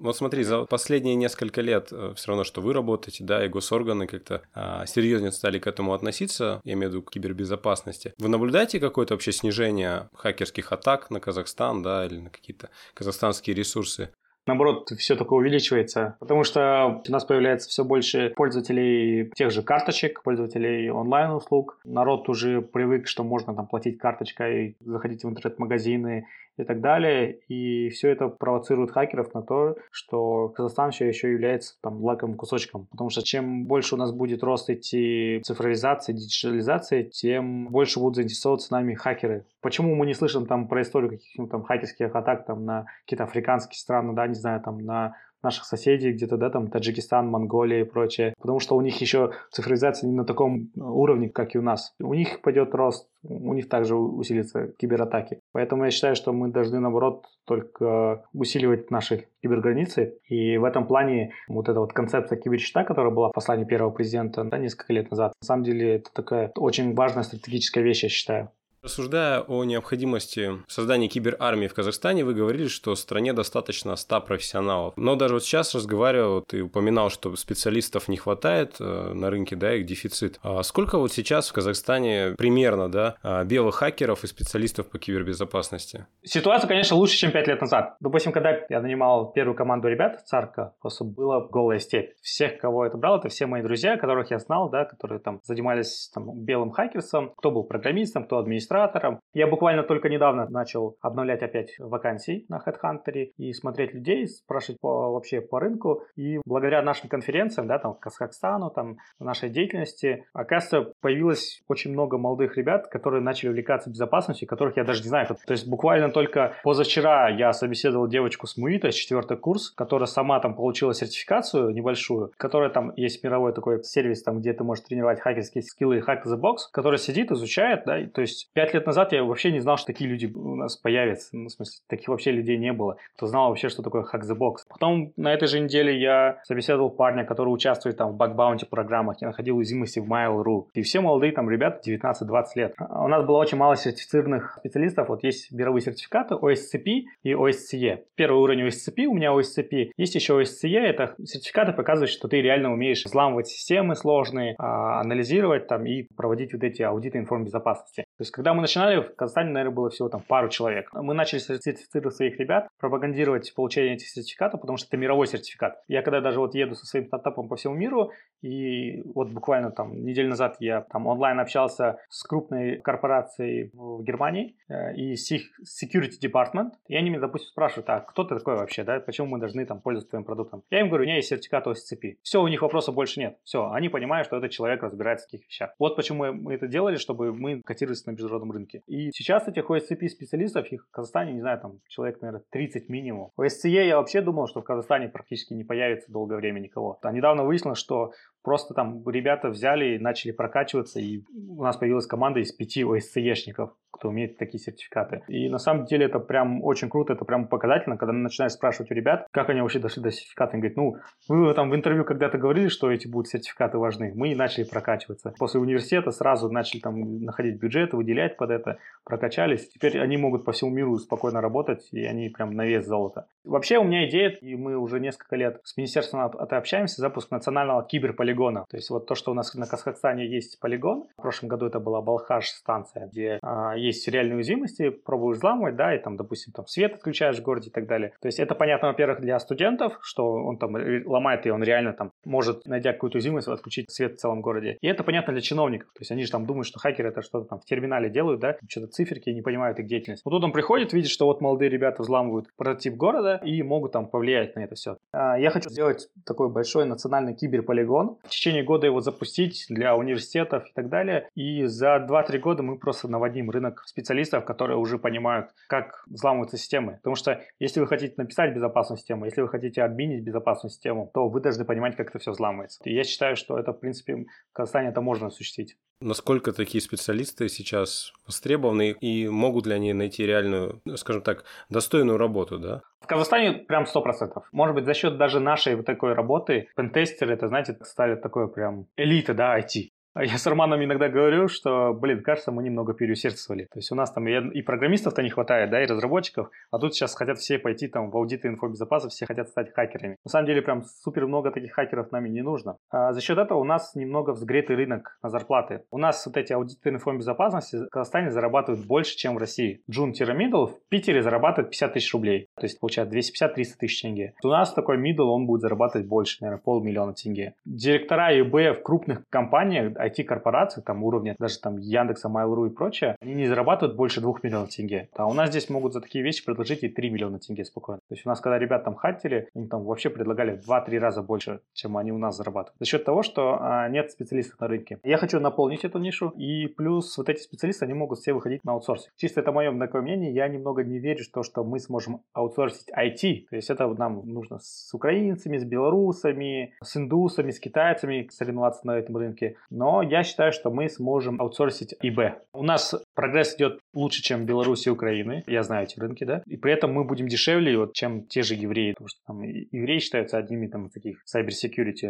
Вот 0.04 0.18
смотри, 0.18 0.42
за 0.42 0.66
последние 0.66 1.14
несколько 1.14 1.62
лет 1.62 1.88
э, 1.90 2.12
все 2.14 2.28
равно, 2.28 2.44
что 2.44 2.60
вы 2.60 2.74
работаете, 2.74 3.24
да, 3.24 3.42
и 3.42 3.48
госорганы 3.48 4.06
как-то 4.06 4.42
а, 4.52 4.84
серьезнее 4.84 5.32
стали 5.32 5.58
к 5.58 5.66
этому 5.66 5.94
относиться, 5.94 6.60
я 6.62 6.74
имею 6.74 6.90
в 6.90 6.92
виду 6.92 7.02
к 7.02 7.10
кибербезопасности. 7.10 8.12
Вы 8.18 8.28
наблюдаете 8.28 8.80
какое-то 8.80 9.14
вообще 9.14 9.32
снижение 9.32 10.10
хакерских 10.14 10.72
атак 10.72 11.10
на 11.10 11.20
Казахстан, 11.20 11.82
да, 11.82 12.04
или 12.04 12.18
на 12.18 12.28
какие-то 12.28 12.68
казахстанские 12.92 13.56
ресурсы? 13.56 14.10
наоборот, 14.46 14.90
все 14.98 15.16
только 15.16 15.32
увеличивается, 15.32 16.16
потому 16.20 16.44
что 16.44 17.02
у 17.06 17.12
нас 17.12 17.24
появляется 17.24 17.68
все 17.68 17.84
больше 17.84 18.32
пользователей 18.36 19.30
тех 19.34 19.50
же 19.50 19.62
карточек, 19.62 20.22
пользователей 20.22 20.90
онлайн-услуг. 20.90 21.78
Народ 21.84 22.28
уже 22.28 22.60
привык, 22.60 23.06
что 23.06 23.24
можно 23.24 23.54
там 23.54 23.66
платить 23.66 23.98
карточкой, 23.98 24.76
заходить 24.80 25.24
в 25.24 25.28
интернет-магазины 25.28 26.26
и 26.56 26.64
так 26.64 26.80
далее. 26.80 27.38
И 27.48 27.88
все 27.90 28.10
это 28.10 28.28
провоцирует 28.28 28.90
хакеров 28.90 29.34
на 29.34 29.42
то, 29.42 29.76
что 29.90 30.48
Казахстан 30.50 30.90
все 30.90 31.06
еще 31.06 31.30
является 31.30 31.74
там 31.80 32.02
лакомым 32.02 32.36
кусочком. 32.36 32.86
Потому 32.90 33.10
что 33.10 33.22
чем 33.22 33.66
больше 33.66 33.94
у 33.94 33.98
нас 33.98 34.12
будет 34.12 34.42
рост 34.42 34.70
идти 34.70 35.40
цифровизации, 35.44 36.12
диджитализации, 36.12 37.04
тем 37.04 37.68
больше 37.68 38.00
будут 38.00 38.16
заинтересоваться 38.16 38.72
нами 38.72 38.94
хакеры. 38.94 39.44
Почему 39.60 39.94
мы 39.94 40.06
не 40.06 40.14
слышим 40.14 40.46
там 40.46 40.68
про 40.68 40.82
историю 40.82 41.10
каких-нибудь 41.10 41.50
там 41.50 41.62
хакерских 41.62 42.14
атак 42.14 42.46
там 42.46 42.64
на 42.64 42.86
какие-то 43.04 43.24
африканские 43.24 43.78
страны, 43.78 44.14
да, 44.14 44.26
не 44.26 44.34
знаю, 44.34 44.60
там 44.60 44.78
на 44.78 45.16
наших 45.44 45.64
соседей 45.64 46.12
где-то, 46.12 46.36
да, 46.36 46.50
там 46.50 46.68
Таджикистан, 46.68 47.28
Монголия 47.28 47.82
и 47.82 47.84
прочее, 47.84 48.34
потому 48.40 48.58
что 48.58 48.76
у 48.76 48.80
них 48.80 49.00
еще 49.00 49.32
цифровизация 49.52 50.08
не 50.08 50.16
на 50.16 50.24
таком 50.24 50.70
уровне, 50.74 51.28
как 51.28 51.54
и 51.54 51.58
у 51.58 51.62
нас. 51.62 51.94
У 52.00 52.14
них 52.14 52.40
пойдет 52.40 52.74
рост, 52.74 53.08
у 53.22 53.54
них 53.54 53.68
также 53.68 53.94
усилится 53.94 54.68
кибератаки. 54.78 55.38
Поэтому 55.54 55.84
я 55.84 55.92
считаю, 55.92 56.16
что 56.16 56.32
мы 56.32 56.48
должны, 56.48 56.80
наоборот, 56.80 57.26
только 57.44 58.24
усиливать 58.32 58.90
наши 58.90 59.28
киберграницы. 59.40 60.18
И 60.26 60.56
в 60.56 60.64
этом 60.64 60.84
плане 60.84 61.32
вот 61.46 61.68
эта 61.68 61.78
вот 61.78 61.92
концепция 61.92 62.36
киберщита, 62.36 62.82
которая 62.82 63.14
была 63.14 63.28
в 63.28 63.32
послании 63.32 63.64
первого 63.64 63.92
президента 63.92 64.42
да, 64.42 64.58
несколько 64.58 64.92
лет 64.92 65.12
назад, 65.12 65.32
на 65.40 65.46
самом 65.46 65.62
деле 65.62 65.96
это 65.96 66.10
такая 66.12 66.50
очень 66.56 66.94
важная 66.94 67.22
стратегическая 67.22 67.82
вещь, 67.82 68.02
я 68.02 68.08
считаю. 68.08 68.50
Рассуждая 68.84 69.40
о 69.40 69.64
необходимости 69.64 70.62
создания 70.68 71.08
киберармии 71.08 71.68
в 71.68 71.74
Казахстане, 71.74 72.22
вы 72.22 72.34
говорили, 72.34 72.68
что 72.68 72.94
в 72.94 72.98
стране 72.98 73.32
достаточно 73.32 73.96
100 73.96 74.20
профессионалов. 74.20 74.92
Но 74.98 75.16
даже 75.16 75.32
вот 75.32 75.42
сейчас 75.42 75.74
разговаривал, 75.74 76.42
ты 76.42 76.60
упоминал, 76.60 77.08
что 77.08 77.34
специалистов 77.34 78.08
не 78.08 78.18
хватает 78.18 78.76
э, 78.80 78.84
на 79.14 79.30
рынке, 79.30 79.56
да, 79.56 79.74
их 79.74 79.86
дефицит. 79.86 80.38
А 80.42 80.62
сколько 80.62 80.98
вот 80.98 81.14
сейчас 81.14 81.48
в 81.48 81.54
Казахстане 81.54 82.34
примерно, 82.36 82.90
да, 82.90 83.14
а, 83.22 83.42
белых 83.44 83.76
хакеров 83.76 84.22
и 84.22 84.26
специалистов 84.26 84.90
по 84.90 84.98
кибербезопасности? 84.98 86.04
Ситуация, 86.22 86.68
конечно, 86.68 86.94
лучше, 86.98 87.16
чем 87.16 87.32
5 87.32 87.48
лет 87.48 87.62
назад. 87.62 87.96
Допустим, 88.00 88.32
когда 88.32 88.54
я 88.68 88.82
нанимал 88.82 89.32
первую 89.32 89.56
команду 89.56 89.88
ребят, 89.88 90.26
Царка, 90.26 90.74
просто 90.82 91.04
была 91.04 91.40
голая 91.40 91.78
степь. 91.78 92.10
Всех, 92.20 92.58
кого 92.58 92.84
это 92.84 92.98
брал, 92.98 93.16
это 93.16 93.30
все 93.30 93.46
мои 93.46 93.62
друзья, 93.62 93.96
которых 93.96 94.30
я 94.30 94.38
знал, 94.38 94.68
да, 94.68 94.84
которые 94.84 95.20
там 95.20 95.40
занимались 95.44 96.10
там, 96.14 96.38
белым 96.44 96.70
хакерством, 96.70 97.32
кто 97.34 97.50
был 97.50 97.64
программистом, 97.64 98.26
кто 98.26 98.36
администратором, 98.36 98.73
администратором. 98.74 99.20
Я 99.32 99.46
буквально 99.46 99.82
только 99.82 100.08
недавно 100.08 100.46
начал 100.48 100.96
обновлять 101.00 101.42
опять 101.42 101.74
вакансии 101.78 102.44
на 102.48 102.62
HeadHunter 102.64 103.30
и 103.36 103.52
смотреть 103.52 103.94
людей, 103.94 104.26
спрашивать 104.26 104.80
по, 104.80 105.12
вообще 105.12 105.40
по 105.40 105.60
рынку. 105.60 106.02
И 106.16 106.38
благодаря 106.44 106.82
нашим 106.82 107.08
конференциям, 107.08 107.66
да, 107.66 107.78
там, 107.78 107.94
Казахстану, 107.94 108.70
там, 108.70 108.96
нашей 109.18 109.50
деятельности, 109.50 110.24
оказывается, 110.32 110.92
появилось 111.00 111.62
очень 111.68 111.92
много 111.92 112.18
молодых 112.18 112.56
ребят, 112.56 112.88
которые 112.88 113.22
начали 113.22 113.50
увлекаться 113.50 113.90
безопасностью, 113.90 114.48
которых 114.48 114.76
я 114.76 114.84
даже 114.84 115.02
не 115.02 115.08
знаю. 115.08 115.26
То 115.26 115.52
есть 115.52 115.68
буквально 115.68 116.10
только 116.10 116.54
позавчера 116.62 117.28
я 117.28 117.52
собеседовал 117.52 118.08
девочку 118.08 118.46
с 118.46 118.56
МУИТа, 118.56 118.92
четвертый 118.92 119.36
курс, 119.36 119.70
которая 119.70 120.06
сама 120.06 120.40
там 120.40 120.54
получила 120.54 120.94
сертификацию 120.94 121.70
небольшую, 121.70 122.32
которая 122.36 122.70
там 122.70 122.92
есть 122.96 123.22
мировой 123.24 123.52
такой 123.52 123.82
сервис, 123.82 124.22
там, 124.22 124.40
где 124.40 124.52
ты 124.52 124.64
можешь 124.64 124.84
тренировать 124.84 125.20
хакерские 125.20 125.62
скиллы 125.62 125.98
Hack 125.98 126.24
the 126.26 126.38
Box, 126.40 126.56
который 126.72 126.98
сидит, 126.98 127.30
изучает, 127.30 127.84
да, 127.86 128.00
и, 128.00 128.06
то 128.06 128.20
есть 128.20 128.50
Пять 128.64 128.72
лет 128.72 128.86
назад 128.86 129.12
я 129.12 129.22
вообще 129.22 129.52
не 129.52 129.60
знал, 129.60 129.76
что 129.76 129.88
такие 129.88 130.08
люди 130.08 130.24
у 130.24 130.54
нас 130.54 130.74
появятся. 130.74 131.36
Ну, 131.36 131.48
в 131.48 131.52
смысле, 131.52 131.80
таких 131.86 132.08
вообще 132.08 132.30
людей 132.30 132.56
не 132.56 132.72
было. 132.72 132.96
Кто 133.14 133.26
знал 133.26 133.50
вообще, 133.50 133.68
что 133.68 133.82
такое 133.82 134.04
Hack 134.04 134.22
the 134.22 134.34
Box. 134.34 134.60
Потом 134.66 135.12
на 135.18 135.34
этой 135.34 135.48
же 135.48 135.60
неделе 135.60 136.00
я 136.00 136.38
собеседовал 136.44 136.88
парня, 136.88 137.26
который 137.26 137.50
участвует 137.50 137.98
там 137.98 138.12
в 138.12 138.16
бакбаунти 138.16 138.64
программах. 138.64 139.20
Я 139.20 139.26
находил 139.26 139.58
уязвимости 139.58 139.98
в 139.98 140.10
Mail.ru. 140.10 140.68
И 140.72 140.80
все 140.80 141.02
молодые 141.02 141.32
там 141.32 141.50
ребята 141.50 141.78
19-20 141.86 142.44
лет. 142.54 142.74
А 142.78 143.04
у 143.04 143.08
нас 143.08 143.22
было 143.26 143.36
очень 143.36 143.58
мало 143.58 143.76
сертифицированных 143.76 144.56
специалистов. 144.60 145.10
Вот 145.10 145.22
есть 145.24 145.52
мировые 145.52 145.82
сертификаты 145.82 146.36
OSCP 146.36 147.02
и 147.22 147.32
OSCE. 147.32 148.04
Первый 148.14 148.38
уровень 148.40 148.68
OSCP, 148.68 149.04
у 149.04 149.12
меня 149.12 149.34
OSCP. 149.34 149.90
Есть 149.98 150.14
еще 150.14 150.40
OSCE, 150.40 150.78
это 150.78 151.14
сертификаты 151.22 151.74
показывают, 151.74 152.10
что 152.10 152.28
ты 152.28 152.40
реально 152.40 152.72
умеешь 152.72 153.04
взламывать 153.04 153.48
системы 153.48 153.94
сложные, 153.94 154.54
а, 154.56 155.02
анализировать 155.02 155.66
там 155.66 155.84
и 155.84 156.04
проводить 156.16 156.54
вот 156.54 156.64
эти 156.64 156.80
аудиты 156.80 157.18
информбезопасности. 157.18 158.06
То 158.16 158.22
есть, 158.22 158.30
когда 158.30 158.53
мы 158.54 158.62
начинали, 158.62 159.00
в 159.00 159.14
Казахстане, 159.14 159.50
наверное, 159.50 159.74
было 159.74 159.90
всего 159.90 160.08
там 160.08 160.22
пару 160.22 160.48
человек. 160.48 160.88
Мы 160.92 161.14
начали 161.14 161.38
сертифицировать 161.38 162.16
своих 162.16 162.38
ребят, 162.38 162.68
пропагандировать 162.78 163.52
получение 163.54 163.94
этих 163.94 164.08
сертификатов, 164.08 164.60
потому 164.60 164.76
что 164.76 164.88
это 164.88 164.96
мировой 164.96 165.26
сертификат. 165.26 165.82
Я 165.88 166.02
когда 166.02 166.20
даже 166.20 166.40
вот 166.40 166.54
еду 166.54 166.74
со 166.74 166.86
своим 166.86 167.06
стартапом 167.06 167.48
по 167.48 167.56
всему 167.56 167.74
миру, 167.74 168.10
и 168.42 169.02
вот 169.14 169.30
буквально 169.30 169.70
там 169.70 170.04
неделю 170.04 170.28
назад 170.28 170.56
я 170.60 170.82
там 170.82 171.06
онлайн 171.06 171.40
общался 171.40 171.98
с 172.08 172.22
крупной 172.24 172.80
корпорацией 172.80 173.70
в 173.72 174.02
Германии 174.02 174.56
э, 174.68 174.94
и 174.94 175.16
с 175.16 175.30
их 175.30 175.48
security 175.62 176.20
department, 176.22 176.72
и 176.88 176.96
они 176.96 177.10
меня, 177.10 177.20
допустим, 177.20 177.48
спрашивают, 177.48 177.88
а 177.88 178.00
кто 178.00 178.24
ты 178.24 178.36
такой 178.36 178.56
вообще, 178.56 178.84
да, 178.84 179.00
почему 179.00 179.28
мы 179.28 179.38
должны 179.38 179.64
там 179.64 179.80
пользоваться 179.80 180.10
твоим 180.10 180.24
продуктом? 180.24 180.62
Я 180.70 180.80
им 180.80 180.88
говорю, 180.88 181.04
у 181.04 181.06
меня 181.06 181.16
есть 181.16 181.28
сертификат 181.28 181.66
OSCP. 181.66 182.16
Все, 182.22 182.42
у 182.42 182.48
них 182.48 182.62
вопросов 182.62 182.94
больше 182.94 183.20
нет. 183.20 183.38
Все, 183.44 183.70
они 183.70 183.88
понимают, 183.88 184.26
что 184.26 184.36
этот 184.36 184.50
человек 184.50 184.82
разбирается 184.82 185.26
в 185.26 185.30
таких 185.30 185.46
вещах. 185.46 185.74
Вот 185.78 185.96
почему 185.96 186.32
мы 186.32 186.54
это 186.54 186.66
делали, 186.66 186.96
чтобы 186.96 187.32
мы 187.32 187.62
котировались 187.62 188.04
на 188.06 188.12
международном 188.12 188.33
рынке. 188.50 188.82
И 188.86 189.10
сейчас 189.12 189.48
этих 189.48 189.70
OSCP 189.70 190.08
специалистов, 190.08 190.66
их 190.72 190.86
в 190.86 190.90
Казахстане, 190.90 191.32
не 191.32 191.40
знаю, 191.40 191.60
там 191.60 191.80
человек, 191.88 192.20
наверное, 192.20 192.44
30 192.50 192.88
минимум. 192.88 193.30
OSCE 193.38 193.86
я 193.86 193.98
вообще 193.98 194.20
думал, 194.20 194.46
что 194.46 194.60
в 194.60 194.64
Казахстане 194.64 195.08
практически 195.08 195.54
не 195.54 195.64
появится 195.64 196.10
долгое 196.10 196.36
время 196.36 196.60
никого. 196.60 196.98
А 197.02 197.12
недавно 197.12 197.44
выяснилось, 197.44 197.78
что 197.78 198.12
просто 198.44 198.74
там 198.74 199.02
ребята 199.08 199.48
взяли 199.48 199.96
и 199.96 199.98
начали 199.98 200.30
прокачиваться, 200.30 201.00
и 201.00 201.22
у 201.48 201.64
нас 201.64 201.76
появилась 201.76 202.06
команда 202.06 202.40
из 202.40 202.52
пяти 202.52 202.82
OSCE-шников 202.82 203.70
кто 203.94 204.08
умеет 204.08 204.36
такие 204.36 204.58
сертификаты. 204.58 205.22
И 205.28 205.48
на 205.48 205.58
самом 205.58 205.86
деле 205.86 206.06
это 206.06 206.18
прям 206.18 206.62
очень 206.64 206.90
круто, 206.90 207.12
это 207.12 207.24
прям 207.24 207.46
показательно, 207.46 207.96
когда 207.96 208.12
начинаешь 208.12 208.52
спрашивать 208.52 208.90
у 208.90 208.94
ребят, 208.94 209.26
как 209.30 209.48
они 209.50 209.60
вообще 209.60 209.78
дошли 209.78 210.02
до 210.02 210.10
сертификата. 210.10 210.52
Они 210.52 210.60
говорят, 210.60 210.76
ну, 210.76 210.96
вы 211.28 211.54
там 211.54 211.70
в 211.70 211.74
интервью 211.74 212.04
когда-то 212.04 212.36
говорили, 212.36 212.68
что 212.68 212.90
эти 212.90 213.06
будут 213.06 213.28
сертификаты 213.28 213.78
важны. 213.78 214.12
Мы 214.14 214.32
и 214.32 214.34
начали 214.34 214.64
прокачиваться. 214.64 215.32
После 215.38 215.60
университета 215.60 216.10
сразу 216.10 216.50
начали 216.50 216.80
там 216.80 217.22
находить 217.22 217.60
бюджеты, 217.60 217.96
выделять 217.96 218.36
под 218.36 218.50
это, 218.50 218.78
прокачались. 219.04 219.68
Теперь 219.68 220.00
они 220.00 220.16
могут 220.16 220.44
по 220.44 220.52
всему 220.52 220.70
миру 220.70 220.96
спокойно 220.98 221.40
работать, 221.40 221.88
и 221.92 222.04
они 222.04 222.28
прям 222.30 222.50
на 222.54 222.66
вес 222.66 222.84
золота. 222.86 223.26
Вообще 223.44 223.78
у 223.78 223.84
меня 223.84 224.08
идея, 224.08 224.30
и 224.30 224.56
мы 224.56 224.76
уже 224.76 224.98
несколько 224.98 225.36
лет 225.36 225.60
с 225.62 225.76
министерством 225.76 226.26
это 226.26 226.56
общаемся, 226.56 227.00
запуск 227.00 227.30
национального 227.30 227.84
киберполигона. 227.84 228.33
То 228.68 228.76
есть 228.76 228.90
вот 228.90 229.06
то, 229.06 229.14
что 229.14 229.30
у 229.30 229.34
нас 229.34 229.54
на 229.54 229.66
Казахстане 229.66 230.26
есть 230.26 230.60
полигон. 230.60 231.04
В 231.18 231.22
прошлом 231.22 231.48
году 231.48 231.66
это 231.66 231.80
была 231.80 232.00
Балхаш 232.02 232.48
станция, 232.48 233.08
где 233.08 233.38
а, 233.42 233.76
есть 233.76 234.06
реальные 234.08 234.36
уязвимости, 234.36 234.90
пробуешь 234.90 235.38
взламывать, 235.38 235.76
да, 235.76 235.94
и 235.94 235.98
там, 235.98 236.16
допустим, 236.16 236.52
там 236.52 236.66
свет 236.66 236.94
отключаешь 236.94 237.38
в 237.38 237.42
городе 237.42 237.70
и 237.70 237.72
так 237.72 237.86
далее. 237.86 238.12
То 238.20 238.26
есть 238.26 238.38
это 238.38 238.54
понятно, 238.54 238.88
во-первых, 238.88 239.20
для 239.20 239.38
студентов, 239.38 239.98
что 240.02 240.32
он 240.32 240.58
там 240.58 240.74
ломает, 241.06 241.46
и 241.46 241.50
он 241.50 241.62
реально 241.62 241.92
там 241.92 242.10
может, 242.24 242.66
найдя 242.66 242.92
какую-то 242.92 243.16
уязвимость, 243.16 243.48
отключить 243.48 243.90
свет 243.90 244.14
в 244.14 244.20
целом 244.20 244.40
городе. 244.40 244.78
И 244.80 244.86
это 244.86 245.04
понятно 245.04 245.32
для 245.32 245.42
чиновников. 245.42 245.88
То 245.92 246.00
есть 246.00 246.10
они 246.10 246.24
же 246.24 246.30
там 246.30 246.46
думают, 246.46 246.66
что 246.66 246.78
хакеры 246.78 247.08
это 247.08 247.22
что-то 247.22 247.46
там 247.48 247.60
в 247.60 247.64
терминале 247.64 248.10
делают, 248.10 248.40
да, 248.40 248.56
что-то 248.68 248.88
циферки 248.88 249.30
не 249.30 249.42
понимают 249.42 249.78
их 249.78 249.86
деятельность. 249.86 250.22
Вот 250.24 250.32
тут 250.32 250.44
он 250.44 250.52
приходит, 250.52 250.92
видит, 250.92 251.10
что 251.10 251.26
вот 251.26 251.40
молодые 251.40 251.68
ребята 251.70 252.02
взламывают 252.02 252.48
прототип 252.56 252.94
города 252.94 253.40
и 253.44 253.62
могут 253.62 253.92
там 253.92 254.08
повлиять 254.08 254.56
на 254.56 254.60
это 254.60 254.74
все. 254.74 254.96
А, 255.12 255.38
я 255.38 255.50
хочу 255.50 255.70
сделать 255.70 256.08
такой 256.24 256.48
большой 256.48 256.84
национальный 256.84 257.34
киберполигон. 257.34 258.16
В 258.24 258.28
течение 258.28 258.62
года 258.62 258.86
его 258.86 259.00
запустить 259.00 259.66
для 259.68 259.96
университетов 259.96 260.66
и 260.68 260.72
так 260.74 260.88
далее. 260.88 261.28
И 261.34 261.64
за 261.64 261.96
2-3 262.08 262.38
года 262.38 262.62
мы 262.62 262.78
просто 262.78 263.08
наводим 263.08 263.50
рынок 263.50 263.64
рынок 263.64 263.84
специалистов, 263.86 264.44
которые 264.44 264.76
уже 264.76 264.98
понимают, 264.98 265.50
как 265.68 266.04
взламываются 266.06 266.56
системы. 266.56 266.96
Потому 266.96 267.16
что 267.16 267.42
если 267.58 267.80
вы 267.80 267.86
хотите 267.86 268.14
написать 268.16 268.54
безопасную 268.54 268.98
систему, 268.98 269.24
если 269.24 269.42
вы 269.42 269.48
хотите 269.48 269.82
админить 269.82 270.22
безопасную 270.22 270.70
систему, 270.70 271.10
то 271.12 271.28
вы 271.28 271.40
должны 271.40 271.64
понимать, 271.64 271.96
как 271.96 272.10
это 272.10 272.18
все 272.18 272.32
взламывается. 272.32 272.80
И 272.84 272.94
я 272.94 273.04
считаю, 273.04 273.36
что 273.36 273.58
это, 273.58 273.72
в 273.72 273.80
принципе, 273.80 274.16
в 274.16 274.52
Казахстане 274.52 274.88
это 274.88 275.00
можно 275.00 275.28
осуществить. 275.28 275.76
Насколько 276.00 276.52
такие 276.52 276.82
специалисты 276.82 277.48
сейчас 277.48 278.12
востребованы 278.26 278.90
и 278.90 279.28
могут 279.28 279.66
ли 279.66 279.74
они 279.74 279.92
найти 279.92 280.26
реальную, 280.26 280.82
скажем 280.96 281.22
так, 281.22 281.44
достойную 281.68 282.18
работу, 282.18 282.58
да? 282.58 282.82
В 283.00 283.06
Казахстане 283.06 283.52
прям 283.52 283.84
100%. 283.84 284.42
Может 284.52 284.74
быть, 284.74 284.84
за 284.84 284.94
счет 284.94 285.16
даже 285.16 285.40
нашей 285.40 285.76
вот 285.76 285.86
такой 285.86 286.14
работы, 286.14 286.68
пентестеры, 286.76 287.34
это, 287.34 287.48
знаете, 287.48 287.78
стали 287.82 288.16
такой 288.16 288.52
прям 288.52 288.86
элита, 288.96 289.34
да, 289.34 289.58
IT. 289.58 289.90
А 290.14 290.24
я 290.24 290.38
с 290.38 290.46
Романом 290.46 290.82
иногда 290.82 291.08
говорю, 291.08 291.48
что, 291.48 291.92
блин, 291.92 292.22
кажется, 292.22 292.52
мы 292.52 292.62
немного 292.62 292.94
переусердствовали. 292.94 293.64
То 293.64 293.80
есть 293.80 293.90
у 293.90 293.96
нас 293.96 294.12
там 294.12 294.28
и, 294.28 294.62
программистов-то 294.62 295.24
не 295.24 295.30
хватает, 295.30 295.70
да, 295.70 295.82
и 295.82 295.86
разработчиков, 295.86 296.50
а 296.70 296.78
тут 296.78 296.94
сейчас 296.94 297.16
хотят 297.16 297.38
все 297.38 297.58
пойти 297.58 297.88
там 297.88 298.10
в 298.10 298.16
аудиты 298.16 298.46
инфобезопасности, 298.46 299.16
все 299.16 299.26
хотят 299.26 299.48
стать 299.48 299.74
хакерами. 299.74 300.16
На 300.24 300.30
самом 300.30 300.46
деле 300.46 300.62
прям 300.62 300.84
супер 300.84 301.26
много 301.26 301.50
таких 301.50 301.72
хакеров 301.72 302.12
нами 302.12 302.28
не 302.28 302.42
нужно. 302.42 302.76
А 302.90 303.12
за 303.12 303.20
счет 303.20 303.38
этого 303.38 303.58
у 303.58 303.64
нас 303.64 303.96
немного 303.96 304.30
взгретый 304.30 304.76
рынок 304.76 305.18
на 305.20 305.30
зарплаты. 305.30 305.82
У 305.90 305.98
нас 305.98 306.24
вот 306.24 306.36
эти 306.36 306.52
аудиты 306.52 306.90
инфобезопасности 306.90 307.76
в 307.86 307.88
Казахстане 307.88 308.30
зарабатывают 308.30 308.86
больше, 308.86 309.16
чем 309.16 309.34
в 309.34 309.38
России. 309.38 309.82
Джун-мидл 309.90 310.66
в 310.66 310.78
Питере 310.88 311.22
зарабатывает 311.22 311.70
50 311.70 311.92
тысяч 311.92 312.14
рублей, 312.14 312.50
то 312.54 312.62
есть 312.62 312.78
получает 312.78 313.12
250-300 313.12 313.54
тысяч 313.80 314.02
тенге. 314.02 314.34
У 314.44 314.48
нас 314.48 314.72
такой 314.72 314.96
мидл, 314.96 315.28
он 315.28 315.46
будет 315.46 315.62
зарабатывать 315.62 316.06
больше, 316.06 316.38
наверное, 316.40 316.62
полмиллиона 316.62 317.14
тенге. 317.14 317.54
Директора 317.64 318.30
ИБ 318.40 318.78
в 318.78 318.82
крупных 318.84 319.28
компаниях 319.28 320.03
IT-корпорации, 320.08 320.80
там 320.80 321.04
уровня 321.04 321.36
даже 321.38 321.58
там 321.58 321.78
Яндекса, 321.78 322.28
Mail.ru 322.28 322.66
и 322.66 322.70
прочее, 322.70 323.16
они 323.20 323.34
не 323.34 323.46
зарабатывают 323.46 323.96
больше 323.96 324.20
2 324.20 324.34
миллионов 324.42 324.70
тенге. 324.70 325.08
А 325.16 325.26
у 325.26 325.34
нас 325.34 325.50
здесь 325.50 325.68
могут 325.70 325.92
за 325.92 326.00
такие 326.00 326.24
вещи 326.24 326.44
предложить 326.44 326.82
и 326.82 326.88
3 326.88 327.10
миллиона 327.10 327.38
тенге 327.38 327.64
спокойно. 327.64 328.00
То 328.08 328.14
есть 328.14 328.26
у 328.26 328.28
нас, 328.28 328.40
когда 328.40 328.58
ребят 328.58 328.84
там 328.84 328.94
хантили, 328.94 329.48
им 329.54 329.68
там 329.68 329.84
вообще 329.84 330.10
предлагали 330.10 330.56
в 330.56 330.68
2-3 330.68 330.98
раза 330.98 331.22
больше, 331.22 331.60
чем 331.72 331.96
они 331.96 332.12
у 332.12 332.18
нас 332.18 332.36
зарабатывают. 332.36 332.76
За 332.78 332.86
счет 332.86 333.04
того, 333.04 333.22
что 333.22 333.58
а, 333.60 333.88
нет 333.88 334.10
специалистов 334.10 334.60
на 334.60 334.68
рынке. 334.68 334.98
Я 335.02 335.16
хочу 335.16 335.40
наполнить 335.40 335.84
эту 335.84 335.98
нишу, 335.98 336.30
и 336.36 336.66
плюс 336.66 337.16
вот 337.18 337.28
эти 337.28 337.40
специалисты, 337.40 337.84
они 337.84 337.94
могут 337.94 338.18
все 338.18 338.32
выходить 338.32 338.64
на 338.64 338.72
аутсорсинг. 338.72 339.12
Чисто 339.16 339.40
это 339.40 339.52
мое 339.52 339.76
такое 339.78 340.02
мнение, 340.02 340.32
я 340.32 340.48
немного 340.48 340.82
не 340.84 340.98
верю 340.98 341.24
в 341.24 341.30
то, 341.30 341.42
что 341.42 341.64
мы 341.64 341.78
сможем 341.78 342.22
аутсорсить 342.32 342.88
IT. 342.90 343.46
То 343.50 343.56
есть 343.56 343.70
это 343.70 343.86
нам 343.88 344.22
нужно 344.24 344.58
с 344.60 344.92
украинцами, 344.92 345.58
с 345.58 345.64
белорусами, 345.64 346.74
с 346.82 346.96
индусами, 346.96 347.50
с 347.50 347.60
китайцами 347.60 348.28
соревноваться 348.30 348.86
на 348.86 348.98
этом 348.98 349.16
рынке. 349.16 349.56
Но 349.70 349.93
я 350.02 350.22
считаю, 350.22 350.52
что 350.52 350.70
мы 350.70 350.88
сможем 350.88 351.40
аутсорсить 351.40 351.94
ИБ. 352.02 352.18
У 352.52 352.62
нас 352.62 352.94
прогресс 353.14 353.54
идет 353.56 353.78
лучше, 353.94 354.22
чем 354.22 354.46
Беларусь 354.46 354.86
и 354.86 354.90
Украины. 354.90 355.44
Я 355.46 355.62
знаю 355.62 355.84
эти 355.84 355.98
рынки, 355.98 356.24
да. 356.24 356.42
И 356.46 356.56
при 356.56 356.72
этом 356.72 356.92
мы 356.92 357.04
будем 357.04 357.28
дешевле, 357.28 357.78
вот, 357.78 357.94
чем 357.94 358.26
те 358.26 358.42
же 358.42 358.54
евреи. 358.54 358.92
Потому 358.92 359.08
что 359.08 359.20
там 359.26 359.42
евреи 359.42 359.98
считаются 359.98 360.38
одними 360.38 360.66
там 360.66 360.90
таких 360.90 361.22
cyber 361.24 361.50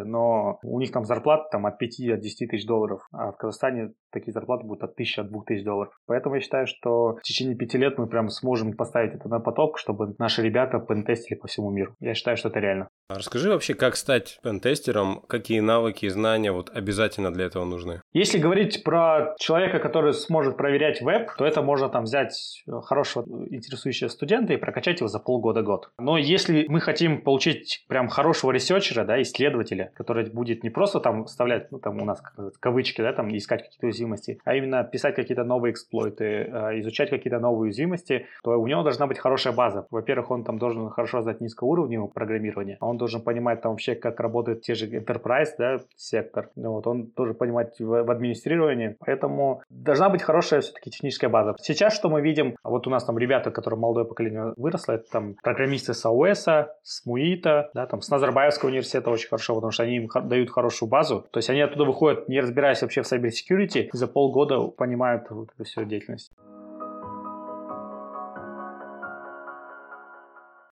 но 0.04 0.58
у 0.62 0.80
них 0.80 0.92
там 0.92 1.04
зарплата 1.04 1.48
там 1.50 1.66
от 1.66 1.78
5 1.78 2.00
от 2.14 2.20
10 2.20 2.50
тысяч 2.50 2.66
долларов, 2.66 3.06
а 3.12 3.32
в 3.32 3.36
Казахстане 3.36 3.92
такие 4.10 4.32
зарплаты 4.32 4.66
будут 4.66 4.84
от 4.84 4.92
1000 4.92 5.22
от 5.22 5.30
2000 5.30 5.64
долларов. 5.64 5.92
Поэтому 6.06 6.36
я 6.36 6.40
считаю, 6.40 6.66
что 6.66 7.16
в 7.16 7.22
течение 7.22 7.56
пяти 7.56 7.78
лет 7.78 7.98
мы 7.98 8.06
прям 8.06 8.28
сможем 8.28 8.72
поставить 8.74 9.14
это 9.14 9.28
на 9.28 9.40
поток, 9.40 9.78
чтобы 9.78 10.14
наши 10.18 10.42
ребята 10.42 10.78
пентестили 10.78 11.38
по 11.38 11.48
всему 11.48 11.70
миру. 11.70 11.94
Я 12.00 12.14
считаю, 12.14 12.36
что 12.36 12.48
это 12.48 12.60
реально. 12.60 12.88
А 13.06 13.16
расскажи 13.16 13.50
вообще, 13.50 13.74
как 13.74 13.96
стать 13.96 14.38
пентестером, 14.42 15.20
какие 15.28 15.60
навыки 15.60 16.06
и 16.06 16.08
знания 16.08 16.52
вот 16.52 16.70
обязательно 16.74 17.30
для 17.30 17.44
этого 17.44 17.66
нужны? 17.66 18.00
Если 18.14 18.38
говорить 18.38 18.82
про 18.82 19.34
человека, 19.38 19.78
который 19.78 20.14
сможет 20.14 20.56
проверять 20.56 21.02
веб, 21.02 21.30
то 21.36 21.44
это 21.44 21.60
можно 21.60 21.90
там 21.90 22.04
взять 22.04 22.64
хорошего 22.84 23.26
интересующего 23.50 24.08
студента 24.08 24.54
и 24.54 24.56
прокачать 24.56 25.00
его 25.00 25.08
за 25.08 25.18
полгода-год. 25.18 25.90
Но 25.98 26.16
если 26.16 26.64
мы 26.68 26.80
хотим 26.80 27.20
получить 27.20 27.84
прям 27.88 28.08
хорошего 28.08 28.52
ресерчера, 28.52 29.04
да, 29.04 29.20
исследователя, 29.20 29.92
который 29.96 30.30
будет 30.30 30.62
не 30.62 30.70
просто 30.70 30.98
там 30.98 31.26
вставлять, 31.26 31.70
ну 31.72 31.80
там 31.80 32.00
у 32.00 32.06
нас 32.06 32.22
кавычки, 32.58 33.02
да, 33.02 33.12
там 33.12 33.28
искать 33.36 33.64
какие-то 33.64 33.84
уязвимости, 33.84 34.40
а 34.46 34.54
именно 34.54 34.82
писать 34.82 35.14
какие-то 35.14 35.44
новые 35.44 35.72
эксплойты, 35.72 36.48
а, 36.50 36.80
изучать 36.80 37.10
какие-то 37.10 37.38
новые 37.38 37.68
уязвимости, 37.68 38.28
то 38.42 38.52
у 38.52 38.66
него 38.66 38.82
должна 38.82 39.06
быть 39.06 39.18
хорошая 39.18 39.52
база. 39.52 39.86
Во-первых, 39.90 40.30
он 40.30 40.42
там 40.42 40.58
должен 40.58 40.88
хорошо 40.88 41.20
знать 41.20 41.42
низкоуровневое 41.42 42.08
программирование, 42.08 42.78
а 42.80 42.93
он 42.94 42.98
должен 42.98 43.20
понимать 43.20 43.60
там 43.60 43.72
вообще, 43.72 43.94
как 43.94 44.20
работает 44.20 44.62
те 44.62 44.74
же 44.74 44.86
enterprise, 44.86 45.50
да, 45.58 45.80
сектор. 45.96 46.50
Ну 46.56 46.72
вот, 46.72 46.86
он 46.86 47.10
должен 47.16 47.34
понимать 47.34 47.78
в, 47.78 48.04
в 48.04 48.10
администрировании. 48.10 48.96
Поэтому 49.00 49.62
должна 49.68 50.08
быть 50.08 50.22
хорошая 50.22 50.60
все-таки 50.60 50.90
техническая 50.90 51.28
база. 51.28 51.54
Сейчас 51.60 51.94
что 51.94 52.08
мы 52.08 52.20
видим? 52.20 52.56
Вот 52.62 52.86
у 52.86 52.90
нас 52.90 53.04
там 53.04 53.18
ребята, 53.18 53.50
которые 53.50 53.78
молодое 53.78 54.06
поколение 54.06 54.54
выросло, 54.56 54.92
это 54.92 55.10
там 55.10 55.34
программисты 55.42 55.92
с 55.94 56.04
АУЭС, 56.06 56.46
с 56.82 57.04
МУИТа, 57.04 57.70
да, 57.74 57.86
там 57.86 58.00
с 58.00 58.08
Назарбаевского 58.10 58.68
университета 58.68 59.10
очень 59.10 59.28
хорошо, 59.28 59.54
потому 59.54 59.72
что 59.72 59.82
они 59.82 59.96
им 59.96 60.08
дают 60.24 60.50
хорошую 60.50 60.88
базу. 60.88 61.26
То 61.30 61.38
есть 61.38 61.50
они 61.50 61.60
оттуда 61.60 61.84
выходят, 61.84 62.28
не 62.28 62.40
разбираясь 62.40 62.82
вообще 62.82 63.02
в 63.02 63.12
cyber 63.12 63.30
security, 63.30 63.88
за 63.92 64.06
полгода 64.06 64.60
понимают 64.68 65.30
вот 65.30 65.50
эту 65.54 65.64
всю 65.64 65.84
деятельность. 65.84 66.32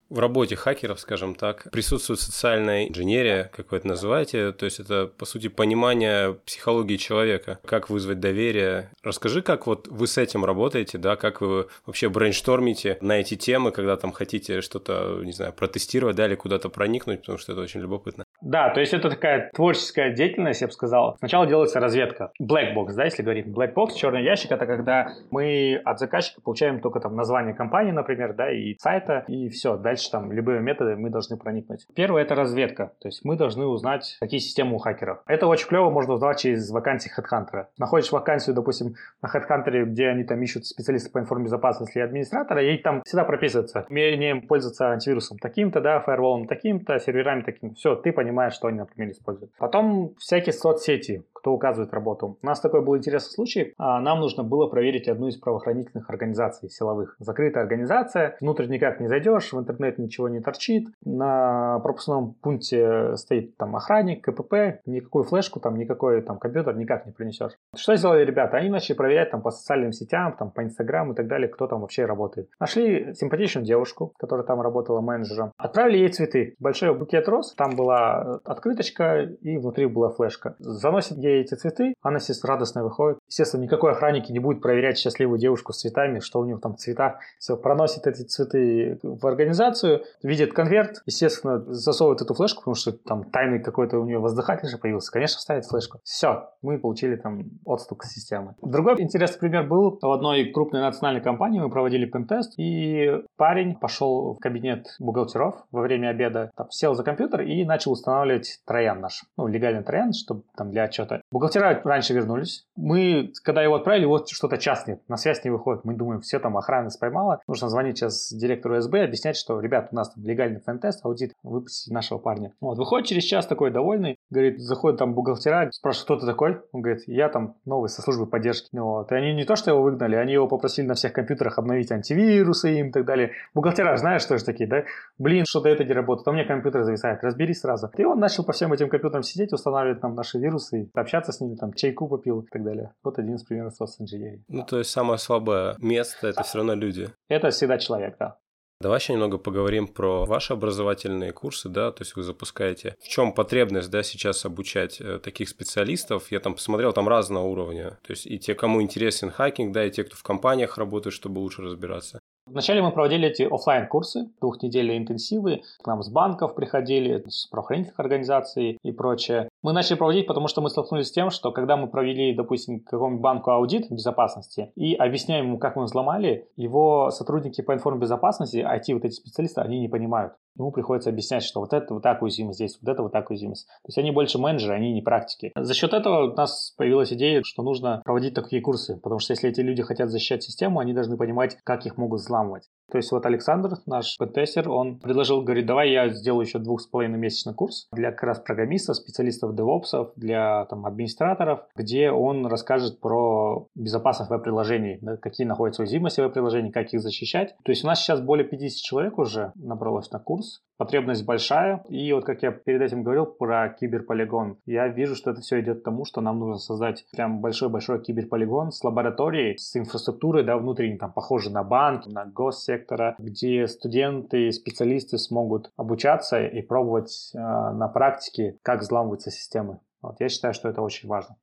В 0.08 0.20
работе 0.20 0.54
хакеров, 0.54 1.00
скажем 1.00 1.34
так, 1.34 1.68
присутствует 1.72 2.20
социальная 2.20 2.86
инженерия, 2.86 3.50
как 3.56 3.72
вы 3.72 3.78
это 3.78 3.88
называете, 3.88 4.52
то 4.52 4.64
есть 4.64 4.78
это, 4.78 5.06
по 5.08 5.24
сути, 5.24 5.48
понимание 5.48 6.34
психологии 6.46 6.96
человека, 6.96 7.58
как 7.64 7.90
вызвать 7.90 8.20
доверие. 8.20 8.90
Расскажи, 9.02 9.42
как 9.42 9.66
вот 9.66 9.88
вы 9.88 10.06
с 10.06 10.16
этим 10.16 10.44
работаете, 10.44 10.98
да, 10.98 11.16
как 11.16 11.40
вы 11.40 11.66
вообще 11.86 12.08
брейнштормите 12.08 12.98
на 13.00 13.18
эти 13.18 13.34
темы, 13.34 13.72
когда 13.72 13.96
там 13.96 14.12
хотите 14.12 14.60
что-то, 14.60 15.20
не 15.24 15.32
знаю, 15.32 15.52
протестировать, 15.52 16.14
да, 16.14 16.26
или 16.26 16.36
куда-то 16.36 16.68
проникнуть, 16.68 17.22
потому 17.22 17.38
что 17.38 17.50
это 17.52 17.62
очень 17.62 17.80
любопытно. 17.80 18.24
Да, 18.40 18.70
то 18.70 18.78
есть 18.78 18.94
это 18.94 19.10
такая 19.10 19.50
творческая 19.54 20.14
деятельность, 20.14 20.60
я 20.60 20.68
бы 20.68 20.72
сказал. 20.72 21.16
Сначала 21.18 21.48
делается 21.48 21.80
разведка. 21.80 22.30
Black 22.40 22.76
box, 22.76 22.92
да, 22.94 23.06
если 23.06 23.22
говорить. 23.22 23.46
Black 23.46 23.74
box, 23.74 23.94
черный 23.96 24.22
ящик, 24.22 24.52
это 24.52 24.66
когда 24.66 25.14
мы 25.32 25.80
от 25.84 25.98
заказчика 25.98 26.40
получаем 26.42 26.80
только 26.80 27.00
там 27.00 27.16
название 27.16 27.54
компании, 27.54 27.90
например, 27.90 28.34
да, 28.34 28.52
и 28.52 28.76
сайта, 28.78 29.24
и 29.26 29.48
все. 29.48 29.76
Дальше 29.76 29.95
там 30.10 30.32
любые 30.32 30.60
методы 30.60 30.96
мы 30.96 31.10
должны 31.10 31.36
проникнуть. 31.36 31.86
Первое 31.94 32.22
это 32.22 32.34
разведка. 32.34 32.92
То 33.00 33.08
есть 33.08 33.24
мы 33.24 33.36
должны 33.36 33.66
узнать, 33.66 34.16
какие 34.20 34.40
системы 34.40 34.74
у 34.74 34.78
хакеров. 34.78 35.22
Это 35.26 35.46
очень 35.46 35.68
клево 35.68 35.90
можно 35.90 36.14
узнавать 36.14 36.40
через 36.40 36.70
вакансии 36.70 37.10
HeadHunter. 37.16 37.66
Находишь 37.78 38.12
вакансию, 38.12 38.54
допустим, 38.54 38.94
на 39.22 39.28
HeadHunter, 39.28 39.84
где 39.84 40.08
они 40.08 40.24
там 40.24 40.42
ищут 40.42 40.66
специалиста 40.66 41.10
по 41.10 41.18
информбезопасности 41.18 41.98
и 41.98 42.00
администратора, 42.00 42.62
и 42.62 42.76
там 42.78 43.02
всегда 43.04 43.24
прописывается. 43.24 43.86
Умеем 43.88 44.46
пользоваться 44.46 44.90
антивирусом 44.90 45.38
таким-то, 45.38 45.80
да, 45.80 46.00
фаерволом 46.00 46.46
таким-то, 46.46 46.98
серверами 46.98 47.42
таким. 47.42 47.74
Все, 47.74 47.96
ты 47.96 48.12
понимаешь, 48.12 48.54
что 48.54 48.68
они, 48.68 48.78
например, 48.78 49.12
используют. 49.12 49.52
Потом 49.58 50.14
всякие 50.18 50.52
соцсети, 50.52 51.24
кто 51.46 51.52
указывает 51.52 51.94
работу. 51.94 52.38
У 52.42 52.46
нас 52.46 52.58
такой 52.58 52.82
был 52.82 52.96
интересный 52.96 53.30
случай. 53.30 53.72
А, 53.78 54.00
нам 54.00 54.18
нужно 54.18 54.42
было 54.42 54.66
проверить 54.66 55.06
одну 55.06 55.28
из 55.28 55.36
правоохранительных 55.36 56.10
организаций 56.10 56.68
силовых. 56.68 57.14
Закрытая 57.20 57.62
организация, 57.62 58.36
внутрь 58.40 58.66
никак 58.66 58.98
не 58.98 59.06
зайдешь, 59.06 59.52
в 59.52 59.60
интернет 59.60 59.96
ничего 59.98 60.28
не 60.28 60.40
торчит. 60.40 60.88
На 61.04 61.78
пропускном 61.84 62.34
пункте 62.42 63.14
стоит 63.14 63.56
там 63.58 63.76
охранник, 63.76 64.24
КПП, 64.24 64.80
никакую 64.86 65.22
флешку, 65.22 65.60
там 65.60 65.76
никакой 65.76 66.20
там 66.22 66.40
компьютер 66.40 66.76
никак 66.76 67.06
не 67.06 67.12
принесешь. 67.12 67.52
Что 67.76 67.94
сделали 67.94 68.24
ребята? 68.24 68.56
Они 68.56 68.68
начали 68.68 68.96
проверять 68.96 69.30
там 69.30 69.40
по 69.40 69.52
социальным 69.52 69.92
сетям, 69.92 70.34
там 70.36 70.50
по 70.50 70.64
Инстаграму 70.64 71.12
и 71.12 71.14
так 71.14 71.28
далее, 71.28 71.46
кто 71.46 71.68
там 71.68 71.82
вообще 71.82 72.06
работает. 72.06 72.48
Нашли 72.58 73.14
симпатичную 73.14 73.64
девушку, 73.64 74.12
которая 74.18 74.44
там 74.44 74.60
работала 74.60 75.00
менеджером. 75.00 75.52
Отправили 75.58 75.98
ей 75.98 76.08
цветы. 76.08 76.56
Большой 76.58 76.92
букет 76.92 77.28
роз, 77.28 77.54
там 77.54 77.76
была 77.76 78.40
открыточка 78.44 79.22
и 79.22 79.58
внутри 79.58 79.86
была 79.86 80.10
флешка. 80.10 80.56
Заносит 80.58 81.18
ей 81.18 81.35
эти 81.40 81.54
цветы, 81.54 81.94
она, 82.02 82.16
естественно, 82.16 82.54
радостно 82.54 82.84
выходит. 82.84 83.18
Естественно, 83.28 83.62
никакой 83.62 83.92
охранник 83.92 84.28
не 84.30 84.38
будет 84.38 84.60
проверять 84.62 84.98
счастливую 84.98 85.38
девушку 85.38 85.72
с 85.72 85.80
цветами, 85.80 86.20
что 86.20 86.40
у 86.40 86.44
нее 86.44 86.58
там 86.58 86.74
в 86.74 86.78
цветах. 86.78 87.16
Все, 87.38 87.56
проносит 87.56 88.06
эти 88.06 88.22
цветы 88.22 88.98
в 89.02 89.26
организацию, 89.26 90.02
видит 90.22 90.52
конверт, 90.52 91.02
естественно, 91.06 91.58
засовывает 91.72 92.22
эту 92.22 92.34
флешку, 92.34 92.60
потому 92.60 92.74
что 92.74 92.92
там 92.92 93.24
тайный 93.30 93.62
какой-то 93.62 93.98
у 93.98 94.04
нее 94.04 94.18
воздыхатель 94.18 94.68
же 94.68 94.78
появился. 94.78 95.12
Конечно, 95.12 95.40
ставит 95.40 95.66
флешку. 95.66 95.98
Все, 96.04 96.50
мы 96.62 96.78
получили 96.78 97.16
там 97.16 97.44
отстук 97.64 98.04
системы. 98.04 98.54
Другой 98.62 99.00
интересный 99.00 99.38
пример 99.38 99.66
был 99.66 99.98
в 100.00 100.10
одной 100.10 100.46
крупной 100.46 100.80
национальной 100.80 101.22
компании. 101.22 101.60
Мы 101.60 101.70
проводили 101.70 102.06
пентест, 102.06 102.54
и 102.58 103.22
парень 103.36 103.76
пошел 103.76 104.34
в 104.34 104.38
кабинет 104.38 104.86
бухгалтеров 104.98 105.66
во 105.70 105.80
время 105.82 106.08
обеда, 106.08 106.50
там, 106.56 106.70
сел 106.70 106.94
за 106.94 107.04
компьютер 107.04 107.42
и 107.42 107.64
начал 107.64 107.92
устанавливать 107.92 108.60
троян 108.66 109.00
наш. 109.00 109.24
Ну, 109.36 109.46
легальный 109.46 109.82
троян, 109.82 110.12
чтобы 110.12 110.42
там 110.56 110.70
для 110.70 110.84
отчета. 110.84 111.22
Бухгалтера 111.32 111.80
раньше 111.84 112.14
вернулись. 112.14 112.66
Мы, 112.76 113.32
когда 113.42 113.62
его 113.62 113.74
отправили, 113.74 114.04
вот 114.04 114.28
что-то 114.28 114.58
час 114.58 114.86
нет, 114.86 115.02
на 115.08 115.16
связь 115.16 115.42
не 115.44 115.50
выходит. 115.50 115.84
Мы 115.84 115.94
думаем, 115.94 116.20
все 116.20 116.38
там 116.38 116.56
охрана 116.56 116.88
споймала. 116.90 117.40
Нужно 117.48 117.68
звонить 117.68 117.98
сейчас 117.98 118.32
директору 118.32 118.80
СБ, 118.80 119.04
объяснять, 119.04 119.36
что, 119.36 119.58
ребят, 119.60 119.88
у 119.90 119.96
нас 119.96 120.12
там 120.12 120.24
легальный 120.24 120.60
фэн-тест, 120.60 121.04
аудит, 121.04 121.32
выпустите 121.42 121.92
нашего 121.92 122.18
парня. 122.18 122.52
Вот, 122.60 122.78
выходит 122.78 123.08
через 123.08 123.24
час 123.24 123.46
такой 123.46 123.72
довольный, 123.72 124.16
говорит, 124.30 124.60
заходит 124.60 124.98
там 124.98 125.14
бухгалтера, 125.14 125.68
спрашивает, 125.72 126.04
кто 126.04 126.16
ты 126.20 126.26
такой? 126.26 126.60
Он 126.72 126.82
говорит, 126.82 127.02
я 127.08 127.28
там 127.28 127.56
новый 127.64 127.88
со 127.88 128.02
службы 128.02 128.26
поддержки. 128.26 128.68
Вот. 128.72 129.10
И 129.10 129.14
они 129.14 129.34
не 129.34 129.44
то, 129.44 129.56
что 129.56 129.72
его 129.72 129.82
выгнали, 129.82 130.14
они 130.14 130.32
его 130.32 130.46
попросили 130.46 130.86
на 130.86 130.94
всех 130.94 131.12
компьютерах 131.12 131.58
обновить 131.58 131.90
антивирусы 131.90 132.78
им 132.78 132.88
и 132.88 132.92
так 132.92 133.04
далее. 133.04 133.32
Бухгалтера, 133.52 133.96
знаешь, 133.96 134.22
что 134.22 134.38
же 134.38 134.44
такие, 134.44 134.68
да? 134.68 134.84
Блин, 135.18 135.44
что-то 135.44 135.68
это 135.68 135.84
не 135.84 135.92
работает, 135.92 136.28
а 136.28 136.30
у 136.30 136.34
меня 136.34 136.44
компьютер 136.44 136.84
зависает, 136.84 137.24
разберись 137.24 137.60
сразу. 137.60 137.90
И 137.96 138.04
он 138.04 138.20
начал 138.20 138.44
по 138.44 138.52
всем 138.52 138.72
этим 138.72 138.88
компьютерам 138.88 139.24
сидеть, 139.24 139.52
устанавливать 139.52 140.02
нам 140.02 140.14
наши 140.14 140.38
вирусы, 140.38 140.82
и 140.82 140.90
общаться 140.94 141.15
с 141.24 141.40
ними, 141.40 141.56
там, 141.56 141.72
чайку 141.72 142.08
попил 142.08 142.40
и 142.40 142.46
так 142.46 142.64
далее. 142.64 142.92
Вот 143.02 143.18
один 143.18 143.36
из 143.36 143.44
примеров 143.44 143.74
социнженерии. 143.74 144.44
Ну, 144.48 144.64
то 144.64 144.78
есть 144.78 144.90
самое 144.90 145.18
слабое 145.18 145.76
место– 145.78 146.26
это 146.28 146.42
все 146.42 146.58
равно 146.58 146.74
люди. 146.74 147.10
Это 147.28 147.50
всегда 147.50 147.78
человек, 147.78 148.16
да. 148.18 148.38
Давай 148.78 148.98
еще 148.98 149.14
немного 149.14 149.38
поговорим 149.38 149.88
про 149.88 150.26
ваши 150.26 150.52
образовательные 150.52 151.32
курсы, 151.32 151.70
да, 151.70 151.90
то 151.92 152.02
есть 152.02 152.14
вы 152.14 152.22
запускаете. 152.22 152.94
В 153.00 153.08
чем 153.08 153.32
потребность, 153.32 153.90
да, 153.90 154.02
сейчас 154.02 154.44
обучать 154.44 155.00
э, 155.00 155.18
таких 155.18 155.48
специалистов? 155.48 156.30
Я 156.30 156.40
там 156.40 156.54
посмотрел, 156.54 156.92
там 156.92 157.08
разного 157.08 157.44
уровня. 157.44 157.98
То 158.02 158.10
есть 158.10 158.26
и 158.26 158.38
те, 158.38 158.54
кому 158.54 158.82
интересен 158.82 159.30
хакинг, 159.30 159.72
да, 159.72 159.86
и 159.86 159.90
те, 159.90 160.04
кто 160.04 160.14
в 160.14 160.22
компаниях 160.22 160.76
работает, 160.76 161.14
чтобы 161.14 161.38
лучше 161.38 161.62
разбираться. 161.62 162.20
Вначале 162.46 162.80
мы 162.80 162.92
проводили 162.92 163.28
эти 163.28 163.42
офлайн 163.42 163.88
курсы 163.88 164.30
двухнедельные 164.40 164.98
интенсивы. 164.98 165.62
К 165.82 165.86
нам 165.86 166.02
с 166.02 166.08
банков 166.08 166.54
приходили, 166.54 167.24
с 167.26 167.46
правоохранительных 167.46 167.98
организаций 167.98 168.78
и 168.82 168.92
прочее. 168.92 169.48
Мы 169.66 169.72
начали 169.72 169.96
проводить, 169.96 170.28
потому 170.28 170.46
что 170.46 170.60
мы 170.60 170.70
столкнулись 170.70 171.08
с 171.08 171.10
тем, 171.10 171.30
что 171.30 171.50
когда 171.50 171.76
мы 171.76 171.88
провели, 171.88 172.32
допустим, 172.32 172.78
какому-нибудь 172.84 173.20
банку 173.20 173.50
аудит 173.50 173.90
безопасности 173.90 174.70
и 174.76 174.94
объясняем 174.94 175.46
ему, 175.46 175.58
как 175.58 175.74
мы 175.74 175.86
взломали, 175.86 176.48
его 176.54 177.10
сотрудники 177.10 177.62
по 177.62 177.74
информбезопасности, 177.74 178.58
IT, 178.58 178.94
вот 178.94 179.04
эти 179.04 179.14
специалисты, 179.14 179.62
они 179.62 179.80
не 179.80 179.88
понимают. 179.88 180.34
Ему 180.56 180.70
приходится 180.70 181.10
объяснять, 181.10 181.42
что 181.42 181.58
вот 181.58 181.72
это 181.72 181.94
вот 181.94 182.04
так 182.04 182.22
уязвимость 182.22 182.58
здесь, 182.60 182.78
вот 182.80 182.92
это 182.92 183.02
вот 183.02 183.10
так 183.10 183.28
уязвимость. 183.28 183.66
То 183.66 183.88
есть 183.88 183.98
они 183.98 184.12
больше 184.12 184.38
менеджеры, 184.38 184.74
они 184.74 184.92
не 184.92 185.02
практики. 185.02 185.50
За 185.56 185.74
счет 185.74 185.92
этого 185.92 186.30
у 186.30 186.34
нас 186.36 186.72
появилась 186.78 187.12
идея, 187.12 187.42
что 187.44 187.64
нужно 187.64 188.02
проводить 188.04 188.34
такие 188.34 188.62
курсы, 188.62 189.00
потому 189.02 189.18
что 189.18 189.32
если 189.32 189.50
эти 189.50 189.62
люди 189.62 189.82
хотят 189.82 190.10
защищать 190.10 190.44
систему, 190.44 190.78
они 190.78 190.92
должны 190.92 191.16
понимать, 191.16 191.58
как 191.64 191.86
их 191.86 191.96
могут 191.96 192.20
взламывать. 192.20 192.70
То 192.90 192.98
есть 192.98 193.10
вот 193.10 193.26
Александр, 193.26 193.70
наш 193.86 194.16
пентестер, 194.18 194.70
он 194.70 194.98
предложил, 194.98 195.42
говорит, 195.42 195.66
давай 195.66 195.90
я 195.90 196.08
сделаю 196.10 196.46
еще 196.46 196.58
двух 196.58 196.80
с 196.80 196.86
половиной 196.86 197.18
месячный 197.18 197.54
курс 197.54 197.88
для 197.92 198.12
как 198.12 198.22
раз 198.22 198.38
программистов, 198.40 198.96
специалистов 198.96 199.54
девопсов, 199.56 200.12
для 200.16 200.64
там 200.66 200.86
администраторов, 200.86 201.60
где 201.74 202.10
он 202.10 202.46
расскажет 202.46 203.00
про 203.00 203.66
безопасность 203.74 204.30
веб-приложений, 204.30 204.98
да, 205.02 205.16
какие 205.16 205.46
находятся 205.46 205.82
уязвимости 205.82 206.20
веб-приложений, 206.20 206.70
как 206.70 206.92
их 206.92 207.00
защищать. 207.00 207.56
То 207.64 207.72
есть 207.72 207.84
у 207.84 207.86
нас 207.86 208.00
сейчас 208.00 208.20
более 208.20 208.46
50 208.46 208.76
человек 208.82 209.18
уже 209.18 209.52
набралось 209.56 210.10
на 210.10 210.18
курс. 210.18 210.62
Потребность 210.76 211.24
большая. 211.24 211.84
И 211.88 212.12
вот 212.12 212.24
как 212.24 212.42
я 212.42 212.50
перед 212.50 212.82
этим 212.82 213.02
говорил 213.02 213.26
про 213.26 213.68
киберполигон, 213.68 214.58
я 214.66 214.88
вижу, 214.88 215.14
что 215.14 215.30
это 215.30 215.40
все 215.40 215.60
идет 215.60 215.80
к 215.80 215.84
тому, 215.84 216.04
что 216.04 216.20
нам 216.20 216.38
нужно 216.38 216.58
создать 216.58 217.04
прям 217.12 217.40
большой-большой 217.40 218.02
киберполигон 218.02 218.72
с 218.72 218.82
лабораторией, 218.84 219.58
с 219.58 219.76
инфраструктурой, 219.76 220.44
да, 220.44 220.56
внутренней, 220.56 220.98
там, 220.98 221.12
похожей 221.12 221.52
на 221.52 221.62
банк, 221.62 222.06
на 222.06 222.24
госсектора, 222.24 223.14
где 223.18 223.66
студенты, 223.66 224.50
специалисты 224.52 225.18
смогут 225.18 225.72
обучаться 225.76 226.44
и 226.44 226.62
пробовать 226.62 227.30
э, 227.34 227.38
на 227.38 227.88
практике, 227.88 228.58
как 228.62 228.80
взламываются 228.80 229.30
системы. 229.30 229.80
Вот, 230.02 230.16
я 230.20 230.28
считаю, 230.28 230.54
что 230.54 230.68
это 230.68 230.82
очень 230.82 231.08
важно. 231.08 231.36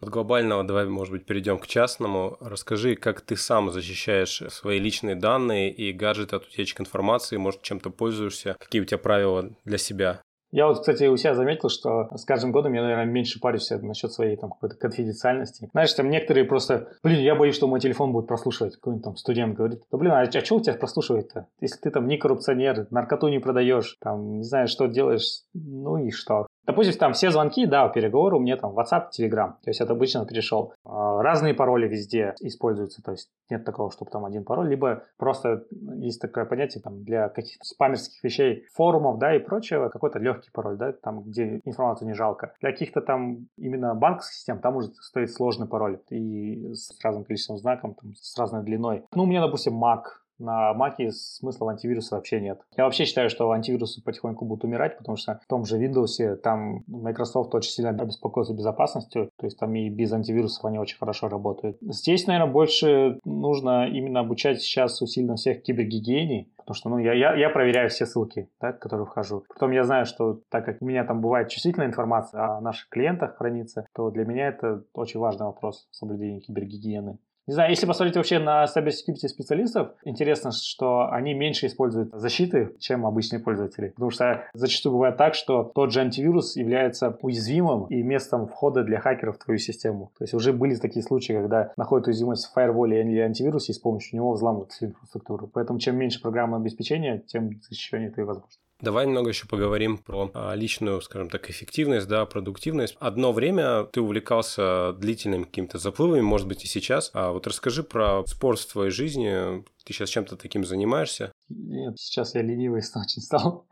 От 0.00 0.10
глобального 0.10 0.62
давай, 0.62 0.86
может 0.86 1.12
быть, 1.12 1.24
перейдем 1.24 1.58
к 1.58 1.66
частному. 1.66 2.36
Расскажи, 2.40 2.96
как 2.96 3.22
ты 3.22 3.36
сам 3.36 3.70
защищаешь 3.70 4.42
свои 4.48 4.78
личные 4.78 5.14
данные 5.14 5.72
и 5.72 5.92
гаджеты 5.92 6.36
от 6.36 6.46
утечки 6.46 6.80
информации, 6.80 7.36
может, 7.36 7.62
чем-то 7.62 7.90
пользуешься, 7.90 8.56
какие 8.58 8.82
у 8.82 8.84
тебя 8.84 8.98
правила 8.98 9.50
для 9.64 9.78
себя? 9.78 10.20
Я 10.52 10.68
вот, 10.68 10.78
кстати, 10.78 11.04
у 11.04 11.16
себя 11.16 11.34
заметил, 11.34 11.68
что 11.68 12.08
с 12.16 12.24
каждым 12.24 12.52
годом 12.52 12.72
я, 12.72 12.82
наверное, 12.82 13.04
меньше 13.04 13.40
парюсь 13.40 13.68
насчет 13.70 14.12
своей 14.12 14.36
там 14.36 14.50
какой-то 14.50 14.76
конфиденциальности. 14.76 15.68
Знаешь, 15.72 15.92
там 15.92 16.08
некоторые 16.08 16.44
просто, 16.44 16.88
блин, 17.02 17.20
я 17.20 17.34
боюсь, 17.34 17.56
что 17.56 17.66
мой 17.66 17.80
телефон 17.80 18.12
будет 18.12 18.28
прослушивать. 18.28 18.76
Какой-нибудь 18.76 19.04
там 19.04 19.16
студент 19.16 19.56
говорит, 19.56 19.82
да 19.90 19.98
блин, 19.98 20.12
а, 20.12 20.20
а 20.20 20.44
что 20.44 20.56
у 20.56 20.60
тебя 20.60 20.74
прослушивает-то? 20.74 21.48
Если 21.60 21.80
ты 21.80 21.90
там 21.90 22.06
не 22.06 22.16
коррупционер, 22.16 22.86
наркоту 22.90 23.28
не 23.28 23.40
продаешь, 23.40 23.96
там, 24.00 24.38
не 24.38 24.44
знаю, 24.44 24.68
что 24.68 24.86
делаешь, 24.86 25.42
ну 25.52 25.98
и 25.98 26.10
что? 26.10 26.46
Допустим, 26.66 26.98
там 26.98 27.12
все 27.12 27.30
звонки, 27.30 27.64
да, 27.66 27.88
переговоры 27.88 28.36
у 28.36 28.40
меня 28.40 28.56
там 28.56 28.76
WhatsApp, 28.76 29.10
Telegram. 29.18 29.54
То 29.62 29.70
есть 29.70 29.80
это 29.80 29.92
обычно 29.92 30.26
перешел. 30.26 30.74
А, 30.84 31.22
разные 31.22 31.54
пароли 31.54 31.86
везде 31.86 32.34
используются. 32.40 33.02
То 33.02 33.12
есть 33.12 33.30
нет 33.48 33.64
такого, 33.64 33.90
чтобы 33.92 34.10
там 34.10 34.24
один 34.24 34.44
пароль. 34.44 34.68
Либо 34.68 35.04
просто 35.16 35.64
есть 35.70 36.20
такое 36.20 36.44
понятие 36.44 36.82
там 36.82 37.04
для 37.04 37.28
каких-то 37.28 37.64
спамерских 37.64 38.22
вещей, 38.24 38.64
форумов, 38.72 39.18
да, 39.18 39.34
и 39.36 39.38
прочего, 39.38 39.88
какой-то 39.88 40.18
легкий 40.18 40.50
пароль, 40.52 40.76
да, 40.76 40.92
там, 40.92 41.22
где 41.22 41.60
информацию 41.64 42.08
не 42.08 42.14
жалко. 42.14 42.52
Для 42.60 42.72
каких-то 42.72 43.00
там 43.00 43.46
именно 43.56 43.94
банковских 43.94 44.34
систем 44.34 44.58
там 44.58 44.76
уже 44.76 44.88
стоит 45.00 45.30
сложный 45.30 45.68
пароль. 45.68 46.00
И 46.10 46.74
с 46.74 46.92
разным 47.02 47.24
количеством 47.24 47.58
знаком, 47.58 47.94
там, 47.94 48.14
с 48.14 48.36
разной 48.38 48.64
длиной. 48.64 49.04
Ну, 49.14 49.22
у 49.22 49.26
меня, 49.26 49.40
допустим, 49.40 49.82
Mac, 49.82 50.02
на 50.38 50.72
Mac 50.72 51.10
смысла 51.10 51.66
в 51.66 51.68
антивирусе 51.68 52.14
вообще 52.14 52.40
нет. 52.40 52.60
Я 52.76 52.84
вообще 52.84 53.04
считаю, 53.04 53.30
что 53.30 53.50
антивирусы 53.50 54.02
потихоньку 54.02 54.44
будут 54.44 54.64
умирать, 54.64 54.98
потому 54.98 55.16
что 55.16 55.40
в 55.42 55.46
том 55.46 55.64
же 55.64 55.78
Windows 55.78 56.36
там 56.36 56.84
Microsoft 56.86 57.54
очень 57.54 57.70
сильно 57.70 57.90
обеспокоится 57.90 58.54
безопасностью, 58.54 59.30
то 59.36 59.46
есть 59.46 59.58
там 59.58 59.74
и 59.74 59.88
без 59.88 60.12
антивирусов 60.12 60.64
они 60.64 60.78
очень 60.78 60.98
хорошо 60.98 61.28
работают. 61.28 61.78
Здесь, 61.80 62.26
наверное, 62.26 62.52
больше 62.52 63.18
нужно 63.24 63.86
именно 63.88 64.20
обучать 64.20 64.60
сейчас 64.60 65.00
усиленно 65.02 65.36
всех 65.36 65.62
кибергигиене, 65.62 66.48
потому 66.56 66.74
что 66.74 66.88
ну, 66.90 66.98
я, 66.98 67.12
я, 67.12 67.34
я 67.34 67.50
проверяю 67.50 67.88
все 67.90 68.06
ссылки, 68.06 68.48
да, 68.60 68.72
в 68.72 68.78
которые 68.78 69.06
вхожу. 69.06 69.44
Потом 69.48 69.70
я 69.70 69.84
знаю, 69.84 70.04
что 70.04 70.40
так 70.50 70.64
как 70.64 70.82
у 70.82 70.86
меня 70.86 71.04
там 71.04 71.20
бывает 71.20 71.48
чувствительная 71.48 71.88
информация 71.88 72.56
о 72.56 72.60
наших 72.60 72.88
клиентах 72.88 73.36
хранится, 73.36 73.86
то 73.94 74.10
для 74.10 74.24
меня 74.24 74.48
это 74.48 74.82
очень 74.92 75.20
важный 75.20 75.46
вопрос 75.46 75.86
соблюдения 75.90 76.40
кибергигиены. 76.40 77.18
Не 77.46 77.54
знаю, 77.54 77.70
если 77.70 77.86
посмотреть 77.86 78.16
вообще 78.16 78.40
на 78.40 78.64
cybersecurity 78.64 79.28
специалистов, 79.28 79.92
интересно, 80.04 80.50
что 80.50 81.08
они 81.12 81.32
меньше 81.32 81.66
используют 81.66 82.10
защиты, 82.12 82.74
чем 82.80 83.06
обычные 83.06 83.38
пользователи. 83.38 83.90
Потому 83.90 84.10
что 84.10 84.46
зачастую 84.52 84.94
бывает 84.94 85.16
так, 85.16 85.34
что 85.34 85.70
тот 85.72 85.92
же 85.92 86.00
антивирус 86.00 86.56
является 86.56 87.16
уязвимым 87.22 87.86
и 87.86 88.02
местом 88.02 88.48
входа 88.48 88.82
для 88.82 88.98
хакеров 88.98 89.36
в 89.36 89.44
твою 89.44 89.58
систему. 89.58 90.10
То 90.18 90.24
есть 90.24 90.34
уже 90.34 90.52
были 90.52 90.74
такие 90.74 91.04
случаи, 91.04 91.34
когда 91.34 91.72
находят 91.76 92.08
уязвимость 92.08 92.46
в 92.46 92.52
фаерволе 92.52 93.02
или 93.02 93.20
антивирусе 93.20 93.70
и 93.70 93.74
с 93.76 93.78
помощью 93.78 94.16
него 94.16 94.32
взламывают 94.32 94.72
всю 94.72 94.86
инфраструктуру. 94.86 95.46
Поэтому 95.46 95.78
чем 95.78 95.96
меньше 95.96 96.20
программного 96.20 96.62
обеспечения, 96.62 97.22
тем 97.28 97.50
защищеннее 97.62 98.10
твои 98.10 98.26
возможности. 98.26 98.65
Давай 98.80 99.06
немного 99.06 99.30
еще 99.30 99.46
поговорим 99.46 99.96
про 99.96 100.30
а, 100.34 100.54
личную, 100.54 101.00
скажем 101.00 101.30
так, 101.30 101.48
эффективность, 101.48 102.08
да, 102.08 102.26
продуктивность. 102.26 102.96
Одно 103.00 103.32
время 103.32 103.84
ты 103.84 104.02
увлекался 104.02 104.92
длительными 104.92 105.44
какими-то 105.44 105.78
заплывами, 105.78 106.20
может 106.20 106.46
быть 106.46 106.64
и 106.64 106.66
сейчас. 106.66 107.10
А 107.14 107.32
вот 107.32 107.46
расскажи 107.46 107.82
про 107.82 108.24
спорт 108.26 108.60
в 108.60 108.70
твоей 108.70 108.90
жизни. 108.90 109.64
Ты 109.86 109.92
сейчас 109.92 110.10
чем-то 110.10 110.36
таким 110.36 110.64
занимаешься? 110.64 111.32
Нет, 111.48 111.98
сейчас 111.98 112.34
я 112.34 112.42
ленивый 112.42 112.80
очень 112.94 113.22
стал. 113.22 113.66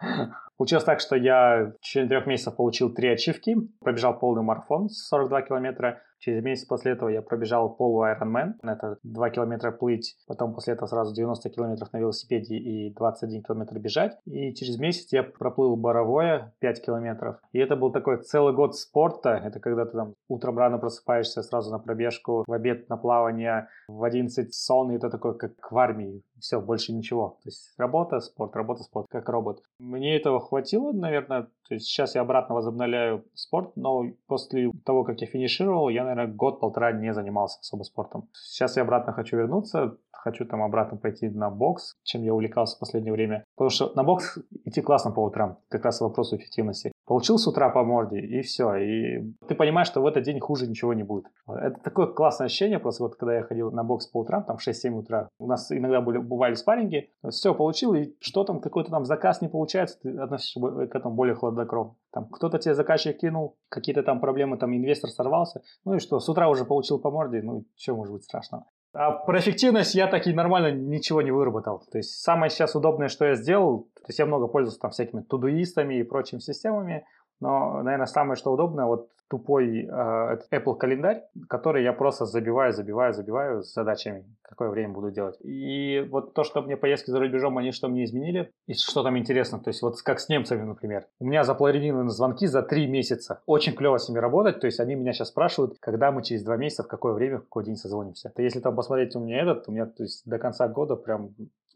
Получилось 0.57 0.85
так, 0.85 1.01
что 1.01 1.17
я 1.17 1.73
в 1.77 1.85
течение 1.85 2.09
трех 2.09 2.27
месяцев 2.27 2.57
получил 2.57 2.95
три 2.95 3.09
ачивки, 3.09 3.57
пробежал 3.81 4.19
полный 4.19 4.43
марафон 4.43 4.89
42 4.89 5.43
километра, 5.43 6.01
Через 6.25 6.43
месяц 6.43 6.65
после 6.65 6.93
этого 6.93 7.11
я 7.11 7.21
пробежал 7.21 7.69
полу 7.69 8.03
Ironman. 8.03 8.55
Это 8.63 8.97
2 9.03 9.31
километра 9.31 9.71
плыть, 9.73 10.17
потом 10.27 10.55
после 10.55 10.73
этого 10.73 10.87
сразу 10.87 11.15
90 11.15 11.51
километров 11.51 11.93
на 11.93 11.99
велосипеде 11.99 12.57
и 12.57 12.95
21 12.95 13.43
километр 13.43 13.79
бежать. 13.79 14.17
И 14.25 14.55
через 14.55 14.79
месяц 14.79 15.13
я 15.13 15.23
проплыл 15.23 15.77
Боровое 15.77 16.55
5 16.61 16.83
километров. 16.83 17.37
И 17.53 17.59
это 17.59 17.77
был 17.77 17.93
такой 17.93 18.23
целый 18.23 18.55
год 18.55 18.75
спорта. 18.75 19.33
Это 19.45 19.61
когда 19.61 19.85
ты 19.85 19.93
там 19.93 20.15
утром 20.29 20.57
рано 20.57 20.79
просыпаешься 20.79 21.43
сразу 21.43 21.71
на 21.71 21.79
пробежку, 21.79 22.45
в 22.47 22.53
обед 22.55 22.89
на 22.89 22.97
плавание, 22.97 23.69
в 23.87 24.03
11 24.03 24.55
сон, 24.55 24.93
и 24.93 24.97
это 24.97 25.11
такой 25.11 25.37
как 25.37 25.53
в 25.71 25.77
армии. 25.77 26.23
Все, 26.41 26.59
больше 26.59 26.95
ничего. 26.95 27.39
То 27.43 27.49
есть 27.49 27.75
работа, 27.77 28.21
спорт, 28.21 28.57
работа, 28.57 28.83
спорт, 28.83 29.09
как 29.11 29.29
робот. 29.29 29.61
Мне 29.79 30.17
этого 30.17 30.41
хватило, 30.41 30.93
наверное. 30.93 31.49
То 31.69 31.75
есть 31.75 31.87
сейчас 31.87 32.15
я 32.15 32.21
обратно 32.21 32.55
возобновляю 32.55 33.25
спорт, 33.35 33.73
но 33.77 34.05
после 34.27 34.71
того, 34.85 35.05
как 35.05 35.21
я 35.21 35.27
финишировал, 35.27 35.89
я, 35.89 36.05
наверное, 36.05 36.35
год-полтора 36.35 36.93
не 36.93 37.15
занимался 37.15 37.59
особо 37.61 37.85
спортом. 37.85 38.29
Сейчас 38.35 38.77
я 38.77 38.83
обратно 38.83 39.13
хочу 39.13 39.37
вернуться, 39.37 39.97
хочу 40.25 40.45
там 40.47 40.63
обратно 40.63 40.97
пойти 40.97 41.29
на 41.29 41.51
бокс, 41.51 41.97
чем 42.03 42.23
я 42.23 42.35
увлекался 42.35 42.77
в 42.77 42.81
последнее 42.81 43.13
время. 43.13 43.45
Потому 43.57 43.71
что 43.71 43.93
на 43.95 44.05
бокс 44.05 44.39
идти 44.65 44.81
классно 44.81 45.11
по 45.11 45.21
утрам, 45.21 45.59
как 45.69 45.85
раз 45.85 46.01
вопрос 46.01 46.33
эффективности. 46.33 46.93
Получил 47.07 47.39
с 47.39 47.47
утра 47.47 47.69
по 47.69 47.85
морде, 47.85 48.19
и 48.19 48.41
все. 48.41 48.75
И 48.77 49.33
ты 49.47 49.55
понимаешь, 49.55 49.89
что 49.89 50.01
в 50.01 50.07
этот 50.07 50.25
день 50.25 50.41
хуже 50.41 50.67
ничего 50.67 50.95
не 50.95 51.03
будет. 51.03 51.27
Это 51.47 51.79
такое 51.83 52.07
классное 52.07 52.47
ощущение, 52.47 52.79
просто 52.79 53.03
вот 53.03 53.17
когда 53.17 53.37
я 53.37 53.43
ходил 53.43 53.71
на 53.71 53.85
бокс 53.85 54.07
по 54.07 54.21
утрам, 54.21 54.43
там 54.45 54.57
в 54.57 54.67
6-7 54.67 54.91
утра, 54.91 55.29
у 55.39 55.47
нас 55.47 55.71
иногда 55.71 56.01
были, 56.01 56.19
бывали 56.19 56.55
спарринги, 56.55 57.11
все, 57.29 57.55
получил, 57.55 57.95
и 57.95 58.15
что 58.21 58.45
там, 58.45 58.61
какой-то 58.61 58.91
там 58.91 59.05
заказ 59.05 59.43
не 59.43 59.49
получается, 59.49 59.99
ты 60.01 60.17
относишься 60.17 60.61
к 60.61 60.95
этому 60.95 61.15
более 61.15 61.35
хладнокровно. 61.35 61.95
Там 62.11 62.27
кто-то 62.29 62.59
тебе 62.59 62.75
заказчик 62.75 63.19
кинул, 63.19 63.59
какие-то 63.69 64.03
там 64.03 64.21
проблемы, 64.21 64.57
там 64.57 64.75
инвестор 64.75 65.11
сорвался, 65.11 65.63
ну 65.85 65.95
и 65.95 65.99
что, 65.99 66.21
с 66.21 66.29
утра 66.29 66.49
уже 66.49 66.65
получил 66.65 66.99
по 66.99 67.11
морде, 67.11 67.43
ну 67.43 67.65
что 67.77 67.97
может 67.97 68.15
быть 68.15 68.25
страшного. 68.25 68.65
А 68.95 69.11
про 69.11 69.41
эффективность 69.41 69.97
я 69.97 70.07
так 70.07 70.27
и 70.29 70.33
нормально 70.33 70.71
ничего 70.71 71.21
не 71.21 71.33
выработал. 71.33 71.83
То 71.91 71.99
есть 71.99 72.23
самое 72.23 72.49
сейчас 72.49 72.77
удобное, 72.77 73.09
что 73.09 73.25
я 73.25 73.35
сделал, 73.35 73.89
то 73.97 74.09
есть 74.09 74.21
я 74.21 74.27
много 74.27 74.47
пользуюсь 74.47 74.79
там 74.79 74.93
всякими 74.93 75.21
тудуистами 75.21 75.99
и 75.99 76.05
прочими 76.05 76.39
системами, 76.39 77.05
но, 77.41 77.83
наверное, 77.83 78.07
самое 78.07 78.37
что 78.37 78.53
удобное, 78.53 78.87
вот 78.87 79.09
тупой 79.29 79.85
э, 79.85 80.39
Apple 80.53 80.77
календарь, 80.77 81.25
который 81.49 81.83
я 81.83 81.93
просто 81.93 82.27
забиваю, 82.27 82.73
забиваю, 82.73 83.15
забиваю 83.15 83.63
с 83.63 83.73
задачами, 83.73 84.25
какое 84.43 84.69
время 84.69 84.93
буду 84.93 85.11
делать. 85.11 85.37
И 85.43 86.07
вот 86.11 86.35
то, 86.35 86.45
что 86.45 86.63
мне 86.63 86.77
поездки 86.77 87.11
за 87.11 87.19
рубежом, 87.19 87.59
они 87.59 87.73
что 87.73 87.89
мне 87.89 88.05
изменили, 88.05 88.53
и 88.67 88.75
что 88.75 89.03
там 89.03 89.19
интересно, 89.19 89.59
то 89.59 89.69
есть 89.69 89.83
вот 89.83 90.01
как 90.03 90.21
с 90.21 90.29
немцами, 90.29 90.63
например. 90.63 91.07
У 91.19 91.27
меня 91.27 91.45
запланированы 91.45 92.11
звонки 92.11 92.47
за 92.47 92.63
три 92.63 92.87
месяца. 92.87 93.41
Очень 93.47 93.75
клево 93.75 93.99
с 93.99 94.09
ними 94.09 94.19
работать, 94.19 94.61
то 94.61 94.67
есть 94.67 94.81
они 94.81 94.95
меня 94.95 95.13
сейчас 95.13 95.29
спрашивают, 95.29 95.79
когда 95.81 96.13
мы 96.13 96.23
через 96.23 96.45
два 96.45 96.57
месяца, 96.57 96.83
в 96.83 96.89
какое 96.89 97.13
время, 97.15 97.39
в 97.39 97.45
какой 97.45 97.65
день 97.65 97.77
созвонимся. 97.77 98.31
То 98.35 98.43
если 98.43 98.61
там 98.61 98.77
посмотреть 98.77 99.17
у 99.17 99.21
меня 99.21 99.41
этот, 99.43 99.69
у 99.69 99.73
меня 99.73 99.87
то 99.87 100.03
есть 100.03 100.29
до 100.29 100.39
конца 100.39 100.69
года 100.69 100.97
прям 100.97 101.31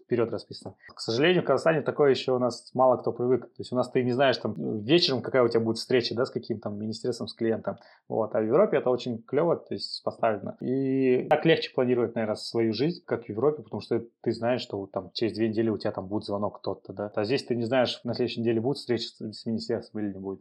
вперед 0.09 0.31
расписано. 0.33 0.75
К 0.95 1.01
сожалению, 1.01 1.43
в 1.43 1.45
Казахстане 1.45 1.83
такое 1.83 2.11
еще 2.11 2.33
у 2.33 2.39
нас 2.39 2.71
мало 2.73 2.97
кто 2.97 3.13
привык. 3.13 3.43
То 3.43 3.59
есть 3.59 3.73
у 3.73 3.77
нас 3.77 3.91
ты 3.91 4.03
не 4.03 4.13
знаешь 4.13 4.39
там 4.39 4.55
вечером, 4.81 5.21
какая 5.21 5.43
у 5.43 5.49
тебя 5.49 5.61
будет 5.61 5.77
встреча, 5.77 6.15
да, 6.15 6.25
с 6.25 6.31
каким 6.31 6.61
там 6.61 6.79
министерством, 6.79 7.29
с 7.29 7.35
клиентом. 7.35 7.77
Вот. 8.09 8.35
А 8.35 8.41
в 8.41 8.47
Европе 8.47 8.79
это 8.79 8.89
очень 8.89 9.23
клево, 9.23 9.57
то 9.57 9.75
есть 9.75 10.03
поставлено. 10.03 10.57
И 10.61 11.27
так 11.29 11.45
легче 11.45 11.73
планировать, 11.75 12.15
наверное, 12.15 12.37
свою 12.37 12.73
жизнь, 12.73 13.03
как 13.05 13.27
в 13.27 13.29
Европе, 13.29 13.63
потому 13.63 13.83
что 13.83 14.03
ты 14.23 14.33
знаешь, 14.33 14.63
что 14.63 14.87
там 14.87 15.11
через 15.13 15.35
две 15.35 15.49
недели 15.51 15.69
у 15.69 15.77
тебя 15.77 15.93
там 15.93 16.09
будет 16.09 16.25
звонок 16.25 16.61
кто-то, 16.61 16.93
да. 16.95 17.13
А 17.15 17.25
здесь 17.25 17.45
ты 17.45 17.55
не 17.55 17.65
знаешь, 17.65 18.01
на 18.05 18.15
следующей 18.15 18.41
неделе 18.41 18.61
будет 18.61 18.79
встреча 18.79 19.09
с 19.09 19.45
министерством 19.45 20.01
или 20.01 20.15
не 20.15 20.21
будет. 20.21 20.41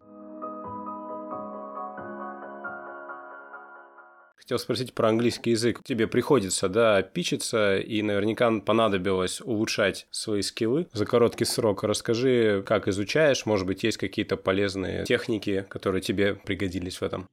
Хотел 4.48 4.60
спросить 4.60 4.94
про 4.94 5.10
английский 5.10 5.50
язык. 5.50 5.82
Тебе 5.84 6.08
приходится, 6.08 6.70
да, 6.70 7.02
пичиться, 7.02 7.80
и 7.80 8.02
наверняка 8.02 8.50
понадобилось 8.62 9.42
улучшать 9.42 10.08
свои 10.10 10.42
скиллы 10.42 10.88
за 10.94 11.06
короткий 11.06 11.44
срок. 11.44 11.84
Расскажи, 11.84 12.64
как 12.66 12.88
изучаешь, 12.88 13.46
может 13.46 13.68
быть, 13.68 13.84
есть 13.84 13.98
какие-то 13.98 14.38
полезные 14.38 15.04
техники, 15.04 15.66
которые 15.68 16.02
тебе 16.02 16.36
пригодились 16.36 17.02
в 17.02 17.04
этом? 17.04 17.28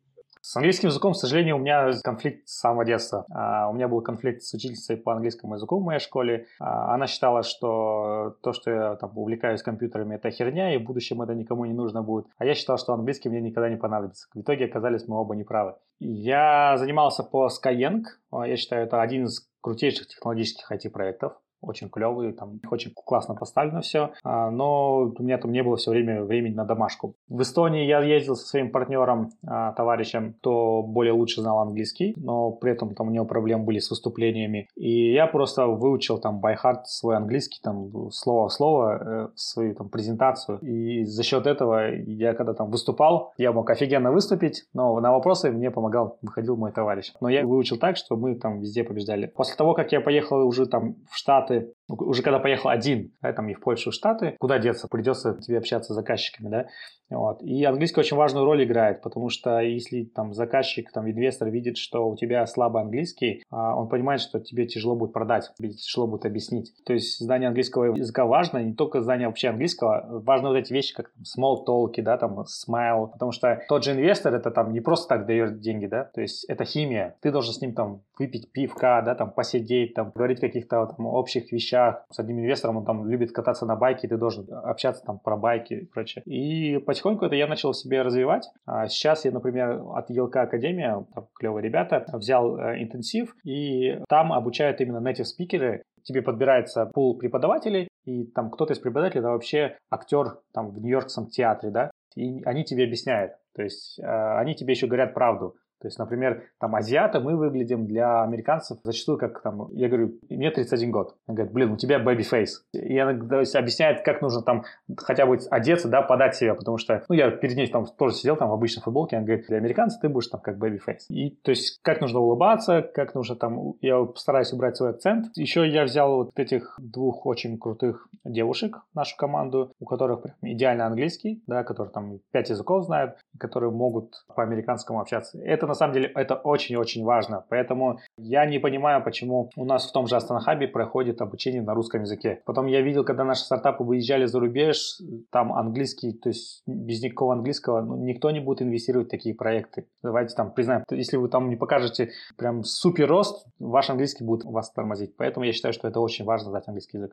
С 0.46 0.56
английским 0.56 0.90
языком, 0.90 1.14
к 1.14 1.16
сожалению, 1.16 1.56
у 1.56 1.58
меня 1.58 1.90
конфликт 2.02 2.46
с 2.46 2.58
самого 2.60 2.84
детства. 2.84 3.24
А, 3.30 3.70
у 3.70 3.72
меня 3.72 3.88
был 3.88 4.02
конфликт 4.02 4.42
с 4.42 4.52
учительницей 4.52 4.98
по 4.98 5.14
английскому 5.14 5.54
языку 5.54 5.80
в 5.80 5.82
моей 5.82 6.00
школе. 6.00 6.48
А, 6.60 6.94
она 6.94 7.06
считала, 7.06 7.42
что 7.42 8.36
то, 8.42 8.52
что 8.52 8.70
я 8.70 8.96
там 8.96 9.16
увлекаюсь 9.16 9.62
компьютерами, 9.62 10.16
это 10.16 10.30
херня, 10.30 10.74
и 10.74 10.76
в 10.76 10.82
будущем 10.84 11.22
это 11.22 11.34
никому 11.34 11.64
не 11.64 11.72
нужно 11.72 12.02
будет. 12.02 12.26
А 12.36 12.44
я 12.44 12.54
считал, 12.54 12.76
что 12.76 12.92
английский 12.92 13.30
мне 13.30 13.40
никогда 13.40 13.70
не 13.70 13.78
понадобится. 13.78 14.28
В 14.34 14.42
итоге 14.42 14.66
оказались 14.66 15.08
мы 15.08 15.16
оба 15.16 15.34
неправы. 15.34 15.76
Я 15.98 16.76
занимался 16.76 17.22
по 17.22 17.48
Skyeng. 17.48 18.02
Я 18.30 18.56
считаю, 18.56 18.84
это 18.84 19.00
один 19.00 19.24
из 19.24 19.48
крутейших 19.62 20.08
технологических 20.08 20.70
IT-проектов. 20.70 21.32
Очень 21.66 21.88
клевый, 21.88 22.32
там 22.32 22.60
очень 22.70 22.92
классно 22.94 23.34
поставлено 23.34 23.80
все, 23.80 24.10
а, 24.22 24.50
но 24.50 25.12
у 25.16 25.22
меня 25.22 25.38
там 25.38 25.52
не 25.52 25.62
было 25.62 25.76
все 25.76 25.90
время 25.90 26.22
времени 26.24 26.54
на 26.54 26.64
домашку. 26.64 27.14
В 27.28 27.42
Эстонии 27.42 27.86
я 27.86 28.00
ездил 28.00 28.36
со 28.36 28.46
своим 28.46 28.70
партнером, 28.70 29.30
а, 29.46 29.72
товарищем, 29.72 30.34
кто 30.34 30.82
более 30.82 31.12
лучше 31.12 31.40
знал 31.40 31.60
английский, 31.60 32.14
но 32.16 32.52
при 32.52 32.72
этом 32.72 32.94
там 32.94 33.08
у 33.08 33.10
него 33.10 33.24
проблемы 33.24 33.64
были 33.64 33.78
с 33.78 33.90
выступлениями, 33.90 34.68
и 34.76 35.12
я 35.12 35.26
просто 35.26 35.66
выучил 35.66 36.18
там 36.18 36.40
by 36.40 36.54
heart 36.62 36.84
свой 36.84 37.16
английский, 37.16 37.60
там 37.62 38.10
слово 38.10 38.48
в 38.48 38.52
слово, 38.52 38.98
э, 39.00 39.28
свою 39.34 39.74
там 39.74 39.88
презентацию, 39.88 40.58
и 40.60 41.04
за 41.04 41.22
счет 41.22 41.46
этого 41.46 41.94
я 41.94 42.34
когда 42.34 42.54
там 42.54 42.70
выступал, 42.70 43.32
я 43.38 43.52
мог 43.52 43.70
офигенно 43.70 44.12
выступить, 44.12 44.64
но 44.74 45.00
на 45.00 45.12
вопросы 45.12 45.50
мне 45.50 45.70
помогал, 45.70 46.18
выходил 46.22 46.56
мой 46.56 46.72
товарищ. 46.72 47.12
Но 47.20 47.28
я 47.28 47.46
выучил 47.46 47.78
так, 47.78 47.96
что 47.96 48.16
мы 48.16 48.34
там 48.34 48.60
везде 48.60 48.84
побеждали. 48.84 49.26
После 49.26 49.56
того, 49.56 49.74
как 49.74 49.92
я 49.92 50.00
поехал 50.00 50.46
уже 50.46 50.66
там 50.66 50.96
в 51.10 51.16
Штаты, 51.16 51.53
Seite 51.54 51.74
уже 51.88 52.22
когда 52.22 52.38
поехал 52.38 52.70
один, 52.70 53.12
да, 53.20 53.32
там 53.32 53.48
и 53.48 53.54
в 53.54 53.60
Польшу, 53.60 53.90
в 53.90 53.94
Штаты, 53.94 54.36
куда 54.38 54.58
деться, 54.58 54.88
придется 54.88 55.34
тебе 55.34 55.58
общаться 55.58 55.92
с 55.92 55.96
заказчиками, 55.96 56.48
да, 56.48 56.66
вот. 57.10 57.42
И 57.42 57.64
английский 57.64 58.00
очень 58.00 58.16
важную 58.16 58.44
роль 58.44 58.64
играет, 58.64 59.02
потому 59.02 59.28
что 59.28 59.60
если 59.60 60.04
там 60.04 60.32
заказчик, 60.32 60.90
там 60.90 61.08
инвестор 61.10 61.50
видит, 61.50 61.76
что 61.76 62.08
у 62.08 62.16
тебя 62.16 62.46
слабый 62.46 62.82
английский, 62.82 63.42
а, 63.50 63.76
он 63.76 63.88
понимает, 63.88 64.20
что 64.20 64.40
тебе 64.40 64.66
тяжело 64.66 64.96
будет 64.96 65.12
продать, 65.12 65.50
тебе 65.56 65.70
тяжело 65.72 66.06
будет 66.06 66.24
объяснить. 66.24 66.72
То 66.84 66.94
есть 66.94 67.18
знание 67.18 67.48
английского 67.48 67.96
языка 67.96 68.24
важно, 68.24 68.58
не 68.58 68.74
только 68.74 69.02
знание 69.02 69.28
вообще 69.28 69.48
английского, 69.48 70.22
важны 70.24 70.48
вот 70.48 70.56
эти 70.56 70.72
вещи, 70.72 70.94
как 70.94 71.12
small 71.22 71.64
talk, 71.66 72.00
да, 72.02 72.16
там 72.16 72.40
smile, 72.40 73.08
потому 73.12 73.32
что 73.32 73.62
тот 73.68 73.84
же 73.84 73.92
инвестор 73.92 74.34
это 74.34 74.50
там 74.50 74.72
не 74.72 74.80
просто 74.80 75.08
так 75.08 75.26
дает 75.26 75.60
деньги, 75.60 75.86
да, 75.86 76.04
то 76.04 76.20
есть 76.20 76.44
это 76.44 76.64
химия. 76.64 77.16
Ты 77.20 77.30
должен 77.30 77.52
с 77.52 77.60
ним 77.60 77.74
там 77.74 78.02
выпить 78.18 78.50
пивка, 78.50 79.02
да, 79.02 79.14
там 79.14 79.30
посидеть, 79.30 79.94
там 79.94 80.12
говорить 80.14 80.40
каких-то 80.40 80.86
там 80.86 81.06
общих 81.06 81.52
вещах. 81.52 81.73
С 82.10 82.18
одним 82.18 82.40
инвестором 82.40 82.78
он 82.78 82.84
там 82.84 83.08
любит 83.08 83.32
кататься 83.32 83.66
на 83.66 83.76
байке, 83.76 84.08
ты 84.08 84.16
должен 84.16 84.46
общаться 84.50 85.04
там 85.04 85.18
про 85.18 85.36
байки 85.36 85.74
и 85.74 85.86
прочее. 85.86 86.22
И 86.24 86.78
потихоньку 86.78 87.24
это 87.24 87.34
я 87.34 87.46
начал 87.46 87.72
себе 87.74 88.02
развивать. 88.02 88.48
А 88.66 88.86
сейчас 88.88 89.24
я, 89.24 89.32
например, 89.32 89.82
от 89.94 90.10
ЕЛК 90.10 90.36
Академия, 90.36 91.04
там 91.14 91.28
клевые 91.34 91.62
ребята, 91.62 92.04
взял 92.12 92.56
э, 92.56 92.82
интенсив, 92.82 93.34
и 93.44 94.00
там 94.08 94.32
обучают 94.32 94.80
именно 94.80 95.06
native 95.06 95.24
спикеры. 95.24 95.82
Тебе 96.02 96.22
подбирается 96.22 96.86
пул 96.86 97.16
преподавателей, 97.18 97.88
и 98.04 98.24
там 98.24 98.50
кто-то 98.50 98.74
из 98.74 98.78
преподавателей, 98.78 99.20
это 99.20 99.30
вообще 99.30 99.76
актер 99.90 100.38
там 100.52 100.70
в 100.70 100.78
Нью-Йоркском 100.78 101.28
театре, 101.28 101.72
да, 101.72 101.90
и 102.14 102.42
они 102.44 102.64
тебе 102.64 102.84
объясняют. 102.84 103.32
То 103.54 103.62
есть 103.62 103.98
э, 103.98 104.04
они 104.04 104.54
тебе 104.54 104.72
еще 104.72 104.86
говорят 104.86 105.14
правду. 105.14 105.56
То 105.80 105.88
есть, 105.88 105.98
например, 105.98 106.44
там 106.58 106.74
азиаты 106.74 107.20
мы 107.20 107.36
выглядим 107.36 107.86
для 107.86 108.22
американцев 108.22 108.78
зачастую 108.84 109.18
как 109.18 109.42
там, 109.42 109.68
я 109.72 109.88
говорю, 109.88 110.14
мне 110.28 110.50
31 110.50 110.90
год. 110.90 111.16
Он 111.26 111.34
говорит, 111.34 111.52
блин, 111.52 111.72
у 111.72 111.76
тебя 111.76 112.02
baby 112.02 112.24
face. 112.30 112.62
И 112.72 112.98
она 112.98 113.18
то 113.26 113.40
есть, 113.40 113.54
объясняет, 113.54 114.04
как 114.04 114.22
нужно 114.22 114.42
там 114.42 114.64
хотя 114.96 115.26
бы 115.26 115.38
одеться, 115.50 115.88
да, 115.88 116.02
подать 116.02 116.36
себя, 116.36 116.54
потому 116.54 116.78
что, 116.78 117.02
ну, 117.08 117.14
я 117.14 117.30
перед 117.30 117.56
ней 117.56 117.66
там 117.66 117.86
тоже 117.86 118.16
сидел 118.16 118.36
там 118.36 118.50
в 118.50 118.52
обычной 118.52 118.82
футболке, 118.82 119.16
она 119.16 119.26
говорит, 119.26 119.46
для 119.46 119.58
американцев 119.58 120.00
ты 120.00 120.08
будешь 120.08 120.28
там 120.28 120.40
как 120.40 120.56
baby 120.56 120.78
face. 120.86 121.06
И 121.08 121.30
то 121.42 121.50
есть, 121.50 121.80
как 121.82 122.00
нужно 122.00 122.20
улыбаться, 122.20 122.82
как 122.82 123.14
нужно 123.14 123.36
там, 123.36 123.74
я 123.80 124.06
стараюсь 124.16 124.52
убрать 124.52 124.76
свой 124.76 124.90
акцент. 124.90 125.26
Еще 125.36 125.68
я 125.68 125.84
взял 125.84 126.16
вот 126.16 126.38
этих 126.38 126.78
двух 126.78 127.26
очень 127.26 127.58
крутых 127.58 128.08
девушек, 128.24 128.78
нашу 128.94 129.16
команду, 129.16 129.72
у 129.78 129.84
которых 129.84 130.22
прям 130.22 130.36
идеально 130.42 130.86
английский, 130.86 131.42
да, 131.46 131.64
которые 131.64 131.92
там 131.92 132.18
пять 132.32 132.50
языков 132.50 132.84
знают, 132.84 133.16
которые 133.38 133.70
могут 133.70 134.24
по 134.34 134.42
американскому 134.42 135.00
общаться. 135.00 135.38
Это 135.42 135.63
на 135.66 135.74
самом 135.74 135.94
деле 135.94 136.10
это 136.14 136.34
очень-очень 136.34 137.04
важно. 137.04 137.44
Поэтому 137.48 138.00
я 138.16 138.46
не 138.46 138.58
понимаю, 138.58 139.02
почему 139.02 139.50
у 139.56 139.64
нас 139.64 139.88
в 139.88 139.92
том 139.92 140.06
же 140.06 140.16
Астанахабе 140.16 140.68
проходит 140.68 141.20
обучение 141.20 141.62
на 141.62 141.74
русском 141.74 142.02
языке. 142.02 142.42
Потом 142.44 142.66
я 142.66 142.80
видел, 142.80 143.04
когда 143.04 143.24
наши 143.24 143.42
стартапы 143.42 143.84
выезжали 143.84 144.26
за 144.26 144.40
рубеж, 144.40 145.00
там 145.30 145.52
английский, 145.52 146.12
то 146.12 146.28
есть 146.28 146.62
без 146.66 147.02
никакого 147.02 147.34
английского, 147.34 147.80
ну, 147.80 147.96
никто 147.96 148.30
не 148.30 148.40
будет 148.40 148.62
инвестировать 148.62 149.08
в 149.08 149.10
такие 149.10 149.34
проекты. 149.34 149.86
Давайте 150.02 150.34
там 150.34 150.52
признаем, 150.52 150.84
если 150.90 151.16
вы 151.16 151.28
там 151.28 151.48
не 151.48 151.56
покажете 151.56 152.10
прям 152.36 152.64
супер 152.64 153.08
рост, 153.08 153.46
ваш 153.58 153.90
английский 153.90 154.24
будет 154.24 154.44
вас 154.44 154.70
тормозить. 154.70 155.16
Поэтому 155.16 155.46
я 155.46 155.52
считаю, 155.52 155.72
что 155.72 155.88
это 155.88 156.00
очень 156.00 156.24
важно 156.24 156.50
знать 156.50 156.64
английский 156.66 156.98
язык. 156.98 157.12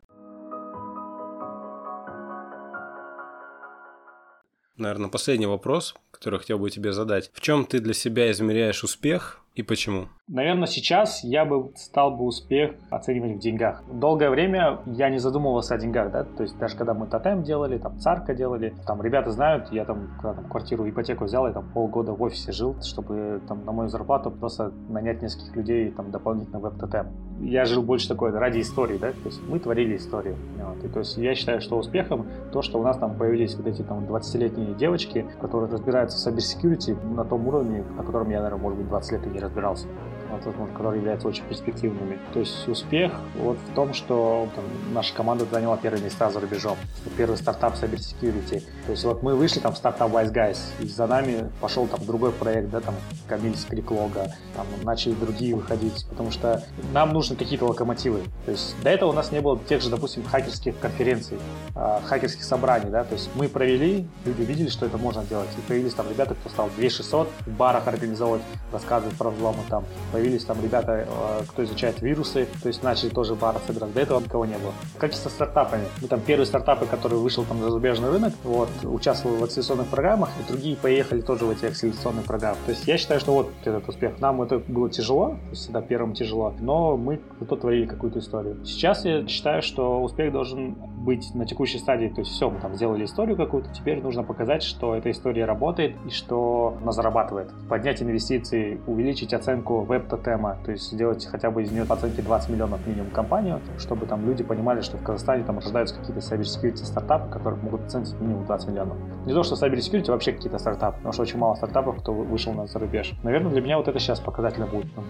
Наверное, 4.77 5.09
последний 5.09 5.45
вопрос, 5.45 5.93
который 6.21 6.39
хотел 6.39 6.59
бы 6.59 6.69
тебе 6.69 6.93
задать. 6.93 7.31
В 7.33 7.41
чем 7.41 7.65
ты 7.65 7.79
для 7.79 7.95
себя 7.95 8.29
измеряешь 8.29 8.83
успех 8.83 9.40
и 9.53 9.63
почему? 9.63 10.07
Наверное, 10.29 10.65
сейчас 10.67 11.25
я 11.25 11.43
бы 11.43 11.73
стал 11.75 12.15
бы 12.15 12.23
успех 12.23 12.71
оценивать 12.89 13.35
в 13.35 13.39
деньгах. 13.39 13.83
Долгое 13.91 14.29
время 14.29 14.79
я 14.85 15.09
не 15.09 15.17
задумывался 15.17 15.75
о 15.75 15.77
деньгах, 15.77 16.09
да, 16.13 16.23
то 16.23 16.43
есть 16.43 16.57
даже 16.57 16.77
когда 16.77 16.93
мы 16.93 17.07
тотем 17.07 17.43
делали, 17.43 17.77
там 17.77 17.99
царка 17.99 18.33
делали, 18.33 18.73
там 18.87 19.01
ребята 19.01 19.31
знают, 19.31 19.69
я 19.73 19.83
там, 19.83 20.07
когда 20.21 20.35
там 20.35 20.49
квартиру, 20.49 20.89
ипотеку 20.89 21.25
взял, 21.25 21.47
я 21.47 21.53
там 21.53 21.69
полгода 21.73 22.13
в 22.13 22.21
офисе 22.21 22.53
жил, 22.53 22.81
чтобы 22.81 23.41
там 23.45 23.65
на 23.65 23.73
мою 23.73 23.89
зарплату 23.89 24.31
просто 24.31 24.71
нанять 24.87 25.21
нескольких 25.21 25.53
людей 25.53 25.91
там 25.91 26.11
дополнительно 26.11 26.59
веб-тотем. 26.59 27.07
Я 27.41 27.65
жил 27.65 27.83
больше 27.83 28.07
такой 28.07 28.31
ради 28.31 28.61
истории, 28.61 28.97
да, 28.97 29.11
то 29.11 29.25
есть 29.25 29.41
мы 29.49 29.59
творили 29.59 29.97
историю. 29.97 30.37
Вот. 30.59 30.81
И, 30.85 30.87
то 30.87 30.99
есть 30.99 31.17
я 31.17 31.35
считаю, 31.35 31.59
что 31.59 31.77
успехом 31.77 32.27
то, 32.53 32.61
что 32.61 32.79
у 32.79 32.83
нас 32.83 32.97
там 32.97 33.17
появились 33.17 33.55
вот 33.55 33.67
эти 33.67 33.81
там 33.81 34.05
20-летние 34.05 34.75
девочки, 34.75 35.25
которые 35.41 35.69
разбираются 35.69 36.17
в 36.17 36.33
cybersecurity 36.33 36.95
на 37.13 37.25
том 37.25 37.47
уровне, 37.47 37.83
на 37.97 38.03
котором 38.03 38.29
я, 38.29 38.37
наверное, 38.37 38.61
может 38.61 38.79
быть, 38.79 38.87
20 38.87 39.11
лет 39.11 39.27
и 39.27 39.29
не 39.29 39.40
Grande 39.41 39.45
abraço. 39.45 39.87
Возможно, 40.31 40.73
которые 40.73 40.99
являются 40.99 41.27
очень 41.27 41.43
перспективными. 41.43 42.19
То 42.33 42.39
есть 42.39 42.67
успех 42.67 43.13
вот 43.35 43.57
в 43.57 43.75
том, 43.75 43.93
что 43.93 44.47
там, 44.55 44.63
наша 44.93 45.13
команда 45.13 45.45
заняла 45.45 45.77
первые 45.77 46.03
места 46.03 46.29
за 46.29 46.39
рубежом. 46.39 46.77
Первый 47.17 47.37
стартап 47.37 47.75
Cybersecurity. 47.75 48.63
То 48.85 48.91
есть 48.91 49.03
вот 49.03 49.23
мы 49.23 49.35
вышли 49.35 49.59
там 49.59 49.73
в 49.73 49.77
стартап 49.77 50.11
Wise 50.11 50.33
Guys, 50.33 50.59
и 50.79 50.87
за 50.87 51.07
нами 51.07 51.49
пошел 51.59 51.87
там 51.87 52.05
другой 52.05 52.31
проект, 52.31 52.69
да, 52.69 52.79
там 52.79 52.95
Камиль 53.27 53.55
Скриклога, 53.55 54.33
там 54.55 54.65
начали 54.83 55.13
другие 55.13 55.55
выходить, 55.55 56.05
потому 56.09 56.31
что 56.31 56.63
нам 56.93 57.13
нужны 57.13 57.35
какие-то 57.35 57.65
локомотивы. 57.65 58.21
То 58.45 58.51
есть 58.51 58.75
до 58.83 58.89
этого 58.89 59.09
у 59.09 59.13
нас 59.13 59.31
не 59.31 59.41
было 59.41 59.59
тех 59.59 59.81
же, 59.81 59.89
допустим, 59.89 60.23
хакерских 60.23 60.79
конференций, 60.79 61.37
э, 61.75 61.99
хакерских 62.05 62.43
собраний, 62.43 62.89
да, 62.89 63.03
то 63.03 63.13
есть 63.13 63.29
мы 63.35 63.47
провели, 63.47 64.07
люди 64.25 64.41
увидели, 64.41 64.69
что 64.69 64.85
это 64.85 64.97
можно 64.97 65.23
делать, 65.23 65.49
и 65.57 65.61
появились 65.61 65.93
там 65.93 66.09
ребята, 66.09 66.35
кто 66.35 66.49
стал 66.49 66.69
2600 66.77 67.29
в 67.45 67.49
барах 67.51 67.87
организовывать, 67.87 68.41
рассказывать 68.71 69.17
про 69.17 69.29
взломы 69.29 69.59
там, 69.69 69.85
появились 70.21 70.45
там 70.45 70.57
ребята, 70.61 71.07
э, 71.07 71.43
кто 71.47 71.63
изучает 71.63 72.01
вирусы, 72.01 72.47
то 72.61 72.67
есть 72.67 72.83
начали 72.83 73.09
тоже 73.09 73.33
бары 73.33 73.57
собирать. 73.65 73.91
До 73.93 74.01
этого 74.01 74.19
никого 74.19 74.45
не 74.45 74.53
было. 74.53 74.71
Как 74.99 75.11
и 75.11 75.15
со 75.15 75.29
стартапами. 75.29 75.85
Мы 76.01 76.07
там 76.07 76.21
первые 76.21 76.45
стартапы, 76.45 76.85
которые 76.85 77.19
вышел 77.19 77.43
там 77.43 77.59
на 77.59 77.69
зарубежный 77.69 78.11
рынок, 78.11 78.33
вот, 78.43 78.69
участвовал 78.83 79.37
в 79.37 79.43
акселерационных 79.43 79.87
программах, 79.87 80.29
и 80.39 80.51
другие 80.51 80.75
поехали 80.75 81.21
тоже 81.21 81.45
в 81.45 81.49
эти 81.49 81.65
акселерационные 81.65 82.23
программы. 82.23 82.57
То 82.65 82.71
есть 82.71 82.87
я 82.87 82.97
считаю, 82.97 83.19
что 83.19 83.33
вот 83.33 83.49
этот 83.65 83.89
успех. 83.89 84.19
Нам 84.19 84.41
это 84.43 84.59
было 84.59 84.91
тяжело, 84.91 85.29
то 85.29 85.49
есть 85.49 85.63
всегда 85.63 85.81
первым 85.81 86.13
тяжело, 86.13 86.53
но 86.59 86.97
мы 86.97 87.19
зато 87.39 87.55
творили 87.55 87.87
какую-то 87.87 88.19
историю. 88.19 88.63
Сейчас 88.63 89.05
я 89.05 89.25
считаю, 89.27 89.63
что 89.63 90.03
успех 90.03 90.31
должен 90.31 90.75
быть 91.03 91.33
на 91.33 91.45
текущей 91.47 91.79
стадии, 91.79 92.09
то 92.09 92.21
есть 92.21 92.31
все, 92.31 92.49
мы 92.49 92.59
там 92.59 92.75
сделали 92.75 93.05
историю 93.05 93.35
какую-то, 93.35 93.73
теперь 93.73 94.03
нужно 94.03 94.23
показать, 94.23 94.61
что 94.61 94.95
эта 94.95 95.09
история 95.09 95.45
работает 95.45 95.95
и 96.05 96.11
что 96.11 96.77
она 96.81 96.91
зарабатывает. 96.91 97.49
Поднять 97.67 98.03
инвестиции, 98.03 98.79
увеличить 98.85 99.33
оценку 99.33 99.83
веб-тотема, 100.11 100.57
то 100.63 100.71
есть 100.71 100.91
сделать 100.91 101.25
хотя 101.25 101.51
бы 101.51 101.63
из 101.63 101.71
нее 101.71 101.85
по 101.85 101.95
оценке 101.95 102.21
20 102.21 102.49
миллионов 102.49 102.85
минимум 102.85 103.11
компанию, 103.11 103.59
чтобы 103.77 104.05
там 104.05 104.25
люди 104.25 104.43
понимали, 104.43 104.81
что 104.81 104.97
в 104.97 105.03
Казахстане 105.03 105.43
там 105.43 105.59
рождаются 105.59 105.95
какие-то 105.95 106.19
cybersecurity 106.19 106.85
стартапы, 106.85 107.31
которые 107.31 107.61
могут 107.61 107.85
оценить 107.85 108.13
минимум 108.19 108.45
20 108.45 108.69
миллионов. 108.69 108.97
Не 109.25 109.33
то, 109.33 109.43
что 109.43 109.55
cybersecurity 109.55 110.09
а 110.09 110.11
вообще 110.11 110.33
какие-то 110.33 110.59
стартапы, 110.59 110.97
потому 110.97 111.13
что 111.13 111.21
очень 111.23 111.39
мало 111.39 111.55
стартапов, 111.55 111.99
кто 111.99 112.13
вышел 112.13 112.53
на 112.53 112.67
зарубеж. 112.67 113.13
Наверное, 113.23 113.51
для 113.51 113.61
меня 113.61 113.77
вот 113.77 113.87
это 113.87 113.99
сейчас 113.99 114.19
показательно 114.19 114.67
будет 114.67 114.87
ну, 114.95 115.03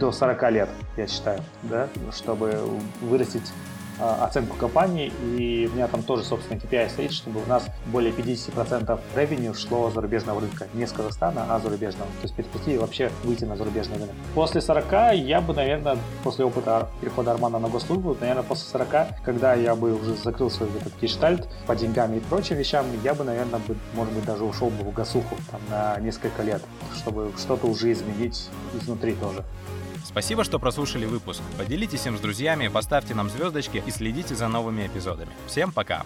до 0.00 0.12
40 0.12 0.50
лет, 0.52 0.68
я 0.96 1.06
считаю, 1.06 1.40
да, 1.62 1.88
чтобы 2.12 2.54
вырастить 3.00 3.52
оценку 4.00 4.56
компании, 4.56 5.12
и 5.36 5.68
у 5.70 5.74
меня 5.74 5.88
там 5.88 6.02
тоже, 6.02 6.24
собственно, 6.24 6.58
KPI 6.58 6.90
стоит, 6.90 7.12
чтобы 7.12 7.42
у 7.42 7.48
нас 7.48 7.64
более 7.86 8.12
50% 8.12 9.00
ревеню 9.16 9.54
шло 9.54 9.90
зарубежного 9.90 10.40
рынка, 10.40 10.66
не 10.74 10.86
с 10.86 10.92
Казахстана, 10.92 11.46
а 11.48 11.58
зарубежного. 11.58 12.06
То 12.20 12.24
есть 12.24 12.34
перспективе 12.34 12.78
вообще 12.78 13.10
выйти 13.24 13.44
на 13.44 13.56
зарубежный 13.56 13.98
рынок. 13.98 14.14
После 14.34 14.60
40 14.60 15.14
я 15.14 15.40
бы, 15.40 15.54
наверное, 15.54 15.96
после 16.22 16.44
опыта 16.44 16.88
перехода 17.00 17.32
Армана 17.32 17.58
на 17.58 17.68
госслужбу, 17.68 18.16
наверное, 18.20 18.42
после 18.42 18.68
40, 18.70 19.22
когда 19.24 19.54
я 19.54 19.74
бы 19.74 19.94
уже 19.94 20.14
закрыл 20.14 20.50
свой 20.50 20.68
этот 20.80 20.92
гештальт 21.00 21.48
по 21.66 21.74
деньгам 21.74 22.14
и 22.14 22.20
прочим 22.20 22.56
вещам, 22.56 22.86
я 23.02 23.14
бы, 23.14 23.24
наверное, 23.24 23.60
бы, 23.60 23.76
может 23.94 24.12
быть, 24.12 24.24
даже 24.24 24.44
ушел 24.44 24.70
бы 24.70 24.84
в 24.84 24.92
гасуху 24.92 25.36
там, 25.50 25.60
на 25.70 25.98
несколько 26.00 26.42
лет, 26.42 26.62
чтобы 26.96 27.32
что-то 27.36 27.66
уже 27.66 27.92
изменить 27.92 28.48
изнутри 28.80 29.14
тоже. 29.14 29.44
Спасибо, 30.18 30.42
что 30.42 30.58
прослушали 30.58 31.06
выпуск. 31.06 31.40
Поделитесь 31.56 32.04
им 32.06 32.18
с 32.18 32.20
друзьями, 32.20 32.66
поставьте 32.66 33.14
нам 33.14 33.30
звездочки 33.30 33.80
и 33.86 33.90
следите 33.92 34.34
за 34.34 34.48
новыми 34.48 34.84
эпизодами. 34.84 35.30
Всем 35.46 35.70
пока! 35.70 36.04